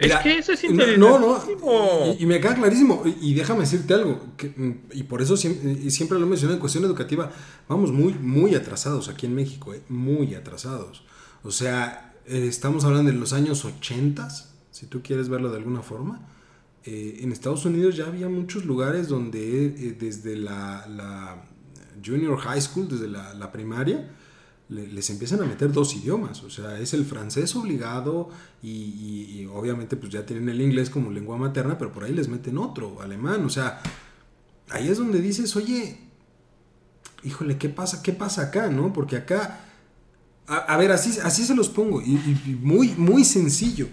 Es 0.00 0.16
que 0.16 0.38
eso 0.38 0.52
es 0.52 0.64
interesante. 0.64 0.98
No, 0.98 1.18
no. 1.18 2.14
Y, 2.18 2.26
me 2.26 2.40
queda 2.40 2.54
clarísimo. 2.54 3.02
Y, 3.20 3.34
déjame 3.34 3.60
decirte 3.60 3.94
algo. 3.94 4.20
y 4.92 5.02
por 5.04 5.22
eso 5.22 5.36
siempre, 5.36 5.90
siempre, 5.90 6.18
lo 6.18 6.26
mencioné 6.26 6.54
en 6.54 6.60
cuestión 6.60 6.84
educativa. 6.84 7.30
Vamos 7.68 7.92
muy, 7.92 8.14
muy 8.14 8.54
atrasados 8.54 9.08
aquí 9.08 9.26
en 9.26 9.34
México. 9.34 9.74
Eh, 9.74 9.82
muy 9.88 10.34
atrasados. 10.34 11.04
O 11.42 11.50
sea, 11.50 12.14
eh, 12.26 12.46
estamos 12.46 12.84
hablando 12.84 13.10
de 13.10 13.16
los 13.18 13.32
años 13.32 13.64
80 13.64 14.28
si 14.70 14.86
tú 14.86 15.02
quieres 15.02 15.28
verlo 15.28 15.50
de 15.50 15.56
alguna 15.56 15.82
forma. 15.82 16.20
Eh, 16.84 17.18
en 17.22 17.32
Estados 17.32 17.64
Unidos 17.64 17.96
ya 17.96 18.06
había 18.06 18.28
muchos 18.28 18.64
lugares 18.64 19.08
donde 19.08 19.66
eh, 19.66 19.96
desde 19.98 20.36
la, 20.36 21.44
junior 22.04 22.38
high 22.38 22.60
school, 22.60 22.88
desde 22.88 23.08
la, 23.08 23.52
primaria, 23.52 24.08
les 24.68 25.08
empiezan 25.10 25.40
a 25.42 25.46
meter 25.46 25.72
dos 25.72 25.94
idiomas. 25.94 26.42
O 26.42 26.50
sea, 26.50 26.78
es 26.78 26.92
el 26.94 27.04
francés 27.04 27.54
obligado 27.56 28.28
y, 28.62 29.46
obviamente 29.52 29.96
pues 29.96 30.12
ya 30.12 30.26
tienen 30.26 30.48
el 30.48 30.60
inglés 30.60 30.90
como 30.90 31.10
lengua 31.10 31.36
materna, 31.36 31.78
pero 31.78 31.92
por 31.92 32.04
ahí 32.04 32.12
les 32.12 32.28
meten 32.28 32.58
otro, 32.58 33.00
alemán. 33.00 33.44
O 33.44 33.50
sea, 33.50 33.80
ahí 34.70 34.88
es 34.88 34.98
donde 34.98 35.20
dices, 35.20 35.56
oye, 35.56 35.98
híjole, 37.24 37.56
¿qué 37.56 37.68
pasa? 37.68 38.02
¿Qué 38.02 38.12
pasa 38.12 38.42
acá? 38.42 38.68
¿No? 38.68 38.92
Porque 38.92 39.16
acá, 39.16 39.60
a, 40.46 40.76
ver, 40.76 40.92
así, 40.92 41.18
así 41.22 41.44
se 41.44 41.54
los 41.54 41.68
pongo 41.68 42.02
y, 42.02 42.14
y 42.14 42.58
muy, 42.60 42.88
muy 42.96 43.24
sencillo. 43.24 43.88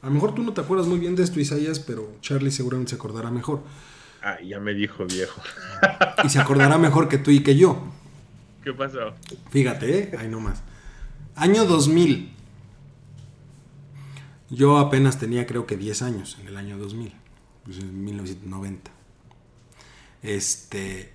A 0.00 0.06
lo 0.06 0.12
mejor 0.12 0.34
tú 0.34 0.42
no 0.42 0.52
te 0.52 0.60
acuerdas 0.60 0.86
muy 0.86 0.98
bien 0.98 1.16
de 1.16 1.22
esto, 1.22 1.40
Isaías, 1.40 1.80
pero 1.80 2.12
Charlie 2.20 2.50
seguramente 2.50 2.90
se 2.90 2.96
acordará 2.96 3.30
mejor. 3.30 3.62
Ah, 4.22 4.36
ya 4.42 4.60
me 4.60 4.74
dijo 4.74 5.06
viejo. 5.06 5.40
y 6.22 6.28
se 6.28 6.38
acordará 6.38 6.78
mejor 6.78 7.08
que 7.08 7.18
tú 7.18 7.30
y 7.30 7.42
que 7.42 7.56
yo. 7.56 7.93
¿Qué 8.64 8.72
pasó? 8.72 9.14
Fíjate, 9.50 9.98
¿eh? 9.98 10.10
ahí 10.18 10.28
nomás. 10.28 10.62
Año 11.36 11.64
2000. 11.66 12.32
Yo 14.50 14.78
apenas 14.78 15.18
tenía 15.18 15.46
creo 15.46 15.66
que 15.66 15.76
10 15.76 16.02
años 16.02 16.38
en 16.40 16.48
el 16.48 16.56
año 16.56 16.78
2000. 16.78 17.12
Pues 17.64 17.78
en 17.78 18.04
1990. 18.04 18.90
Este... 20.22 21.12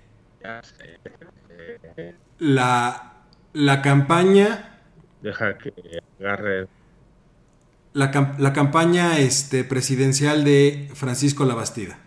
La, 2.38 3.14
la 3.52 3.82
campaña... 3.82 4.80
Deja 5.20 5.58
que 5.58 5.72
agarre 6.18 6.68
la, 7.92 8.52
campaña 8.52 9.18
este, 9.18 9.64
presidencial 9.64 10.44
de 10.44 10.90
Francisco 10.94 11.44
Labastida. 11.44 11.98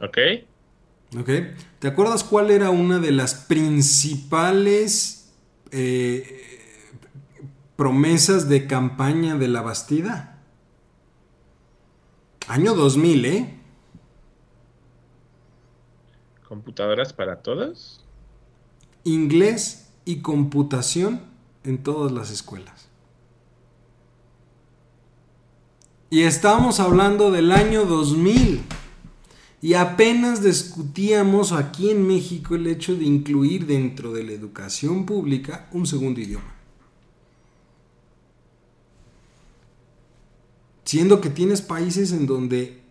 Ok. 0.00 0.18
Ok. 1.14 1.30
¿Te 1.78 1.88
acuerdas 1.88 2.24
cuál 2.24 2.50
era 2.50 2.70
una 2.70 2.98
de 2.98 3.12
las 3.12 3.34
principales 3.34 5.32
eh, 5.70 6.70
promesas 7.76 8.48
de 8.48 8.66
campaña 8.66 9.36
de 9.36 9.48
la 9.48 9.62
Bastida? 9.62 10.38
Año 12.48 12.74
2000, 12.74 13.24
¿eh? 13.24 13.54
¿Computadoras 16.48 17.12
para 17.12 17.42
todos? 17.42 18.04
Inglés 19.04 19.88
y 20.04 20.22
computación 20.22 21.22
en 21.64 21.82
todas 21.82 22.12
las 22.12 22.30
escuelas. 22.30 22.88
Y 26.08 26.22
estábamos 26.22 26.78
hablando 26.78 27.32
del 27.32 27.50
año 27.50 27.84
2000. 27.84 28.62
Y 29.62 29.74
apenas 29.74 30.42
discutíamos 30.42 31.52
aquí 31.52 31.90
en 31.90 32.06
México 32.06 32.54
el 32.54 32.66
hecho 32.66 32.94
de 32.94 33.04
incluir 33.04 33.66
dentro 33.66 34.12
de 34.12 34.22
la 34.22 34.32
educación 34.32 35.06
pública 35.06 35.68
un 35.72 35.86
segundo 35.86 36.20
idioma. 36.20 36.54
Siendo 40.84 41.20
que 41.20 41.30
tienes 41.30 41.62
países 41.62 42.12
en 42.12 42.26
donde 42.26 42.82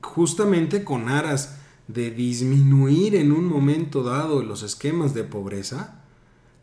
justamente 0.00 0.84
con 0.84 1.08
aras 1.08 1.58
de 1.88 2.10
disminuir 2.10 3.14
en 3.16 3.32
un 3.32 3.44
momento 3.44 4.02
dado 4.02 4.42
los 4.42 4.62
esquemas 4.62 5.14
de 5.14 5.24
pobreza, 5.24 6.02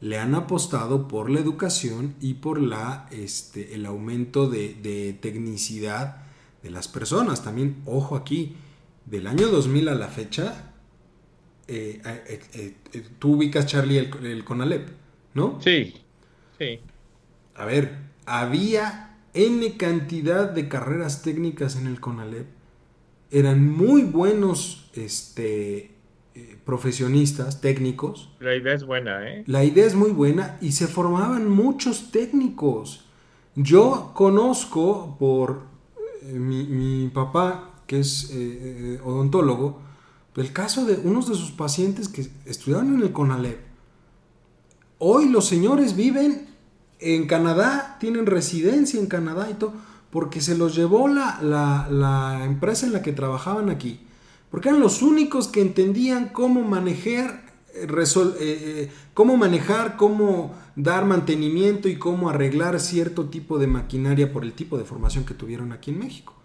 le 0.02 0.18
han 0.18 0.34
apostado 0.34 1.08
por 1.08 1.30
la 1.30 1.40
educación 1.40 2.16
y 2.22 2.36
por 2.36 2.62
la, 2.62 3.08
este, 3.12 3.76
el 3.76 3.86
aumento 3.86 4.50
de, 4.50 5.18
tecnicidad 5.22 6.24
de 6.64 6.72
las 6.72 6.88
personas. 6.88 7.44
También, 7.44 7.82
ojo 7.86 8.16
aquí, 8.16 8.56
del 9.10 9.28
año 9.28 9.48
2000 9.48 9.90
a 9.90 9.96
la 9.96 10.08
fecha, 10.08 10.72
eh, 11.68 12.02
eh, 12.06 12.76
eh, 12.94 13.04
tú 13.20 13.36
ubicas, 13.36 13.66
Charlie, 13.66 13.98
el, 13.98 14.26
el, 14.26 14.44
CONALEP, 14.44 14.90
¿no? 15.34 15.60
Sí, 15.62 15.94
sí. 16.58 16.80
A 17.56 17.66
ver, 17.66 17.98
había 18.26 19.18
N 19.34 19.78
cantidad 19.78 20.50
de 20.50 20.68
carreras 20.68 21.22
técnicas 21.22 21.76
en 21.76 21.88
el 21.88 22.00
CONALEP. 22.00 22.48
Eran 23.32 23.70
muy 23.70 24.02
buenos 24.02 24.90
este, 24.96 25.92
profesionistas, 26.66 27.62
técnicos. 27.62 28.30
La 28.40 28.56
idea 28.56 28.74
es 28.74 28.84
buena, 28.84 29.28
¿eh? 29.28 29.44
La 29.46 29.64
idea 29.64 29.86
es 29.86 29.96
muy 29.96 30.12
buena 30.12 30.58
y 30.62 30.72
se 30.72 30.88
formaban 30.88 31.50
muchos 31.50 32.12
técnicos. 32.12 33.06
Yo 33.56 34.12
conozco 34.14 35.18
por 35.20 35.64
eh, 36.22 36.34
mi, 36.34 37.10
papá, 37.10 37.69
que 37.90 38.00
es 38.00 38.30
eh, 38.32 39.00
odontólogo, 39.04 39.80
el 40.36 40.54
caso 40.54 40.86
de 40.86 40.94
unos 41.04 41.28
de 41.28 41.34
sus 41.34 41.50
pacientes 41.50 42.08
que 42.08 42.30
estudiaron 42.46 42.94
en 42.94 43.02
el 43.02 43.12
CONALEP. 43.12 43.60
Hoy 45.00 45.28
los 45.28 45.48
señores 45.48 45.96
viven 45.96 46.50
en 47.00 47.26
Canadá, 47.26 47.98
tienen 48.00 48.28
residencia 48.28 49.00
en 49.00 49.08
Canadá 49.08 49.50
y 49.50 49.56
todo, 49.56 49.74
porque 50.12 50.40
se 50.40 50.56
los 50.56 50.76
llevó 50.76 51.08
la, 51.08 51.40
la, 51.42 52.46
empresa 52.46 52.86
en 52.86 52.94
la 52.94 53.02
que 53.02 53.12
trabajaban 53.12 53.72
aquí. 53.72 54.02
Porque 54.52 54.70
eran 54.70 54.82
los 54.82 55.02
únicos 55.02 55.48
que 55.48 55.62
entendían 55.62 56.30
cómo 56.30 56.62
manejar, 56.62 57.52
eh, 57.74 57.88
eh, 58.40 58.92
cómo 59.16 59.36
manejar, 59.36 59.98
cómo 59.98 60.54
dar 60.76 61.06
mantenimiento 61.06 61.90
y 61.90 61.98
cómo 61.98 62.30
arreglar 62.30 62.80
cierto 62.80 63.26
tipo 63.30 63.58
de 63.58 63.66
maquinaria 63.66 64.32
por 64.32 64.44
el 64.44 64.54
tipo 64.54 64.78
de 64.78 64.86
formación 64.86 65.26
que 65.26 65.34
tuvieron 65.34 65.72
aquí 65.72 65.90
en 65.90 66.00
México. 66.00 66.39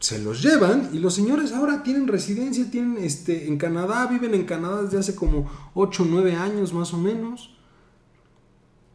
Se 0.00 0.18
los 0.20 0.42
llevan 0.42 0.90
y 0.92 0.98
los 0.98 1.14
señores 1.14 1.52
ahora 1.52 1.82
tienen 1.82 2.06
residencia, 2.06 2.70
tienen 2.70 2.98
este, 2.98 3.48
en 3.48 3.58
Canadá, 3.58 4.06
viven 4.06 4.34
en 4.34 4.44
Canadá 4.44 4.82
desde 4.82 4.98
hace 4.98 5.14
como 5.14 5.50
8 5.74 6.02
o 6.02 6.06
9 6.06 6.36
años 6.36 6.72
más 6.72 6.94
o 6.94 6.98
menos 6.98 7.58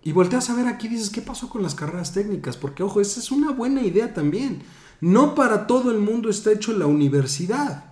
y 0.04 0.12
volteas 0.12 0.50
a 0.50 0.56
ver 0.56 0.68
aquí 0.68 0.88
y 0.88 0.92
dices, 0.92 1.10
¿qué 1.10 1.22
pasó 1.22 1.50
con 1.50 1.64
las 1.64 1.76
carreras 1.76 2.14
técnicas? 2.14 2.58
Porque, 2.58 2.84
ojo, 2.84 3.00
esa 3.00 3.22
es 3.22 3.32
una 3.32 3.52
buena 3.52 3.82
idea 3.82 4.14
también. 4.14 4.62
No 5.00 5.34
para 5.34 5.66
todo 5.66 5.92
el 5.92 6.00
mundo 6.00 6.30
está 6.30 6.52
hecho 6.52 6.74
la 6.74 6.88
universidad. 6.88 7.86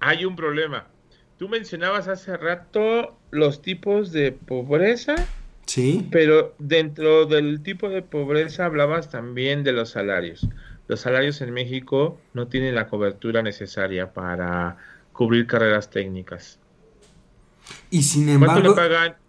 Hay 0.00 0.26
un 0.26 0.36
problema. 0.36 0.86
Tú 1.38 1.48
mencionabas 1.48 2.08
hace 2.08 2.36
rato 2.36 3.16
los 3.30 3.62
tipos 3.62 4.12
de 4.12 4.32
pobreza. 4.32 5.14
Sí. 5.64 6.06
Pero 6.10 6.54
dentro 6.58 7.24
del 7.24 7.62
tipo 7.62 7.88
de 7.88 8.02
pobreza 8.02 8.66
hablabas 8.66 9.08
también 9.08 9.64
de 9.64 9.72
los 9.72 9.90
salarios. 9.90 10.46
Los 10.92 11.00
salarios 11.00 11.40
en 11.40 11.54
México 11.54 12.18
no 12.34 12.48
tienen 12.48 12.74
la 12.74 12.86
cobertura 12.86 13.40
necesaria 13.40 14.12
para 14.12 14.76
cubrir 15.14 15.46
carreras 15.46 15.88
técnicas. 15.88 16.58
Y 17.88 18.02
sin 18.02 18.28
embargo. 18.28 18.76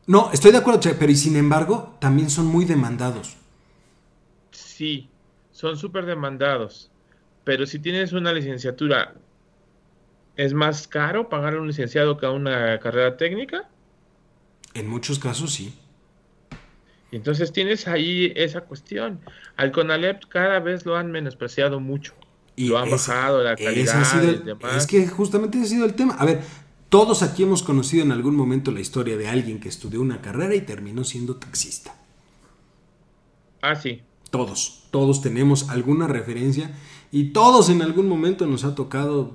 No, 0.05 0.30
estoy 0.34 0.51
de 0.51 0.57
acuerdo, 0.57 0.82
pero 0.99 1.09
y 1.09 1.16
sin 1.16 1.38
embargo, 1.38 1.95
también 2.01 2.30
son 2.30 2.47
muy 2.47 2.66
demandados. 2.66 3.38
Sí, 4.51 5.09
son 5.53 5.78
súper 5.78 6.05
demandados. 6.05 6.91
Pero 7.45 7.66
si 7.66 7.80
tienes 7.80 8.11
una 8.11 8.34
licenciatura, 8.34 9.14
¿es 10.36 10.53
más 10.53 10.89
caro 10.89 11.30
pagar 11.30 11.53
a 11.53 11.61
un 11.61 11.68
licenciado 11.68 12.18
que 12.18 12.26
a 12.26 12.32
una 12.32 12.78
carrera 12.80 13.16
técnica? 13.16 13.70
En 14.74 14.89
muchos 14.89 15.18
casos 15.18 15.53
sí. 15.53 15.80
Entonces 17.16 17.51
tienes 17.51 17.88
ahí 17.88 18.34
esa 18.36 18.61
cuestión. 18.61 19.20
Al 19.55 19.72
CONALEP 19.72 20.26
cada 20.30 20.59
vez 20.59 20.86
lo 20.86 20.97
han 20.97 21.11
menospreciado 21.11 21.80
mucho. 21.80 22.14
Y 22.55 22.68
lo 22.68 22.78
han 22.78 22.89
bajado 22.89 23.43
la 23.43 23.55
calidad. 23.55 24.76
es 24.76 24.88
que 24.88 25.07
justamente 25.07 25.57
ese 25.57 25.68
ha 25.68 25.70
sido 25.70 25.86
el 25.86 25.93
tema. 25.93 26.16
A 26.16 26.26
ver, 26.26 26.41
todos 26.89 27.22
aquí 27.22 27.43
hemos 27.43 27.61
conocido 27.61 28.03
en 28.03 28.11
algún 28.11 28.36
momento 28.36 28.72
la 28.72 28.80
historia 28.80 29.16
de 29.16 29.28
alguien 29.28 29.59
que 29.59 29.70
estudió 29.70 30.01
una 30.01 30.22
carrera 30.22 30.55
y 30.55 30.61
terminó 30.61 31.03
siendo 31.03 31.36
taxista. 31.36 31.95
Ah, 33.61 33.76
sí. 33.76 34.01
Todos, 34.32 34.88
todos 34.89 35.22
tenemos 35.22 35.70
alguna 35.70 36.07
referencia 36.07 36.72
y 37.11 37.26
todos 37.26 37.70
en 37.70 37.84
algún 37.84 38.09
momento 38.09 38.47
nos 38.47 38.64
ha 38.64 38.74
tocado 38.74 39.34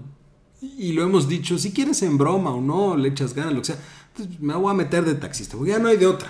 y 0.61 0.93
lo 0.93 1.05
hemos 1.05 1.29
dicho, 1.29 1.57
si 1.59 1.73
quieres 1.73 2.03
en 2.03 2.19
broma 2.19 2.51
o 2.51 2.61
no, 2.61 2.97
le 2.97 3.09
echas 3.09 3.35
ganas, 3.35 3.55
lo 3.55 3.61
que 3.61 3.67
sea, 3.67 3.79
pues 4.15 4.41
me 4.41 4.55
voy 4.55 4.73
a 4.73 4.75
meter 4.75 5.05
de 5.05 5.15
taxista, 5.15 5.57
porque 5.57 5.71
ya 5.71 5.79
no 5.79 5.87
hay 5.87 5.97
de 5.97 6.09
otra. 6.09 6.29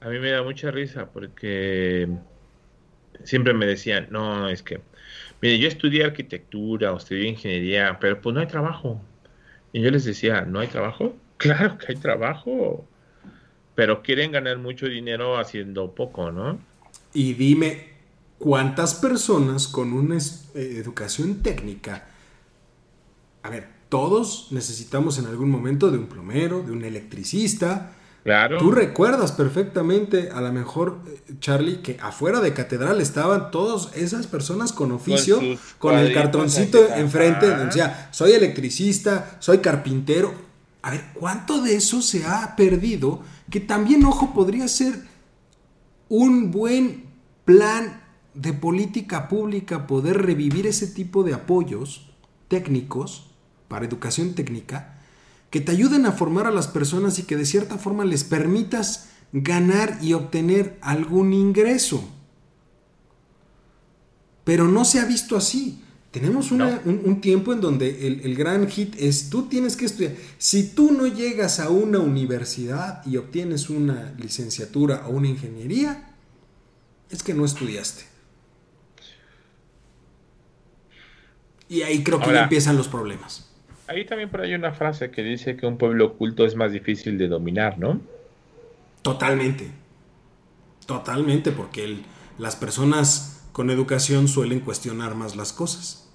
A 0.00 0.08
mí 0.08 0.18
me 0.18 0.30
da 0.30 0.42
mucha 0.42 0.70
risa 0.70 1.06
porque 1.10 2.08
siempre 3.24 3.54
me 3.54 3.66
decían, 3.66 4.08
no, 4.10 4.48
es 4.48 4.62
que, 4.62 4.80
mire, 5.40 5.58
yo 5.58 5.68
estudié 5.68 6.04
arquitectura 6.04 6.92
o 6.92 6.98
estudié 6.98 7.28
ingeniería, 7.28 7.98
pero 8.00 8.20
pues 8.20 8.34
no 8.34 8.40
hay 8.40 8.46
trabajo. 8.46 9.00
Y 9.72 9.82
yo 9.82 9.90
les 9.90 10.04
decía, 10.04 10.42
¿no 10.42 10.60
hay 10.60 10.68
trabajo? 10.68 11.16
Claro 11.38 11.76
que 11.76 11.92
hay 11.92 11.96
trabajo, 11.96 12.88
pero 13.74 14.02
quieren 14.02 14.32
ganar 14.32 14.56
mucho 14.56 14.86
dinero 14.86 15.36
haciendo 15.36 15.94
poco, 15.94 16.32
¿no? 16.32 16.58
Y 17.12 17.34
dime, 17.34 17.88
¿cuántas 18.38 18.94
personas 18.94 19.68
con 19.68 19.92
una 19.92 20.16
eh, 20.16 20.22
educación 20.54 21.42
técnica? 21.42 22.06
A 23.42 23.50
ver, 23.50 23.68
todos 23.90 24.48
necesitamos 24.50 25.18
en 25.18 25.26
algún 25.26 25.50
momento 25.50 25.90
de 25.90 25.98
un 25.98 26.06
plomero, 26.06 26.62
de 26.62 26.72
un 26.72 26.84
electricista, 26.84 27.92
Tú 28.58 28.72
recuerdas 28.72 29.30
perfectamente, 29.30 30.30
a 30.30 30.40
lo 30.40 30.52
mejor, 30.52 30.98
eh, 31.06 31.34
Charlie, 31.38 31.76
que 31.76 31.96
afuera 32.02 32.40
de 32.40 32.52
catedral 32.52 33.00
estaban 33.00 33.52
todas 33.52 33.96
esas 33.96 34.26
personas 34.26 34.72
con 34.72 34.90
oficio, 34.90 35.40
con, 35.78 35.96
el 35.96 36.12
cartoncito 36.12 36.88
enfrente, 36.94 37.48
o 37.48 37.70
sea, 37.70 38.08
soy 38.10 38.32
electricista, 38.32 39.36
soy 39.38 39.58
carpintero. 39.58 40.34
A 40.82 40.90
ver, 40.90 41.04
¿cuánto 41.14 41.62
de 41.62 41.76
eso 41.76 42.02
se 42.02 42.24
ha 42.26 42.56
perdido? 42.56 43.20
Que 43.48 43.60
también, 43.60 44.04
ojo, 44.04 44.34
podría 44.34 44.66
ser 44.66 44.94
un 46.08 46.50
buen 46.50 47.04
plan 47.44 48.02
de 48.34 48.52
política 48.52 49.28
pública 49.28 49.86
poder 49.86 50.20
revivir 50.22 50.66
ese 50.66 50.88
tipo 50.88 51.22
de 51.22 51.34
apoyos 51.34 52.10
técnicos 52.48 53.30
para 53.68 53.86
educación 53.86 54.34
técnica 54.34 54.95
que 55.50 55.60
te 55.60 55.72
ayuden 55.72 56.06
a 56.06 56.12
formar 56.12 56.46
a 56.46 56.50
las 56.50 56.66
personas 56.66 57.18
y 57.18 57.22
que 57.22 57.36
de 57.36 57.46
cierta 57.46 57.78
forma 57.78 58.04
les 58.04 58.24
permitas 58.24 59.10
ganar 59.32 59.98
y 60.02 60.12
obtener 60.12 60.78
algún 60.80 61.32
ingreso. 61.32 62.08
Pero 64.44 64.68
no 64.68 64.84
se 64.84 65.00
ha 65.00 65.04
visto 65.04 65.36
así. 65.36 65.82
Tenemos 66.10 66.50
un, 66.50 67.20
tiempo 67.20 67.52
en 67.52 67.60
donde 67.60 68.06
el, 68.06 68.20
el, 68.20 68.36
gran 68.36 68.68
hit 68.68 68.94
es 68.98 69.28
tú 69.28 69.48
tienes 69.48 69.76
que 69.76 69.84
estudiar. 69.84 70.14
Si 70.38 70.68
tú 70.70 70.92
no 70.92 71.06
llegas 71.06 71.60
a 71.60 71.68
una 71.68 71.98
universidad 71.98 73.04
y 73.04 73.18
obtienes 73.18 73.68
una 73.68 74.14
licenciatura 74.16 75.06
o 75.06 75.10
una 75.10 75.28
ingeniería, 75.28 76.14
es 77.10 77.22
que 77.22 77.34
no 77.34 77.44
estudiaste. 77.44 78.04
Y 81.68 81.82
ahí 81.82 82.02
creo 82.02 82.20
que 82.20 82.32
ya 82.32 82.44
empiezan 82.44 82.76
los 82.76 82.88
problemas. 82.88 83.45
Ahí 83.88 84.04
también 84.04 84.28
por 84.28 84.40
ahí 84.40 84.50
hay 84.50 84.54
una 84.56 84.72
frase 84.72 85.10
que 85.10 85.22
dice 85.22 85.56
que 85.56 85.66
un 85.66 85.78
pueblo 85.78 86.06
oculto 86.06 86.44
es 86.44 86.56
más 86.56 86.72
difícil 86.72 87.18
de 87.18 87.28
dominar, 87.28 87.78
¿no? 87.78 88.00
Totalmente. 89.02 89.70
Totalmente, 90.86 91.52
porque 91.52 91.98
las 92.38 92.56
personas 92.56 93.48
con 93.52 93.70
educación 93.70 94.28
suelen 94.28 94.60
cuestionar 94.60 95.14
más 95.14 95.36
las 95.36 95.52
cosas. 95.52 96.12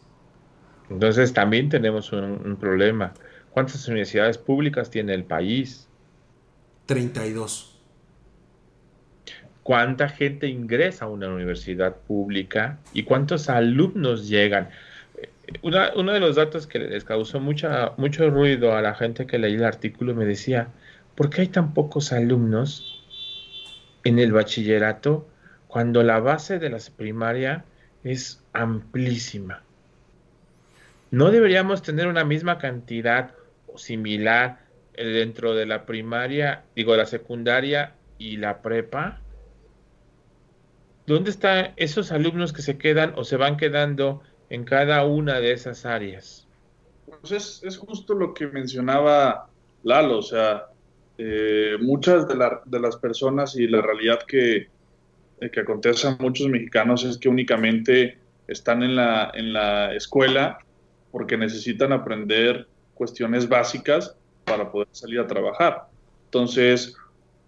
Entonces 0.90 1.34
también 1.34 1.70
tenemos 1.70 2.12
un, 2.12 2.58
problema. 2.60 3.14
¿Cuántas 3.52 3.88
universidades 3.88 4.38
públicas 4.38 4.90
tiene 4.90 5.14
el 5.14 5.24
país? 5.24 5.88
32. 6.86 7.80
¿Cuánta 9.64 10.10
gente 10.10 10.48
ingresa 10.48 11.06
a 11.06 11.08
una 11.08 11.30
universidad 11.30 11.96
pública 11.96 12.80
y 12.94 13.04
cuántos 13.04 13.50
alumnos 13.50 14.28
llegan? 14.28 14.70
Uno 15.62 16.14
de 16.14 16.20
los 16.20 16.36
datos 16.36 16.68
que 16.68 16.80
les 16.80 17.04
causó 17.04 17.40
mucha, 17.40 17.94
mucho 17.98 18.30
ruido 18.30 18.76
a 18.76 18.82
la 18.82 18.94
gente 18.94 19.26
que 19.26 19.38
leí 19.38 19.56
el 19.56 19.64
artículo 19.64 20.16
me 20.16 20.26
decía, 20.26 20.70
¿por 21.16 21.30
qué 21.30 21.42
hay 21.42 21.48
tan 21.48 21.74
pocos 21.74 22.12
alumnos 22.12 23.04
en 24.04 24.20
el 24.20 24.32
bachillerato 24.32 25.28
cuando 25.68 26.04
la 26.04 26.20
base 26.20 26.60
de 26.60 26.70
la 26.70 26.80
primaria 26.96 27.66
es 28.04 28.44
amplísima? 28.54 29.64
¿No 31.12 31.30
deberíamos 31.32 31.82
tener 31.82 32.08
una 32.08 32.24
misma 32.24 32.58
cantidad 32.58 33.32
o 33.68 33.78
similar 33.78 34.60
eh, 34.94 35.06
dentro 35.06 35.54
de 35.54 35.66
la 35.66 35.86
primaria, 35.86 36.64
digo, 36.76 36.96
la 36.96 37.06
secundaria 37.06 37.96
y 38.18 38.38
la 38.38 38.62
prepa? 38.62 39.20
¿Dónde 41.08 41.32
están 41.32 41.74
esos 41.76 42.12
alumnos 42.12 42.54
que 42.54 42.62
se 42.62 42.78
quedan 42.78 43.14
o 43.18 43.26
se 43.26 43.36
van 43.36 43.58
quedando 43.58 44.22
en 44.52 44.66
cada 44.66 45.06
una 45.06 45.40
de 45.40 45.54
esas 45.54 45.86
áreas. 45.86 46.46
Pues 47.22 47.62
es, 47.64 47.78
justo 47.78 48.14
lo 48.14 48.34
que 48.34 48.48
mencionaba 48.48 49.48
Lalo, 49.84 50.18
o 50.18 50.22
sea, 50.22 50.66
eh, 51.18 51.78
muchas 51.80 52.28
de, 52.28 52.80
las 52.80 52.98
personas 52.98 53.56
y 53.56 53.66
la 53.66 53.82
realidad 53.82 54.20
que, 54.28 54.68
eh, 55.40 55.50
que 55.52 55.60
acontece 55.62 56.10
a 56.10 56.18
muchos 56.20 56.50
mexicanos 56.50 57.06
es 57.06 57.18
que 57.18 57.30
únicamente 57.30 58.18
están 58.46 58.84
en 58.84 58.98
la, 58.98 59.32
en 59.34 59.54
la 59.54 59.96
escuela 59.96 60.60
porque 61.12 61.38
necesitan 61.38 61.94
aprender 61.94 62.68
cuestiones 62.94 63.48
básicas 63.48 64.18
para 64.44 64.70
poder 64.70 64.90
salir 64.92 65.22
a 65.22 65.28
trabajar. 65.28 65.88
Entonces, 66.26 66.94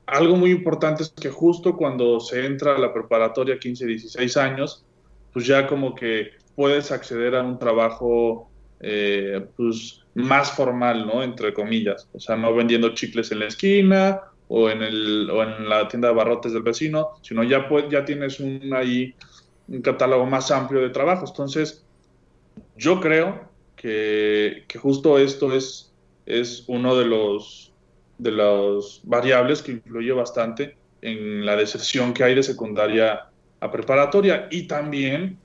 algo 0.06 0.38
muy 0.38 0.52
importante 0.52 1.04
es 1.04 1.10
que 1.10 1.30
justo 1.30 1.76
cuando 1.76 2.22
se 2.22 2.46
entra 2.46 2.76
a 2.76 2.80
la 2.80 2.94
preparatoria 2.94 3.60
15, 3.60 3.86
16 3.88 4.38
años, 4.38 4.86
pues 5.34 5.46
ya 5.46 5.68
como 5.68 5.96
que 5.96 6.43
puedes 6.56 6.92
acceder 6.92 7.36
a 7.36 7.44
un 7.44 7.60
trabajo 7.60 8.50
eh, 8.80 9.46
pues, 9.56 10.02
más 10.14 10.52
formal, 10.52 11.08
¿no? 11.08 11.24
Entre 11.24 11.54
comillas. 11.54 12.08
O 12.14 12.20
sea, 12.20 12.36
no 12.36 12.54
vendiendo 12.54 12.94
chicles 12.94 13.32
en 13.32 13.40
la 13.40 13.48
esquina 13.48 14.22
o 14.48 14.70
en, 14.70 14.84
el, 14.84 15.30
o 15.30 15.44
en 15.44 15.70
la 15.70 15.88
tienda 15.88 16.10
de 16.10 16.14
barrotes 16.14 16.54
del 16.54 16.64
vecino, 16.64 17.12
sino 17.22 17.44
ya, 17.44 17.68
pues, 17.68 17.86
ya 17.90 18.06
tienes 18.06 18.40
un, 18.40 18.74
ahí 18.74 19.16
un 19.68 19.82
catálogo 19.82 20.26
más 20.26 20.52
amplio 20.52 20.82
de 20.82 20.90
trabajos. 20.90 21.32
Entonces, 21.32 21.86
yo 22.76 23.00
creo 23.00 23.50
que, 23.76 24.66
que 24.68 24.78
justo 24.78 25.18
esto 25.18 25.54
es, 25.54 25.94
es 26.26 26.66
uno 26.68 26.96
de 26.96 27.06
los, 27.06 27.74
de 28.18 28.32
las 28.32 29.02
variables 29.04 29.62
que 29.62 29.74
influye 29.74 30.12
bastante 30.12 30.78
en 31.02 31.46
la 31.46 31.56
deserción 31.56 32.14
que 32.14 32.24
hay 32.24 32.36
de 32.36 32.44
secundaria 32.44 33.30
a 33.60 33.72
preparatoria 33.72 34.48
y 34.52 34.68
también 34.68 35.38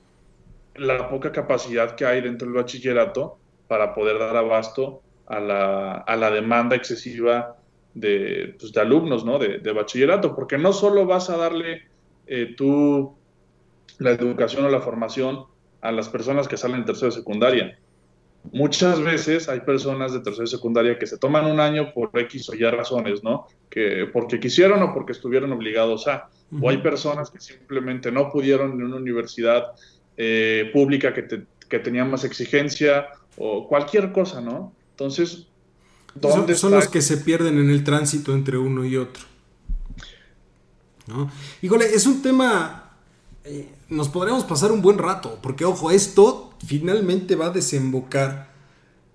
la 0.79 1.09
poca 1.09 1.31
capacidad 1.31 1.95
que 1.95 2.05
hay 2.05 2.21
dentro 2.21 2.47
del 2.47 2.55
bachillerato 2.55 3.37
para 3.67 3.93
poder 3.93 4.17
dar 4.19 4.35
abasto 4.35 5.01
a 5.27 5.39
la, 5.39 5.93
a 5.93 6.15
la 6.15 6.31
demanda 6.31 6.75
excesiva 6.75 7.57
de, 7.93 8.55
pues, 8.59 8.71
de 8.71 8.81
alumnos 8.81 9.25
¿no? 9.25 9.37
de, 9.37 9.59
de, 9.59 9.71
bachillerato, 9.71 10.35
porque 10.35 10.57
no 10.57 10.73
solo 10.73 11.05
vas 11.05 11.29
a 11.29 11.37
darle 11.37 11.83
eh, 12.27 12.55
tú 12.55 13.15
la 13.99 14.11
educación 14.11 14.65
o 14.65 14.69
la 14.69 14.81
formación 14.81 15.45
a 15.81 15.91
las 15.91 16.09
personas 16.09 16.47
que 16.47 16.57
salen 16.57 16.81
de 16.81 16.87
tercero 16.87 17.11
de 17.11 17.17
secundaria. 17.17 17.79
Muchas 18.51 19.01
veces 19.01 19.49
hay 19.49 19.59
personas 19.61 20.13
de 20.13 20.21
tercero 20.21 20.43
de 20.43 20.47
secundaria 20.47 20.97
que 20.97 21.05
se 21.05 21.17
toman 21.17 21.45
un 21.45 21.59
año 21.59 21.93
por 21.93 22.09
X 22.17 22.49
o 22.49 22.55
Y 22.55 22.63
razones, 22.63 23.21
¿no? 23.21 23.47
Que 23.69 24.07
porque 24.11 24.39
quisieron 24.39 24.81
o 24.81 24.93
porque 24.93 25.11
estuvieron 25.11 25.51
obligados 25.51 26.07
a. 26.07 26.29
Uh 26.49 26.55
-huh. 26.55 26.65
O 26.65 26.69
hay 26.69 26.77
personas 26.77 27.29
que 27.29 27.41
simplemente 27.41 28.11
no 28.11 28.31
pudieron 28.31 28.71
en 28.71 28.83
una 28.83 28.95
universidad 28.95 29.73
eh, 30.21 30.69
pública 30.73 31.13
que, 31.13 31.21
te, 31.21 31.45
que 31.69 31.79
tenía 31.79 32.03
más 32.03 32.25
exigencia 32.25 33.07
o 33.37 33.69
cualquier 33.69 34.11
cosa, 34.11 34.41
¿no? 34.41 34.73
Entonces, 34.91 35.47
¿dónde 36.13 36.55
son, 36.55 36.71
son 36.71 36.79
los 36.79 36.89
que 36.89 37.01
se 37.01 37.15
pierden 37.15 37.57
en 37.57 37.69
el 37.69 37.85
tránsito 37.85 38.33
entre 38.33 38.57
uno 38.57 38.83
y 38.83 38.97
otro. 38.97 39.23
¿No? 41.07 41.31
Híjole, 41.61 41.85
es 41.85 42.05
un 42.05 42.21
tema. 42.21 42.91
Eh, 43.45 43.69
nos 43.87 44.09
podríamos 44.09 44.43
pasar 44.43 44.73
un 44.73 44.81
buen 44.81 44.97
rato, 44.97 45.39
porque 45.41 45.63
ojo, 45.63 45.89
esto 45.89 46.53
finalmente 46.67 47.37
va 47.37 47.45
a 47.45 47.51
desembocar 47.51 48.51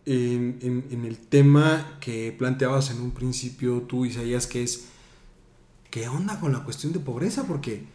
en, 0.06 0.58
en, 0.62 0.86
en, 0.90 1.04
el 1.04 1.18
tema 1.18 1.98
que 2.00 2.34
planteabas 2.36 2.90
en 2.90 3.02
un 3.02 3.10
principio 3.10 3.82
tú, 3.82 4.06
Isaías, 4.06 4.46
que 4.46 4.62
es. 4.62 4.86
¿Qué 5.90 6.08
onda 6.08 6.40
con 6.40 6.50
la 6.54 6.64
cuestión 6.64 6.94
de 6.94 6.98
pobreza? 7.00 7.44
Porque. 7.46 7.92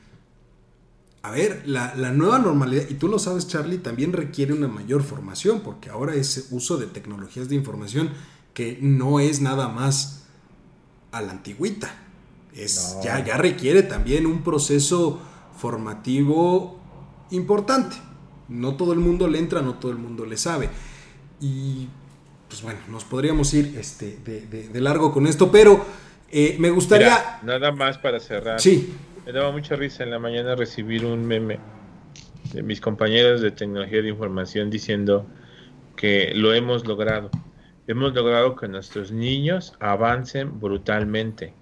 A 1.21 1.31
ver, 1.31 1.63
la, 1.65 1.93
la, 1.95 2.11
nueva 2.11 2.39
normalidad, 2.39 2.83
y 2.89 2.93
tú 2.93 3.09
lo 3.09 3.19
sabes 3.19 3.47
Charlie, 3.47 3.77
también 3.77 4.13
requiere 4.13 4.53
una 4.53 4.69
mayor 4.69 5.03
formación, 5.03 5.59
porque 5.61 5.89
ahora 5.89 6.15
ese 6.15 6.45
uso 6.51 6.77
de 6.77 6.87
tecnologías 6.87 7.49
de 7.49 7.55
información 7.55 8.11
que 8.53 8.77
no 8.81 9.19
es 9.19 9.41
nada 9.41 9.67
más 9.67 10.23
a 11.11 11.21
la 11.21 11.31
antigüita. 11.31 11.93
Es, 12.53 12.95
no. 12.95 13.03
ya, 13.03 13.23
ya 13.25 13.37
requiere 13.37 13.83
también 13.83 14.25
un 14.25 14.43
proceso 14.43 15.19
formativo 15.57 16.79
importante. 17.31 17.97
No 18.47 18.75
todo 18.75 18.93
el 18.93 18.99
mundo 18.99 19.27
le 19.27 19.39
entra, 19.39 19.61
no 19.61 19.75
todo 19.75 19.91
el 19.91 19.97
mundo 19.97 20.25
le 20.25 20.37
sabe. 20.37 20.69
Y 21.41 21.89
pues 22.47 22.61
bueno, 22.61 22.79
nos 22.89 23.03
podríamos 23.03 23.53
ir 23.53 23.75
este, 23.77 24.17
de, 24.25 24.41
de, 24.47 24.69
de 24.69 24.81
largo 24.81 25.11
con 25.11 25.27
esto, 25.27 25.51
pero 25.51 25.85
eh, 26.31 26.55
me 26.59 26.69
gustaría... 26.69 27.39
Mira, 27.41 27.59
nada 27.59 27.71
más 27.71 27.97
para 27.97 28.19
cerrar. 28.19 28.59
Sí. 28.59 28.93
Me 29.29 29.33
daba 29.33 29.51
mucha 29.51 29.75
risa 29.75 30.03
en 30.03 30.09
la 30.09 30.17
mañana 30.17 30.55
recibir 30.55 31.05
un 31.05 31.23
meme 31.23 31.59
de 32.51 32.63
mis 32.63 32.81
compañeros 32.81 33.41
de 33.41 33.51
tecnología 33.51 34.01
de 34.01 34.09
información 34.09 34.71
diciendo 34.71 35.27
que 35.95 36.31
lo 36.33 36.51
hemos 36.51 36.87
logrado. 36.87 37.29
Hemos 37.85 38.15
logrado 38.15 38.55
que 38.55 38.67
nuestros 38.67 39.11
niños 39.11 39.75
avancen 39.79 40.59
brutalmente. 40.59 41.53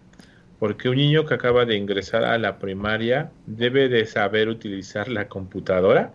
Porque 0.59 0.87
un 0.87 0.95
niño 0.95 1.25
que 1.25 1.33
acaba 1.33 1.65
de 1.65 1.75
ingresar 1.75 2.23
a 2.23 2.37
la 2.37 2.57
primaria 2.57 3.33
debe 3.47 3.89
de 3.89 4.05
saber 4.05 4.47
utilizar 4.47 5.09
la 5.09 5.27
computadora, 5.27 6.13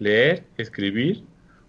leer, 0.00 0.46
escribir, 0.56 1.22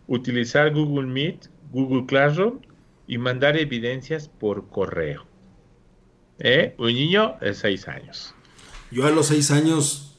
utilizar 0.08 0.74
Google 0.74 1.06
Meet, 1.06 1.50
Google 1.72 2.08
Classroom 2.08 2.62
y 3.06 3.20
mandar 3.20 3.58
evidencias 3.58 4.28
por 4.28 4.70
correo. 4.70 5.28
¿Eh? 6.40 6.74
Un 6.80 6.96
niño 6.96 7.36
de 7.40 7.54
6 7.54 7.88
años. 7.90 8.34
Yo 8.92 9.06
a 9.06 9.12
los 9.12 9.28
seis 9.28 9.52
años. 9.52 10.16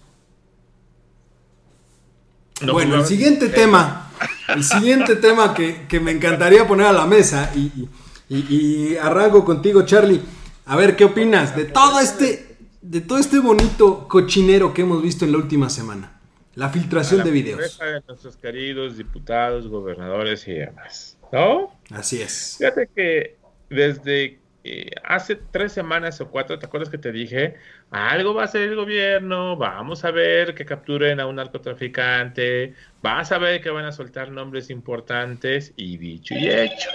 No, 2.61 2.73
bueno, 2.73 2.97
el 2.97 3.07
siguiente 3.07 3.47
eh. 3.47 3.51
tema. 3.51 4.11
El 4.49 4.65
siguiente 4.65 5.17
tema 5.17 5.55
que, 5.55 5.87
que, 5.87 6.01
me 6.01 6.11
encantaría 6.11 6.67
poner 6.67 6.87
a 6.87 6.93
la 6.93 7.07
mesa. 7.07 7.53
Y, 7.55 7.89
y, 8.29 8.37
y, 8.55 8.97
arranco 8.97 9.45
contigo, 9.45 9.83
Charlie. 9.83 10.21
A 10.67 10.77
ver, 10.77 10.97
¿qué 10.97 11.05
opinas 11.05 11.55
de 11.57 11.67
todo 11.67 12.01
este. 12.01 12.57
De 12.81 13.01
todo 13.01 13.19
este 13.19 13.39
bonito 13.39 14.07
cochinero 14.09 14.73
que 14.73 14.83
hemos 14.83 15.03
visto 15.03 15.25
en 15.25 15.33
la 15.33 15.39
última 15.39 15.69
semana. 15.69 16.21
La 16.55 16.71
filtración 16.71 17.19
la 17.19 17.25
de 17.25 17.31
videos. 17.31 17.79
De 17.79 18.03
nuestros 18.07 18.37
queridos 18.37 18.97
diputados, 18.97 19.69
gobernadores 19.69 20.47
y 20.49 20.55
demás. 20.55 21.17
¿No? 21.33 21.73
Así 21.91 22.21
es. 22.21 22.57
Fíjate 22.59 22.89
que 22.95 23.37
desde 23.71 24.41
eh, 24.71 24.91
hace 25.03 25.37
tres 25.37 25.73
semanas 25.73 26.21
o 26.21 26.29
cuatro, 26.29 26.59
¿te 26.59 26.67
acuerdas 26.67 26.91
que 26.91 26.99
te 26.99 27.11
dije? 27.11 27.55
Algo 27.91 28.35
va 28.35 28.43
a 28.43 28.45
hacer 28.45 28.61
el 28.61 28.77
gobierno, 28.77 29.57
vamos 29.57 30.05
a 30.05 30.11
ver 30.11 30.55
que 30.55 30.67
capturen 30.67 31.21
a 31.21 31.27
un 31.27 31.37
narcotraficante, 31.37 32.75
vas 33.03 33.33
a 33.33 33.39
ver 33.39 33.63
que 33.63 33.71
van 33.71 33.87
a 33.87 33.93
soltar 33.93 34.31
nombres 34.31 34.69
importantes 34.69 35.73
y 35.77 35.97
dicho 35.97 36.35
y 36.35 36.49
hecho. 36.51 36.91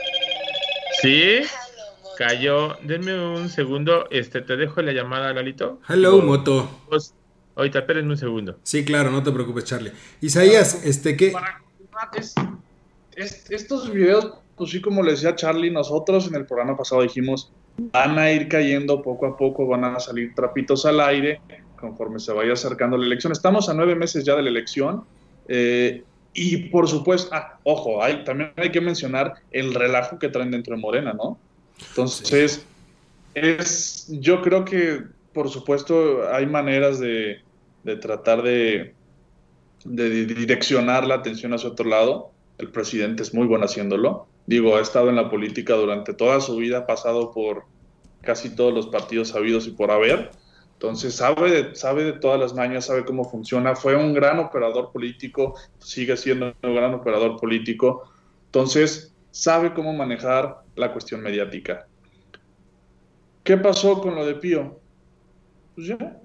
¿Sí? 1.01 1.39
Cayó, 2.15 2.77
denme 2.83 3.19
un 3.19 3.49
segundo, 3.49 4.07
este, 4.11 4.41
te 4.41 4.55
dejo 4.55 4.83
la 4.83 4.91
llamada, 4.91 5.33
Lalito. 5.33 5.81
Hello, 5.89 6.21
Moto. 6.21 6.69
Pues, 6.89 7.15
ahorita, 7.55 7.79
espérenme 7.79 8.11
un 8.11 8.17
segundo. 8.17 8.59
Sí, 8.61 8.85
claro, 8.85 9.09
no 9.09 9.23
te 9.23 9.31
preocupes, 9.31 9.63
Charlie. 9.63 9.93
Isaías, 10.21 10.85
este, 10.85 11.17
¿qué? 11.17 11.33
Es, 12.15 12.35
es, 13.15 13.49
estos 13.49 13.91
videos 13.91 14.43
pues 14.55 14.69
sí, 14.69 14.81
como 14.81 15.01
le 15.01 15.11
decía 15.11 15.35
Charlie, 15.35 15.71
nosotros 15.71 16.27
en 16.27 16.35
el 16.35 16.45
programa 16.45 16.77
pasado 16.77 17.01
dijimos, 17.01 17.51
van 17.77 18.19
a 18.19 18.31
ir 18.31 18.47
cayendo 18.47 19.01
poco 19.01 19.25
a 19.25 19.37
poco, 19.37 19.65
van 19.67 19.83
a 19.83 19.99
salir 19.99 20.33
trapitos 20.35 20.85
al 20.85 20.99
aire 21.01 21.41
conforme 21.79 22.19
se 22.19 22.31
vaya 22.31 22.53
acercando 22.53 22.97
la 22.97 23.05
elección. 23.05 23.33
Estamos 23.33 23.67
a 23.67 23.73
nueve 23.73 23.95
meses 23.95 24.23
ya 24.23 24.35
de 24.35 24.43
la 24.43 24.49
elección 24.49 25.03
eh, 25.47 26.03
y 26.33 26.69
por 26.69 26.87
supuesto, 26.87 27.29
ah, 27.33 27.59
ojo, 27.63 28.01
hay, 28.01 28.23
también 28.23 28.51
hay 28.55 28.71
que 28.71 28.81
mencionar 28.81 29.33
el 29.51 29.73
relajo 29.73 30.17
que 30.17 30.29
traen 30.29 30.51
dentro 30.51 30.75
de 30.75 30.81
Morena, 30.81 31.13
¿no? 31.13 31.37
Entonces, 31.89 32.65
es, 33.33 34.07
yo 34.09 34.41
creo 34.41 34.63
que 34.63 35.01
por 35.33 35.49
supuesto 35.49 36.31
hay 36.31 36.45
maneras 36.45 36.99
de, 36.99 37.41
de 37.83 37.95
tratar 37.97 38.43
de, 38.43 38.93
de 39.83 40.25
direccionar 40.25 41.05
la 41.05 41.15
atención 41.15 41.53
hacia 41.53 41.69
otro 41.69 41.89
lado. 41.89 42.31
El 42.59 42.69
presidente 42.69 43.23
es 43.23 43.33
muy 43.33 43.47
bueno 43.47 43.65
haciéndolo 43.65 44.27
digo, 44.45 44.75
ha 44.75 44.81
estado 44.81 45.09
en 45.09 45.15
la 45.15 45.29
política 45.29 45.75
durante 45.75 46.13
toda 46.13 46.41
su 46.41 46.57
vida, 46.57 46.79
ha 46.79 46.85
pasado 46.85 47.31
por 47.31 47.65
casi 48.21 48.55
todos 48.55 48.73
los 48.73 48.87
partidos 48.87 49.29
sabidos 49.29 49.67
y 49.67 49.71
por 49.71 49.91
haber. 49.91 50.31
Entonces 50.73 51.15
sabe 51.15 51.51
de, 51.51 51.75
sabe 51.75 52.03
de 52.03 52.13
todas 52.13 52.39
las 52.39 52.53
mañas, 52.53 52.85
sabe 52.87 53.05
cómo 53.05 53.29
funciona, 53.29 53.75
fue 53.75 53.95
un 53.95 54.13
gran 54.13 54.39
operador 54.39 54.91
político, 54.91 55.55
sigue 55.79 56.17
siendo 56.17 56.53
un 56.61 56.75
gran 56.75 56.93
operador 56.93 57.39
político. 57.39 58.03
Entonces 58.47 59.13
sabe 59.31 59.73
cómo 59.73 59.93
manejar 59.93 60.63
la 60.75 60.91
cuestión 60.91 61.21
mediática. 61.21 61.87
¿Qué 63.43 63.57
pasó 63.57 64.01
con 64.01 64.15
lo 64.15 64.25
de 64.25 64.35
Pío? 64.35 64.79
Pues 65.75 65.87
ya. 65.87 66.19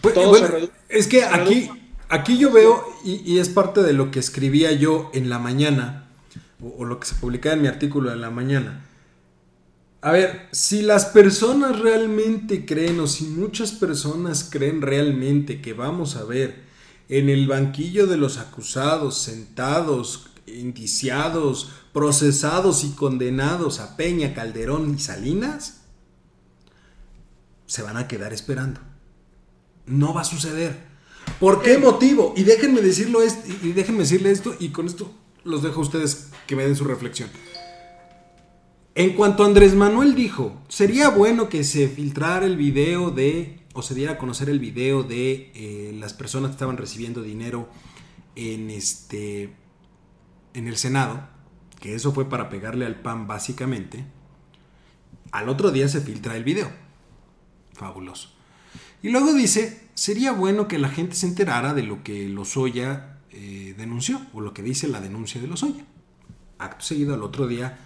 Pues, 0.00 0.14
bueno, 0.14 0.48
es 0.88 1.06
que 1.06 1.22
aquí, 1.22 1.68
aquí 2.08 2.38
yo 2.38 2.52
veo, 2.52 2.84
y, 3.04 3.22
y 3.32 3.38
es 3.38 3.48
parte 3.48 3.82
de 3.82 3.92
lo 3.92 4.10
que 4.10 4.18
escribía 4.18 4.72
yo 4.72 5.10
en 5.14 5.28
la 5.28 5.38
mañana, 5.38 6.05
o, 6.62 6.68
o, 6.78 6.84
lo 6.84 6.98
que 7.00 7.06
se 7.06 7.14
publicaba 7.16 7.54
en 7.54 7.62
mi 7.62 7.68
artículo 7.68 8.10
de 8.10 8.16
la 8.16 8.30
mañana. 8.30 8.86
A 10.00 10.12
ver, 10.12 10.48
si 10.52 10.82
las 10.82 11.06
personas 11.06 11.78
realmente 11.78 12.64
creen 12.64 13.00
o 13.00 13.06
si 13.06 13.24
muchas 13.24 13.72
personas 13.72 14.48
creen 14.50 14.82
realmente 14.82 15.60
que 15.60 15.72
vamos 15.72 16.16
a 16.16 16.24
ver 16.24 16.66
en 17.08 17.28
el 17.28 17.46
banquillo 17.46 18.06
de 18.06 18.16
los 18.16 18.38
acusados, 18.38 19.18
sentados, 19.18 20.28
indiciados, 20.46 21.70
procesados 21.92 22.84
y 22.84 22.90
condenados 22.90 23.80
a 23.80 23.96
Peña, 23.96 24.34
Calderón 24.34 24.94
y 24.94 24.98
Salinas, 24.98 25.82
se 27.66 27.82
van 27.82 27.96
a 27.96 28.08
quedar 28.08 28.32
esperando. 28.32 28.80
No 29.86 30.14
va 30.14 30.22
a 30.22 30.24
suceder. 30.24 30.76
¿Por 31.40 31.62
qué 31.62 31.78
motivo? 31.78 32.34
Y 32.36 32.44
déjenme 32.44 32.80
decirlo 32.80 33.22
esto, 33.22 33.48
y 33.62 33.72
déjenme 33.72 34.00
decirle 34.00 34.30
esto, 34.30 34.54
y 34.58 34.68
con 34.70 34.86
esto 34.86 35.12
los 35.44 35.62
dejo 35.62 35.80
a 35.80 35.84
ustedes 35.84 36.28
que 36.46 36.56
me 36.56 36.64
den 36.64 36.76
su 36.76 36.84
reflexión. 36.84 37.30
En 38.94 39.12
cuanto 39.12 39.44
Andrés 39.44 39.74
Manuel 39.74 40.14
dijo, 40.14 40.62
sería 40.68 41.10
bueno 41.10 41.50
que 41.50 41.64
se 41.64 41.86
filtrara 41.86 42.46
el 42.46 42.56
video 42.56 43.10
de, 43.10 43.60
o 43.74 43.82
se 43.82 43.94
diera 43.94 44.12
a 44.12 44.18
conocer 44.18 44.48
el 44.48 44.58
video 44.58 45.02
de 45.02 45.52
eh, 45.54 45.92
las 45.98 46.14
personas 46.14 46.48
que 46.48 46.52
estaban 46.54 46.78
recibiendo 46.78 47.22
dinero 47.22 47.68
en 48.36 48.70
este, 48.70 49.52
en 50.54 50.66
el 50.66 50.78
Senado, 50.78 51.28
que 51.78 51.94
eso 51.94 52.12
fue 52.12 52.30
para 52.30 52.48
pegarle 52.48 52.86
al 52.86 53.00
PAN 53.00 53.26
básicamente. 53.26 54.06
Al 55.30 55.50
otro 55.50 55.72
día 55.72 55.88
se 55.88 56.00
filtra 56.00 56.34
el 56.36 56.44
video. 56.44 56.70
Fabuloso. 57.74 58.30
Y 59.02 59.10
luego 59.10 59.34
dice, 59.34 59.88
sería 59.92 60.32
bueno 60.32 60.68
que 60.68 60.78
la 60.78 60.88
gente 60.88 61.16
se 61.16 61.26
enterara 61.26 61.74
de 61.74 61.82
lo 61.82 62.02
que 62.02 62.28
Lozoya 62.30 63.18
eh, 63.30 63.74
denunció, 63.76 64.22
o 64.32 64.40
lo 64.40 64.54
que 64.54 64.62
dice 64.62 64.88
la 64.88 65.02
denuncia 65.02 65.38
de 65.38 65.48
Lozoya. 65.48 65.84
Acto 66.58 66.84
seguido, 66.84 67.14
al 67.14 67.22
otro 67.22 67.46
día 67.46 67.78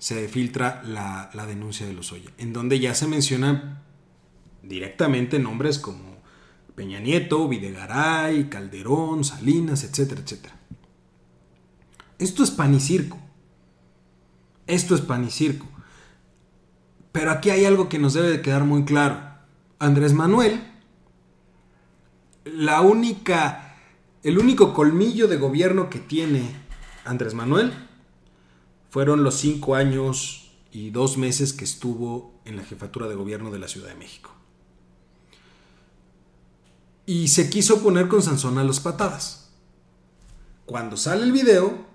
se 0.00 0.28
filtra 0.28 0.82
la, 0.82 1.30
denuncia 1.46 1.86
de 1.86 1.92
Lozoya, 1.92 2.30
en 2.38 2.54
donde 2.54 2.80
ya 2.80 2.94
se 2.94 3.06
mencionan 3.06 3.82
directamente 4.62 5.38
nombres 5.38 5.78
como 5.78 6.22
Peña 6.74 7.00
Nieto, 7.00 7.46
Videgaray, 7.46 8.48
Calderón, 8.48 9.24
Salinas, 9.24 9.84
etcétera, 9.84 10.22
etcétera. 10.22 10.56
Esto 12.18 12.42
es 12.42 12.50
pan 12.50 12.74
y 12.74 12.80
circo. 12.80 13.18
Esto 14.66 14.94
es 14.94 15.02
pan 15.02 15.24
y 15.24 15.30
circo. 15.30 15.66
Pero 17.12 17.30
aquí 17.30 17.50
hay 17.50 17.66
algo 17.66 17.90
que 17.90 17.98
nos 17.98 18.14
debe 18.14 18.30
de 18.30 18.40
quedar 18.40 18.64
muy 18.64 18.84
claro. 18.84 19.20
Andrés 19.78 20.14
Manuel, 20.14 20.62
la 22.44 22.80
única, 22.80 23.76
el 24.22 24.38
único 24.38 24.72
colmillo 24.72 25.28
de 25.28 25.36
gobierno 25.36 25.90
que 25.90 25.98
tiene 25.98 26.54
Andrés 27.04 27.34
Manuel 27.34 27.89
fueron 28.90 29.24
los 29.24 29.36
cinco 29.36 29.76
años 29.76 30.50
y 30.72 30.90
dos 30.90 31.16
meses 31.16 31.52
que 31.52 31.64
estuvo 31.64 32.34
en 32.44 32.56
la 32.56 32.64
jefatura 32.64 33.08
de 33.08 33.14
gobierno 33.14 33.50
de 33.50 33.58
la 33.58 33.68
Ciudad 33.68 33.88
de 33.88 33.94
México. 33.94 34.30
Y 37.06 37.28
se 37.28 37.50
quiso 37.50 37.82
poner 37.82 38.08
con 38.08 38.22
Sansón 38.22 38.58
a 38.58 38.64
las 38.64 38.80
patadas. 38.80 39.50
Cuando 40.66 40.96
sale 40.96 41.24
el 41.24 41.32
video, 41.32 41.86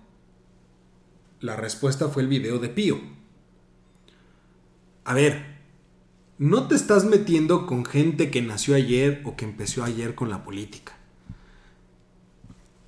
la 1.39 1.55
respuesta 1.55 2.09
fue 2.09 2.23
el 2.23 2.27
video 2.27 2.59
de 2.59 2.69
Pío. 2.69 2.99
A 5.05 5.13
ver, 5.13 5.55
no 6.37 6.67
te 6.67 6.75
estás 6.75 7.05
metiendo 7.05 7.65
con 7.65 7.85
gente 7.85 8.31
que 8.31 8.41
nació 8.41 8.75
ayer 8.75 9.21
o 9.25 9.35
que 9.35 9.45
empezó 9.45 9.83
ayer 9.83 10.15
con 10.15 10.29
la 10.29 10.43
política. 10.43 10.97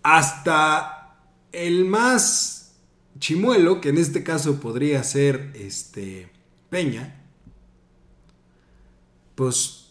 Hasta 0.04 1.18
el 1.52 1.86
más 1.86 2.57
chimuelo, 3.20 3.82
que 3.82 3.90
en 3.90 3.98
este 3.98 4.24
caso 4.24 4.60
podría 4.60 5.04
ser 5.04 5.52
este 5.56 6.30
Peña, 6.70 7.16
pues 9.36 9.90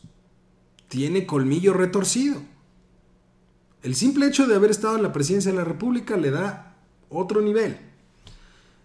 tiene 0.88 1.26
colmillo 1.26 1.72
retorcido. 1.72 2.42
El 3.82 3.94
simple 3.94 4.26
hecho 4.26 4.46
de 4.46 4.56
haber 4.56 4.70
estado 4.70 4.96
en 4.96 5.02
la 5.02 5.12
presidencia 5.12 5.52
de 5.52 5.58
la 5.58 5.64
República 5.64 6.16
le 6.16 6.30
da 6.30 6.76
otro 7.08 7.40
nivel. 7.40 7.78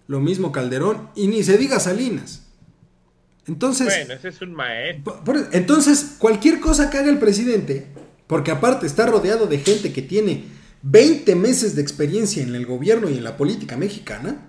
Lo 0.08 0.20
mismo 0.20 0.52
Calderón 0.52 1.10
y 1.16 1.28
ni 1.28 1.44
se 1.44 1.58
diga 1.58 1.80
Salinas. 1.80 2.48
Entonces, 3.48 3.88
bueno, 3.88 4.14
ese 4.14 4.28
es 4.28 4.42
un 4.42 4.54
maestro. 4.54 5.22
entonces, 5.52 6.16
cualquier 6.20 6.60
cosa 6.60 6.89
que 6.89 6.98
haga 7.00 7.10
el 7.10 7.18
presidente, 7.18 7.88
porque 8.28 8.52
aparte 8.52 8.86
está 8.86 9.08
rodeado 9.08 9.48
de 9.48 9.58
gente 9.58 9.92
que 9.92 10.02
tiene 10.02 10.46
20 10.84 11.36
meses 11.36 11.76
de 11.76 11.82
experiencia 11.82 12.44
en 12.44 12.56
el 12.56 12.66
gobierno 12.66 13.10
y 13.10 13.18
en 13.18 13.24
la 13.24 13.38
política 13.38 13.78
mexicana, 13.78 14.48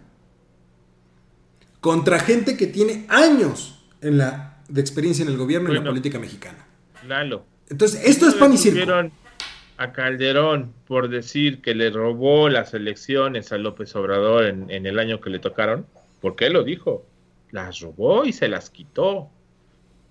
contra 1.80 2.18
gente 2.20 2.57
que 2.57 2.66
tiene 2.66 3.07
años 3.09 3.85
en 4.01 4.18
la, 4.18 4.62
de 4.68 4.80
experiencia 4.80 5.24
en 5.24 5.30
el 5.30 5.37
gobierno 5.37 5.72
y 5.72 5.76
en 5.76 5.85
la 5.85 5.91
política 5.91 6.18
mexicana. 6.18 6.66
Lalo. 7.07 7.45
Entonces, 7.68 8.03
esto 8.05 8.28
es 8.28 8.35
pan 8.35 8.53
y 8.53 8.59
circo. 8.59 8.93
A 9.78 9.93
Calderón 9.93 10.72
por 10.87 11.09
decir 11.09 11.61
que 11.61 11.74
le 11.74 11.91
robó 11.91 12.49
las 12.49 12.72
elecciones 12.72 13.51
a 13.51 13.59
López 13.59 13.97
Obrador 13.97 14.45
en, 14.45 14.70
en 14.70 14.87
el 14.87 14.99
año 14.99 15.20
que 15.20 15.30
le 15.30 15.41
tocaron, 15.41 15.87
porque 16.20 16.47
él 16.47 16.53
lo 16.53 16.62
dijo 16.62 17.05
las 17.53 17.80
robó 17.80 18.24
y 18.24 18.33
se 18.33 18.49
las 18.49 18.70
quitó, 18.70 19.30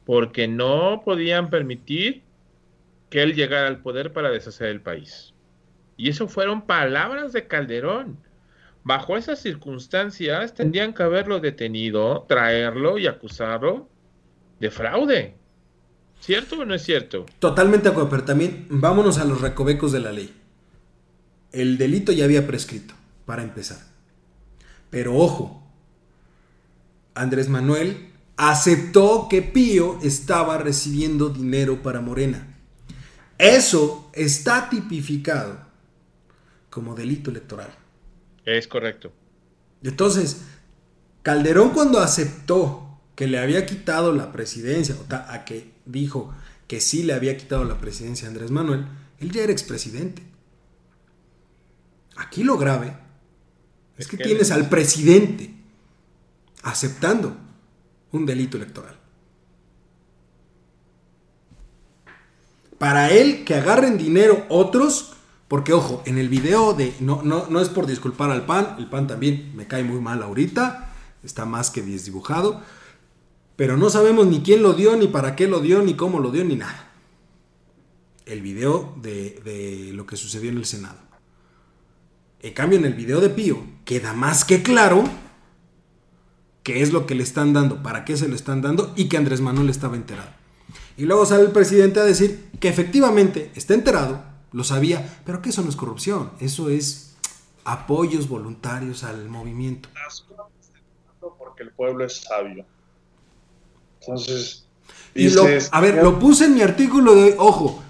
porque 0.06 0.48
no 0.48 1.02
podían 1.04 1.50
permitir 1.50 2.22
que 3.10 3.24
él 3.24 3.34
llegara 3.36 3.68
al 3.68 3.80
poder 3.80 4.14
para 4.14 4.30
deshacer 4.30 4.68
el 4.70 4.80
país. 4.80 5.34
Y 6.02 6.10
eso 6.10 6.28
fueron 6.28 6.64
palabras 6.64 7.32
de 7.32 7.46
Calderón. 7.46 8.18
Bajo 8.84 9.18
esas 9.18 9.40
circunstancias 9.40 10.56
tendrían 10.56 10.96
que 10.96 11.04
haberlo 11.04 11.40
detenido, 11.40 12.26
traerlo 12.28 12.98
y 12.98 13.06
acusarlo 13.06 13.88
de 14.60 14.72
fraude. 14.72 15.36
¿Cierto 16.20 16.58
o 16.58 16.66
no 16.66 16.74
es 16.74 16.82
cierto? 16.82 17.28
Totalmente 17.38 17.88
acuerdo, 17.88 18.10
pero 18.10 18.24
también 18.24 18.66
vámonos 18.72 19.20
a 19.20 19.26
los 19.26 19.42
recovecos 19.42 19.92
de 19.92 20.00
la 20.00 20.12
ley. 20.12 20.34
El 21.52 21.78
delito 21.78 22.12
ya 22.12 22.26
había 22.26 22.48
prescrito, 22.48 22.96
para 23.28 23.44
empezar. 23.44 23.78
Pero 24.90 25.16
ojo, 25.16 25.72
Andrés 27.14 27.48
Manuel 27.48 28.10
aceptó 28.38 29.28
que 29.30 29.44
Pío 29.44 30.00
estaba 30.02 30.58
recibiendo 30.58 31.30
dinero 31.30 31.84
para 31.84 32.02
Morena. 32.02 32.58
Eso 33.38 34.10
está 34.16 34.68
tipificado 34.68 35.70
como 36.72 36.96
delito 36.96 37.30
electoral. 37.30 37.70
Es 38.46 38.68
correcto. 38.68 39.12
Entonces, 39.84 40.42
Calderón 41.22 41.70
cuando 41.70 42.00
aceptó 42.00 43.00
que 43.16 43.28
le 43.28 43.38
había 43.38 43.68
quitado 43.68 44.12
la 44.14 44.32
presidencia, 44.32 44.96
o 44.96 45.14
a 45.14 45.46
que 45.46 45.72
dijo 45.86 46.34
que 46.68 46.82
sí 46.82 47.04
le 47.04 47.14
había 47.14 47.38
quitado 47.38 47.66
la 47.66 47.78
presidencia 47.78 48.28
a 48.28 48.32
Andrés 48.32 48.50
Manuel, 48.50 48.88
él 49.20 49.32
ya 49.32 49.44
era 49.44 49.52
expresidente. 49.52 50.24
Aquí 52.16 52.44
lo 52.44 52.58
grave 52.58 52.96
es 53.98 54.08
que 54.08 54.18
tienes 54.18 54.50
al 54.52 54.70
presidente 54.70 55.54
aceptando 56.64 57.36
un 58.12 58.26
delito 58.26 58.58
electoral. 58.58 58.98
Para 62.78 63.12
él 63.12 63.44
que 63.46 63.56
agarren 63.56 63.98
dinero 63.98 64.46
otros, 64.50 65.14
porque 65.52 65.74
ojo, 65.74 66.02
en 66.06 66.18
el 66.18 66.30
video 66.30 66.74
de, 66.74 66.96
no, 67.02 67.24
no, 67.24 67.48
no 67.50 67.60
es 67.60 67.68
por 67.68 67.86
disculpar 67.86 68.32
al 68.32 68.46
PAN, 68.46 68.78
el 68.80 68.88
PAN 68.88 69.08
también 69.08 69.52
me 69.54 69.68
cae 69.68 69.84
muy 69.84 70.00
mal 70.00 70.24
ahorita, 70.24 70.94
está 71.26 71.44
más 71.44 71.70
que 71.70 71.82
desdibujado, 71.82 72.62
pero 73.58 73.76
no 73.76 73.90
sabemos 73.90 74.28
ni 74.28 74.44
quién 74.44 74.64
lo 74.64 74.72
dio, 74.72 74.96
ni 74.96 75.08
para 75.08 75.36
qué 75.36 75.50
lo 75.50 75.60
dio, 75.60 75.82
ni 75.82 75.96
cómo 75.96 76.20
lo 76.20 76.32
dio, 76.32 76.46
ni 76.46 76.56
nada. 76.56 76.94
El 78.26 78.42
video 78.42 78.96
de, 79.02 79.42
de 79.44 79.92
lo 79.92 80.06
que 80.06 80.16
sucedió 80.16 80.50
en 80.50 80.58
el 80.58 80.64
Senado. 80.64 81.00
En 82.40 82.54
cambio, 82.54 82.80
en 82.80 82.86
el 82.86 82.94
video 82.94 83.20
de 83.20 83.30
Pío 83.30 83.62
queda 83.84 84.14
más 84.14 84.46
que 84.46 84.64
claro 84.64 85.04
qué 86.64 86.82
es 86.82 86.94
lo 86.94 87.06
que 87.06 87.16
le 87.16 87.24
están 87.24 87.52
dando, 87.52 87.84
para 87.84 88.06
qué 88.06 88.16
se 88.16 88.30
lo 88.30 88.36
están 88.36 88.62
dando 88.62 88.94
y 88.96 89.10
que 89.10 89.18
Andrés 89.18 89.42
Manuel 89.42 89.70
estaba 89.70 89.98
enterado. 89.98 90.30
Y 90.96 91.04
luego 91.04 91.26
sale 91.26 91.44
el 91.44 91.52
presidente 91.52 92.00
a 92.00 92.06
decir 92.06 92.52
que 92.62 92.70
efectivamente 92.70 93.52
está 93.54 93.74
enterado, 93.74 94.31
lo 94.52 94.64
sabía, 94.64 95.22
pero 95.26 95.42
que 95.42 95.50
eso 95.50 95.62
no 95.62 95.70
es 95.70 95.76
corrupción, 95.76 96.32
eso 96.40 96.70
es 96.70 97.16
apoyos 97.64 98.28
voluntarios 98.28 99.04
al 99.04 99.30
movimiento. 99.30 99.90
Porque 101.38 101.64
el 101.64 101.72
pueblo 101.72 102.06
es 102.06 102.18
sabio. 102.18 102.66
Entonces, 104.02 104.68
a 105.72 105.82
ver, 105.82 106.04
lo 106.04 106.20
puse 106.20 106.46
en 106.46 106.56
mi 106.56 106.62
artículo 106.62 107.16
de 107.16 107.24
hoy, 107.24 107.36
ojo. 107.38 107.84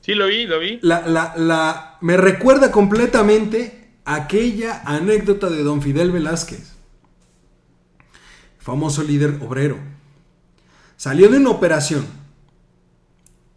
Sí, 0.00 0.14
lo 0.14 0.26
vi, 0.26 0.46
lo 0.46 0.58
vi. 0.58 0.78
La, 0.82 1.06
la, 1.06 1.34
la, 1.36 1.98
me 2.00 2.16
recuerda 2.16 2.70
completamente 2.70 3.98
aquella 4.04 4.82
anécdota 4.84 5.48
de 5.48 5.62
don 5.62 5.80
Fidel 5.80 6.12
Velázquez 6.12 6.74
famoso 8.64 9.02
líder 9.02 9.40
obrero. 9.42 9.76
Salió 10.96 11.28
de 11.28 11.36
una 11.36 11.50
operación 11.50 12.06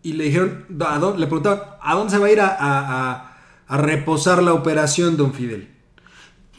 y 0.07 0.13
le 0.13 0.23
dijeron, 0.23 0.65
le 0.69 1.27
preguntaban, 1.27 1.63
¿a 1.81 1.93
dónde 1.93 2.11
se 2.13 2.17
va 2.17 2.27
a 2.27 2.31
ir 2.31 2.39
a, 2.41 3.37
reposar 3.67 4.41
la 4.41 4.53
operación, 4.53 5.17
don 5.17 5.33
Fidel? 5.33 5.67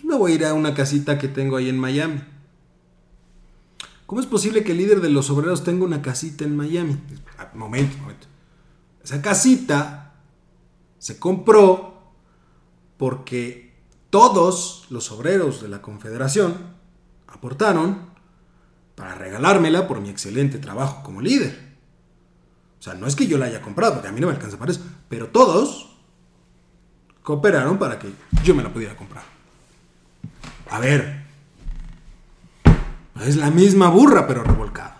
Me 0.05 0.17
voy 0.17 0.33
a 0.33 0.35
ir 0.35 0.45
a 0.45 0.53
una 0.53 0.75
casita 0.75 1.19
que 1.19 1.29
tengo 1.29 1.57
ahí 1.57 1.71
en 1.71 1.79
Miami. 1.79 2.21
¿Cómo 4.05 4.21
es 4.21 4.27
posible 4.27 4.65
que 4.65 4.73
el 4.73 4.79
líder 4.79 5.01
de 5.01 5.09
los 5.09 5.31
obreros 5.31 5.65
tenga 5.65 5.87
una 5.87 6.03
casita 6.03 6.45
en 6.45 6.59
Miami? 6.59 6.99
Ah, 7.39 7.51
momento, 7.55 7.97
momento. 7.97 8.27
Esa 9.03 9.23
casita 9.23 10.13
se 10.99 11.19
compró 11.19 12.13
porque 12.99 13.73
todos 14.11 14.85
los 14.91 15.11
obreros 15.11 15.63
de 15.63 15.69
la 15.69 15.81
Confederación 15.81 16.55
aportaron 17.27 18.11
para 18.95 19.15
regalármela 19.15 19.89
por 19.89 20.03
mi 20.03 20.11
excelente 20.11 20.59
trabajo 20.59 21.03
como 21.03 21.23
líder. 21.23 21.68
O 22.79 22.83
sea, 22.83 22.95
no 22.95 23.07
es 23.07 23.17
que 23.17 23.27
yo 23.27 23.39
la 23.39 23.47
haya 23.47 23.61
comprado, 23.61 23.95
porque 23.95 24.09
a 24.09 24.13
mí 24.13 24.21
no 24.21 24.29
me 24.29 24.35
alcanza 24.35 24.59
para 24.59 24.71
eso, 24.71 24.83
pero 25.09 25.29
todos 25.29 25.97
cooperaron 27.23 27.79
para 27.79 27.99
que 27.99 28.09
yo 28.45 28.55
me 28.55 28.63
la 28.63 28.73
pudiera 28.73 28.97
comprar. 28.97 29.25
A 30.71 30.79
ver, 30.79 31.23
es 33.27 33.37
la 33.37 33.51
misma 33.51 33.91
burra, 33.91 34.27
pero 34.27 34.45
revolcada. 34.45 34.97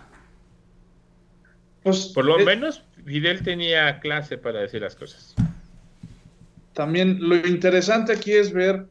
Pues, 1.83 2.07
por 2.07 2.25
lo 2.25 2.37
menos 2.39 2.83
Fidel 3.05 3.41
tenía 3.43 3.99
clase 3.99 4.37
para 4.37 4.59
decir 4.59 4.81
las 4.81 4.95
cosas. 4.95 5.35
También 6.73 7.17
lo 7.19 7.35
interesante 7.35 8.13
aquí 8.13 8.33
es 8.33 8.51
ver, 8.51 8.85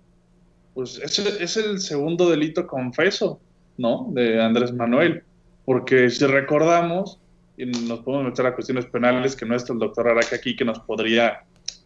pues 0.75 0.99
es, 0.99 1.19
es 1.19 1.57
el 1.57 1.81
segundo 1.81 2.31
delito 2.31 2.67
confeso. 2.67 3.41
¿no? 3.79 4.09
De 4.11 4.43
Andrés 4.43 4.73
Manuel. 4.75 5.23
porque 5.65 6.11
si 6.11 6.27
recordamos, 6.27 7.19
y 7.59 7.67
nos 7.67 8.01
podemos 8.01 8.27
meter 8.27 8.47
a 8.47 8.55
cuestiones 8.55 8.87
penales, 8.87 9.35
que 9.35 9.45
no 9.45 9.57
está 9.57 9.73
el 9.73 9.81
doctor 9.81 10.09
Araque 10.09 10.37
aquí 10.37 10.55
que 10.55 10.65
nos 10.65 10.79
podría 10.79 11.41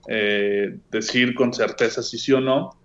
eh, 0.06 0.76
decir 0.90 1.34
con 1.34 1.54
certeza 1.54 2.02
si 2.02 2.18
sí 2.18 2.32
o 2.32 2.40
no, 2.40 2.76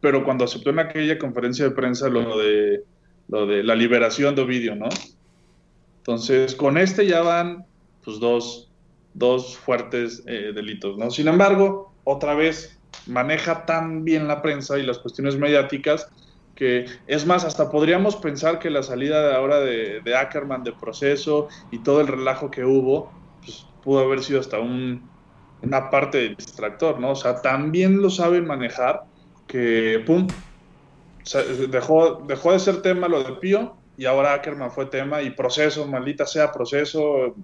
pero 0.00 0.24
cuando 0.24 0.44
aceptó 0.44 0.70
en 0.70 0.78
aquella 0.78 1.18
conferencia 1.18 1.64
de 1.64 1.72
prensa 1.72 2.08
lo 2.08 2.38
de, 2.38 2.84
lo 3.28 3.46
de 3.46 3.64
la 3.64 3.74
liberación 3.74 4.36
de 4.36 4.42
Ovidio, 4.42 4.76
¿no? 4.76 4.88
Entonces, 5.98 6.54
con 6.54 6.78
este 6.78 7.06
ya 7.06 7.22
van 7.22 7.66
pues, 8.04 8.20
dos, 8.20 8.70
dos 9.14 9.56
fuertes 9.56 10.22
eh, 10.26 10.52
delitos, 10.54 10.96
¿no? 10.96 11.10
Sin 11.10 11.26
embargo, 11.26 11.92
otra 12.04 12.34
vez, 12.34 12.78
maneja 13.06 13.66
tan 13.66 14.04
bien 14.04 14.28
la 14.28 14.42
prensa 14.42 14.78
y 14.78 14.86
las 14.86 14.98
cuestiones 14.98 15.36
mediáticas 15.36 16.08
que 16.58 16.86
es 17.06 17.24
más, 17.24 17.44
hasta 17.44 17.70
podríamos 17.70 18.16
pensar 18.16 18.58
que 18.58 18.68
la 18.68 18.82
salida 18.82 19.28
de 19.28 19.36
ahora 19.36 19.60
de, 19.60 20.02
Ackerman 20.16 20.64
de 20.64 20.72
proceso 20.72 21.46
y 21.70 21.78
todo 21.78 22.00
el 22.00 22.08
relajo 22.08 22.50
que 22.50 22.64
hubo, 22.64 23.12
pues 23.44 23.64
pudo 23.84 24.00
haber 24.00 24.24
sido 24.24 24.40
hasta 24.40 24.58
un, 24.58 25.08
una 25.62 25.88
parte 25.88 26.18
del 26.18 26.34
distractor, 26.34 26.98
¿no? 26.98 27.12
O 27.12 27.14
sea, 27.14 27.40
también 27.42 28.02
lo 28.02 28.10
saben 28.10 28.44
manejar 28.44 29.04
que, 29.46 30.02
pum, 30.04 30.26
dejó, 31.70 32.24
dejó 32.26 32.52
de 32.52 32.58
ser 32.58 32.82
tema 32.82 33.06
lo 33.06 33.22
de 33.22 33.34
Pío 33.34 33.76
y 33.96 34.06
ahora 34.06 34.34
Ackerman 34.34 34.72
fue 34.72 34.86
tema 34.86 35.22
y 35.22 35.30
proceso, 35.30 35.86
maldita 35.86 36.26
sea 36.26 36.50
proceso, 36.50 37.36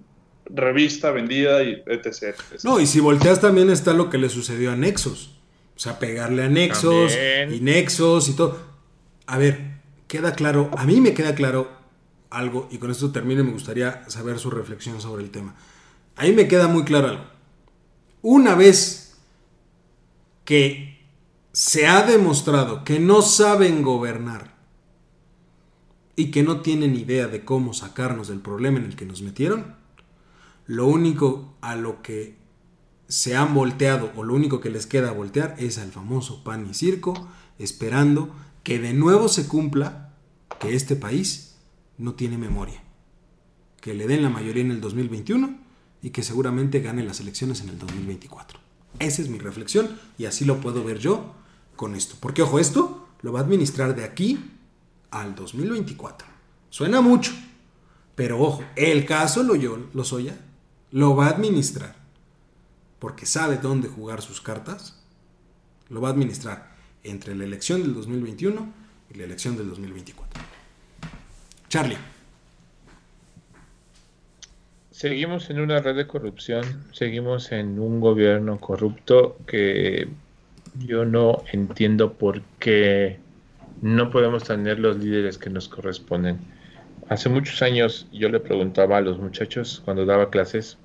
revista 0.43 1.11
vendida 1.11 1.63
y 1.63 1.81
etc. 1.87 2.35
No, 2.65 2.81
y 2.81 2.85
si 2.85 2.99
volteas 2.99 3.39
también 3.39 3.69
está 3.69 3.93
lo 3.93 4.09
que 4.09 4.17
le 4.17 4.27
sucedió 4.27 4.73
a 4.73 4.75
Nexos. 4.75 5.39
O 5.73 5.79
sea, 5.79 5.99
pegarle 5.99 6.43
a 6.43 6.49
Nexos 6.49 7.17
y 7.49 7.61
Nexos 7.61 8.27
y 8.27 8.35
todo 8.35 8.74
a 9.27 9.37
ver, 9.37 9.81
queda 10.07 10.33
claro, 10.33 10.69
a 10.77 10.85
mí 10.85 11.01
me 11.01 11.13
queda 11.13 11.35
claro 11.35 11.69
algo, 12.29 12.67
y 12.71 12.77
con 12.77 12.91
esto 12.91 13.11
termino 13.11 13.41
y 13.41 13.45
me 13.45 13.51
gustaría 13.51 14.07
saber 14.09 14.39
su 14.39 14.49
reflexión 14.49 15.01
sobre 15.01 15.23
el 15.23 15.31
tema. 15.31 15.55
A 16.15 16.23
mí 16.23 16.33
me 16.33 16.47
queda 16.47 16.67
muy 16.67 16.83
claro 16.83 17.07
algo. 17.07 17.25
Una 18.21 18.55
vez 18.55 19.17
que 20.43 20.95
se 21.51 21.87
ha 21.87 22.05
demostrado 22.05 22.83
que 22.83 22.99
no 22.99 23.21
saben 23.21 23.81
gobernar 23.81 24.55
y 26.15 26.31
que 26.31 26.43
no 26.43 26.61
tienen 26.61 26.95
idea 26.95 27.27
de 27.27 27.45
cómo 27.45 27.73
sacarnos 27.73 28.27
del 28.27 28.39
problema 28.39 28.79
en 28.79 28.85
el 28.85 28.95
que 28.95 29.05
nos 29.05 29.21
metieron, 29.21 29.75
lo 30.65 30.87
único 30.87 31.55
a 31.61 31.75
lo 31.75 32.01
que 32.01 32.37
se 33.07 33.35
han 33.35 33.53
volteado 33.53 34.11
o 34.15 34.23
lo 34.23 34.33
único 34.33 34.59
que 34.59 34.69
les 34.69 34.87
queda 34.87 35.11
voltear 35.11 35.55
es 35.59 35.77
al 35.77 35.91
famoso 35.91 36.43
pan 36.43 36.67
y 36.69 36.73
circo, 36.73 37.27
esperando 37.59 38.33
que 38.65 38.79
de 38.79 38.93
nuevo 38.93 39.29
se 39.29 39.47
cumpla 39.47 40.09
que 40.59 40.75
este 40.75 40.95
país 40.95 41.55
no 41.99 42.15
tiene 42.15 42.39
memoria, 42.39 42.83
que 43.79 43.93
le 43.93 44.07
den 44.07 44.23
la 44.23 44.31
mayoría 44.31 44.63
en 44.63 44.71
el 44.71 44.81
2021 44.81 45.55
y 46.01 46.09
que 46.09 46.23
seguramente 46.23 46.81
gane 46.81 47.03
las 47.03 47.19
elecciones 47.19 47.61
en 47.61 47.69
el 47.69 47.77
2024. 47.77 48.59
Esa 48.97 49.21
es 49.21 49.29
mi 49.29 49.37
reflexión 49.37 49.99
y 50.17 50.25
así 50.25 50.45
lo 50.45 50.61
puedo 50.61 50.83
ver 50.83 50.97
yo 50.97 51.35
con 51.75 51.93
esto. 51.93 52.15
Porque 52.19 52.41
ojo, 52.41 52.57
esto 52.57 53.07
lo 53.21 53.31
va 53.31 53.41
a 53.41 53.43
administrar 53.43 53.95
de 53.95 54.03
aquí 54.03 54.43
al 55.11 55.35
2024. 55.35 56.27
Suena 56.71 57.01
mucho, 57.01 57.33
pero 58.15 58.41
ojo, 58.41 58.63
el 58.75 59.05
caso 59.05 59.43
lo 59.43 59.53
Lozoya 59.93 60.39
lo 60.89 61.15
va 61.15 61.27
a 61.27 61.29
administrar 61.29 61.95
porque 62.97 63.27
sabe 63.27 63.57
dónde 63.57 63.89
jugar 63.89 64.23
sus 64.23 64.41
cartas. 64.41 65.03
Lo 65.87 66.01
va 66.01 66.07
a 66.07 66.11
administrar 66.13 66.74
entre 67.05 67.35
la 67.35 67.43
elección 67.43 67.81
del 67.83 67.93
2021 67.93 68.73
y 69.13 69.17
la 69.17 69.23
elección 69.23 69.57
del 69.57 69.69
2024. 69.69 70.41
Charlie. 71.69 71.97
Seguimos 74.91 75.49
en 75.49 75.59
una 75.59 75.81
red 75.81 75.95
de 75.95 76.07
corrupción, 76.07 76.63
seguimos 76.93 77.51
en 77.51 77.79
un 77.79 77.99
gobierno 77.99 78.57
corrupto 78.59 79.37
que 79.45 80.07
yo 80.79 81.05
no 81.05 81.43
entiendo 81.51 82.13
por 82.13 82.41
qué 82.59 83.19
no 83.81 84.09
podemos 84.09 84.45
tener 84.45 84.79
los 84.79 84.97
líderes 84.97 85.37
que 85.37 85.49
nos 85.49 85.67
corresponden. 85.67 86.39
Hace 87.09 87.29
muchos 87.29 87.61
años 87.61 88.07
yo 88.13 88.29
le 88.29 88.39
preguntaba 88.39 88.97
a 88.97 89.01
los 89.01 89.19
muchachos 89.19 89.81
cuando 89.83 90.05
daba 90.05 90.29
clases, 90.29 90.77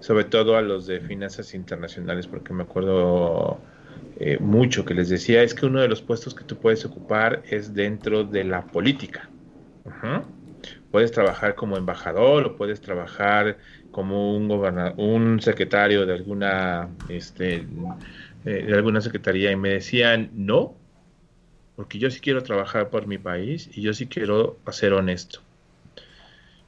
sobre 0.00 0.24
todo 0.24 0.56
a 0.56 0.62
los 0.62 0.86
de 0.86 1.00
finanzas 1.00 1.54
internacionales, 1.54 2.26
porque 2.26 2.52
me 2.52 2.62
acuerdo 2.62 3.60
eh, 4.18 4.38
mucho 4.38 4.84
que 4.84 4.94
les 4.94 5.08
decía 5.08 5.42
es 5.42 5.54
que 5.54 5.66
uno 5.66 5.80
de 5.80 5.88
los 5.88 6.00
puestos 6.00 6.34
que 6.34 6.44
tú 6.44 6.56
puedes 6.56 6.84
ocupar 6.84 7.42
es 7.50 7.74
dentro 7.74 8.24
de 8.24 8.44
la 8.44 8.66
política. 8.66 9.30
Puedes 10.90 11.12
trabajar 11.12 11.54
como 11.54 11.76
embajador 11.76 12.46
o 12.46 12.56
puedes 12.56 12.80
trabajar 12.80 13.58
como 13.90 14.36
un 14.36 14.50
un 14.96 15.40
secretario 15.40 16.06
de 16.06 16.14
alguna 16.14 16.88
este, 17.08 17.66
eh, 18.44 18.64
de 18.66 18.74
alguna 18.74 19.00
secretaría 19.00 19.50
y 19.52 19.56
me 19.56 19.70
decían 19.70 20.30
no 20.34 20.74
porque 21.76 21.98
yo 21.98 22.10
sí 22.10 22.20
quiero 22.20 22.42
trabajar 22.42 22.88
por 22.88 23.06
mi 23.06 23.18
país 23.18 23.68
y 23.74 23.82
yo 23.82 23.92
sí 23.92 24.06
quiero 24.06 24.58
ser 24.72 24.94
honesto. 24.94 25.40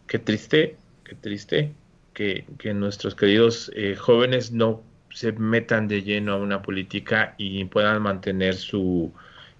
Qué 0.06 0.18
triste, 0.18 0.76
qué 1.02 1.14
triste 1.14 1.72
que, 2.12 2.44
nuestros 2.74 3.14
queridos 3.14 3.72
eh, 3.74 3.96
jóvenes 3.96 4.52
no 4.52 4.82
se 5.10 5.32
metan 5.32 5.88
de 5.88 6.02
lleno 6.02 6.32
a 6.32 6.36
una 6.36 6.62
política 6.62 7.34
y 7.38 7.64
puedan 7.64 8.02
mantener 8.02 8.54
su 8.54 9.12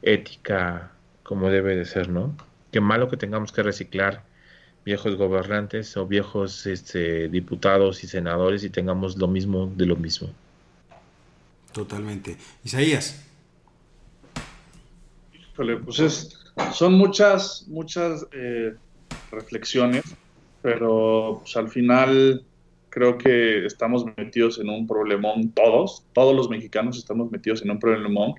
ética 0.02 0.92
como 1.22 1.50
debe 1.50 1.76
de 1.76 1.84
ser, 1.84 2.08
¿no? 2.08 2.36
Qué 2.72 2.80
malo 2.80 3.08
que 3.08 3.16
tengamos 3.16 3.52
que 3.52 3.62
reciclar 3.62 4.22
viejos 4.84 5.16
gobernantes 5.16 5.96
o 5.96 6.06
viejos 6.06 6.66
este, 6.66 7.28
diputados 7.28 8.04
y 8.04 8.08
senadores 8.08 8.64
y 8.64 8.70
tengamos 8.70 9.18
lo 9.18 9.28
mismo 9.28 9.66
de 9.66 9.86
lo 9.86 9.96
mismo. 9.96 10.30
Totalmente. 11.72 12.36
Isaías. 12.64 13.22
Híjole, 15.52 15.76
pues 15.76 16.38
son 16.72 16.94
muchas, 16.94 17.66
muchas 17.68 18.26
eh, 18.32 18.74
reflexiones, 19.30 20.04
pero 20.62 21.40
pues, 21.42 21.56
al 21.56 21.68
final 21.68 22.44
creo 22.98 23.16
que 23.16 23.64
estamos 23.64 24.04
metidos 24.16 24.58
en 24.58 24.68
un 24.68 24.84
problemón 24.84 25.52
todos, 25.52 26.04
todos 26.12 26.34
los 26.34 26.50
mexicanos 26.50 26.98
estamos 26.98 27.30
metidos 27.30 27.62
en 27.62 27.70
un 27.70 27.78
problemón, 27.78 28.34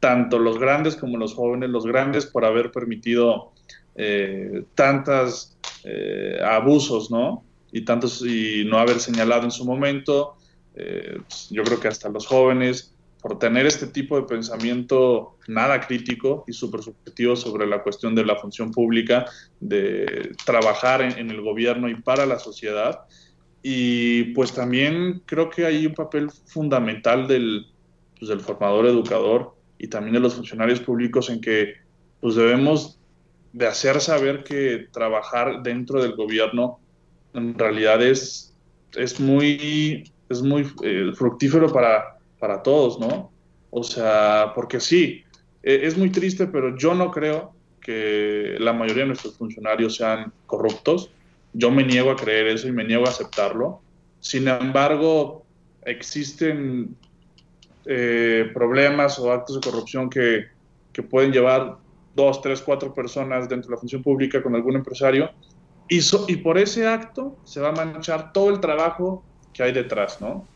tanto 0.00 0.38
los 0.38 0.58
grandes 0.58 0.96
como 0.96 1.18
los 1.18 1.34
jóvenes, 1.34 1.68
los 1.68 1.84
grandes 1.84 2.24
por 2.24 2.46
haber 2.46 2.72
permitido 2.72 3.52
eh, 3.96 4.62
tantos 4.74 5.58
eh, 5.84 6.40
abusos, 6.42 7.10
¿no? 7.10 7.44
Y 7.70 7.82
tantos, 7.82 8.24
y 8.24 8.64
no 8.64 8.78
haber 8.78 8.98
señalado 8.98 9.42
en 9.42 9.50
su 9.50 9.66
momento, 9.66 10.36
eh, 10.74 11.18
pues, 11.28 11.50
yo 11.50 11.62
creo 11.64 11.78
que 11.78 11.88
hasta 11.88 12.08
los 12.08 12.26
jóvenes, 12.26 12.94
por 13.20 13.38
tener 13.38 13.66
este 13.66 13.88
tipo 13.88 14.16
de 14.16 14.22
pensamiento 14.22 15.36
nada 15.48 15.80
crítico 15.80 16.44
y 16.46 16.54
súper 16.54 16.82
subjetivo 16.82 17.36
sobre 17.36 17.66
la 17.66 17.82
cuestión 17.82 18.14
de 18.14 18.24
la 18.24 18.36
función 18.36 18.70
pública, 18.70 19.26
de 19.60 20.32
trabajar 20.46 21.02
en 21.02 21.30
el 21.30 21.42
gobierno 21.42 21.90
y 21.90 21.96
para 21.96 22.24
la 22.24 22.38
sociedad, 22.38 23.00
y 23.62 24.24
pues 24.34 24.52
también 24.52 25.22
creo 25.26 25.50
que 25.50 25.66
hay 25.66 25.86
un 25.86 25.94
papel 25.94 26.30
fundamental 26.30 27.26
del, 27.26 27.66
pues, 28.18 28.28
del 28.28 28.40
formador 28.40 28.86
educador 28.86 29.54
y 29.78 29.88
también 29.88 30.14
de 30.14 30.20
los 30.20 30.34
funcionarios 30.34 30.80
públicos 30.80 31.30
en 31.30 31.40
que 31.40 31.74
pues 32.20 32.34
debemos 32.34 32.98
de 33.52 33.66
hacer 33.66 34.00
saber 34.00 34.44
que 34.44 34.88
trabajar 34.92 35.62
dentro 35.62 36.02
del 36.02 36.14
gobierno 36.14 36.78
en 37.34 37.58
realidad 37.58 38.02
es, 38.02 38.54
es 38.94 39.20
muy, 39.20 40.10
es 40.28 40.42
muy 40.42 40.66
eh, 40.82 41.12
fructífero 41.14 41.72
para, 41.72 42.18
para 42.38 42.62
todos, 42.62 42.98
¿no? 42.98 43.30
O 43.70 43.82
sea, 43.82 44.52
porque 44.54 44.80
sí, 44.80 45.22
e, 45.62 45.86
es 45.86 45.96
muy 45.96 46.10
triste, 46.10 46.46
pero 46.46 46.76
yo 46.76 46.94
no 46.94 47.10
creo 47.10 47.52
que 47.80 48.56
la 48.58 48.72
mayoría 48.72 49.04
de 49.04 49.08
nuestros 49.08 49.36
funcionarios 49.36 49.96
sean 49.96 50.32
corruptos 50.46 51.10
yo 51.52 51.70
me 51.70 51.84
niego 51.84 52.10
a 52.10 52.16
creer 52.16 52.48
eso 52.48 52.68
y 52.68 52.72
me 52.72 52.84
niego 52.84 53.06
a 53.06 53.10
aceptarlo. 53.10 53.80
Sin 54.20 54.48
embargo, 54.48 55.44
existen 55.82 56.96
eh, 57.86 58.50
problemas 58.52 59.18
o 59.18 59.32
actos 59.32 59.60
de 59.60 59.70
corrupción 59.70 60.10
que, 60.10 60.46
que, 60.92 61.02
pueden 61.02 61.32
llevar 61.32 61.76
dos, 62.14 62.42
tres, 62.42 62.60
cuatro 62.60 62.92
personas 62.92 63.48
dentro 63.48 63.70
de 63.70 63.76
la 63.76 63.80
función 63.80 64.02
pública 64.02 64.42
con 64.42 64.54
algún 64.54 64.76
empresario 64.76 65.30
y, 65.88 66.00
y 66.28 66.36
por 66.36 66.58
ese 66.58 66.86
acto 66.86 67.36
se 67.44 67.60
va 67.60 67.70
a 67.70 67.72
manchar 67.72 68.32
todo 68.32 68.50
el 68.50 68.60
trabajo 68.60 69.24
que 69.52 69.62
hay 69.62 69.72
detrás, 69.72 70.20
¿no? 70.20 70.46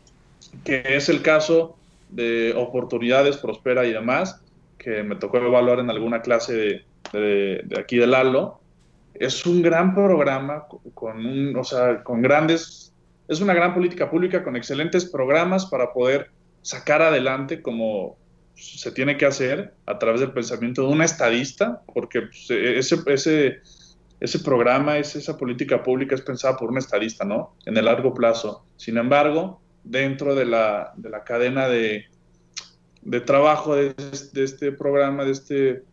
Que 0.63 0.83
es 0.85 1.09
el 1.09 1.21
caso 1.21 1.75
de 2.09 2.53
oportunidades, 2.55 3.37
prospera 3.37 3.85
y 3.85 3.93
demás, 3.93 4.41
que 4.77 5.01
me 5.01 5.15
tocó 5.15 5.37
evaluar 5.37 5.79
en 5.79 5.89
alguna 5.89 6.21
clase 6.21 6.53
de, 6.53 6.85
de, 7.11 7.61
de 7.63 7.79
aquí 7.79 7.97
del 7.97 8.11
Lalo, 8.11 8.59
es 9.13 9.45
un 9.45 9.61
gran 9.61 9.93
programa 9.93 10.65
con, 10.93 11.25
un, 11.25 11.55
o 11.55 11.63
sea, 11.63 12.03
con 12.03 12.21
grandes, 12.21 12.93
es 13.27 13.41
una 13.41 13.53
gran 13.53 13.73
política 13.73 14.09
pública 14.09 14.43
con 14.43 14.55
excelentes 14.55 15.05
programas 15.05 15.65
para 15.65 15.93
poder 15.93 16.31
sacar 16.61 17.01
adelante 17.01 17.61
como 17.61 18.17
se 18.55 18.91
tiene 18.91 19.17
que 19.17 19.25
hacer 19.25 19.73
a 19.85 19.97
través 19.99 20.21
del 20.21 20.31
pensamiento 20.31 20.83
de 20.83 20.93
un 20.93 21.01
estadista, 21.01 21.81
porque 21.93 22.21
pues, 22.21 22.49
ese, 22.49 22.97
ese, 23.07 23.61
ese 24.19 24.39
programa, 24.39 24.97
es, 24.97 25.15
esa 25.15 25.37
política 25.37 25.83
pública 25.83 26.15
es 26.15 26.21
pensada 26.21 26.55
por 26.55 26.69
un 26.69 26.77
estadista, 26.77 27.25
¿no? 27.25 27.55
En 27.65 27.75
el 27.77 27.85
largo 27.85 28.13
plazo. 28.13 28.65
Sin 28.77 28.97
embargo, 28.97 29.61
dentro 29.83 30.35
de 30.35 30.45
la, 30.45 30.93
de 30.95 31.09
la 31.09 31.23
cadena 31.23 31.67
de, 31.67 32.05
de 33.01 33.21
trabajo 33.21 33.75
de, 33.75 33.93
de, 34.31 34.43
este 34.43 34.71
programa, 34.71 35.25
de, 35.25 35.31
este, 35.31 35.83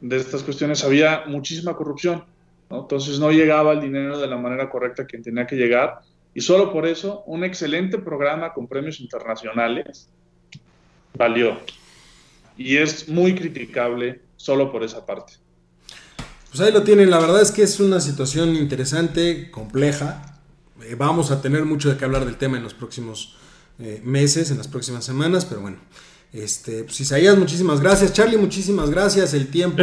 de 0.00 0.16
estas 0.16 0.42
cuestiones, 0.42 0.84
había 0.84 1.24
muchísima 1.26 1.74
corrupción. 1.76 2.24
¿No? 2.70 2.82
Entonces 2.82 3.18
no 3.18 3.30
llegaba 3.30 3.72
el 3.72 3.80
dinero 3.80 4.18
de 4.18 4.26
la 4.26 4.36
manera 4.36 4.70
correcta 4.70 5.06
que 5.06 5.18
tenía 5.18 5.46
que 5.46 5.56
llegar. 5.56 6.00
Y 6.32 6.40
solo 6.40 6.72
por 6.72 6.86
eso, 6.86 7.24
un 7.26 7.44
excelente 7.44 7.98
programa 7.98 8.52
con 8.52 8.68
premios 8.68 9.00
internacionales 9.00 10.08
valió. 11.14 11.58
Y 12.56 12.76
es 12.76 13.08
muy 13.08 13.34
criticable 13.34 14.20
solo 14.36 14.70
por 14.70 14.84
esa 14.84 15.04
parte. 15.04 15.34
Pues 16.50 16.60
ahí 16.60 16.72
lo 16.72 16.82
tienen, 16.82 17.10
la 17.10 17.18
verdad 17.18 17.42
es 17.42 17.50
que 17.50 17.62
es 17.62 17.78
una 17.78 18.00
situación 18.00 18.56
interesante, 18.56 19.50
compleja. 19.50 20.38
Eh, 20.82 20.94
vamos 20.96 21.30
a 21.30 21.40
tener 21.42 21.64
mucho 21.64 21.90
de 21.90 21.96
qué 21.96 22.04
hablar 22.04 22.24
del 22.24 22.36
tema 22.36 22.56
en 22.56 22.62
los 22.62 22.74
próximos 22.74 23.36
eh, 23.78 24.00
meses, 24.04 24.50
en 24.50 24.58
las 24.58 24.68
próximas 24.68 25.04
semanas, 25.04 25.44
pero 25.44 25.60
bueno. 25.60 25.78
Este, 26.32 26.84
pues 26.84 27.00
Isaías, 27.00 27.36
muchísimas 27.36 27.80
gracias. 27.80 28.12
Charlie, 28.12 28.36
muchísimas 28.36 28.90
gracias. 28.90 29.34
El 29.34 29.48
tiempo 29.48 29.82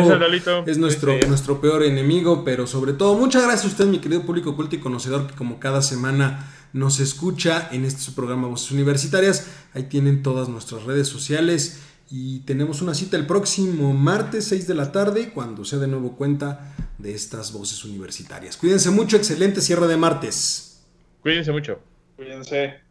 es 0.66 0.78
nuestro, 0.78 1.18
nuestro 1.28 1.60
peor 1.60 1.84
enemigo, 1.84 2.45
pero 2.45 2.68
sobre 2.68 2.93
todo, 2.93 3.16
muchas 3.16 3.43
gracias 3.43 3.66
a 3.66 3.68
usted, 3.68 3.86
mi 3.86 4.00
querido 4.00 4.22
público 4.22 4.56
culto 4.56 4.76
y 4.76 4.80
conocedor, 4.80 5.28
que 5.28 5.36
como 5.36 5.60
cada 5.60 5.82
semana 5.82 6.54
nos 6.74 7.00
escucha 7.00 7.68
en 7.72 7.84
este 7.86 8.12
programa 8.14 8.48
Voces 8.48 8.72
Universitarias. 8.72 9.48
Ahí 9.74 9.84
tienen 9.84 10.24
todas 10.24 10.48
nuestras 10.48 10.84
redes 10.84 11.08
sociales 11.08 11.82
y 12.10 12.39
tenemos 12.39 12.82
una 12.82 12.93
cita 12.93 13.18
el 13.18 13.26
próximo 13.26 13.93
martes 13.93 14.45
6 14.45 14.68
de 14.68 14.74
la 14.74 14.91
tarde 14.93 15.32
cuando 15.34 15.66
sea 15.66 15.80
de 15.80 15.88
nuevo 15.88 16.16
cuenta 16.16 16.74
de 16.98 17.14
estas 17.14 17.52
voces 17.52 17.84
universitarias. 17.84 18.56
Cuídense 18.56 18.89
mucho, 18.91 19.18
excelente 19.18 19.60
cierre 19.60 19.88
de 19.88 19.98
martes. 19.98 20.82
Cuídense 21.22 21.52
mucho. 21.52 21.80
Cuídense. 22.16 22.86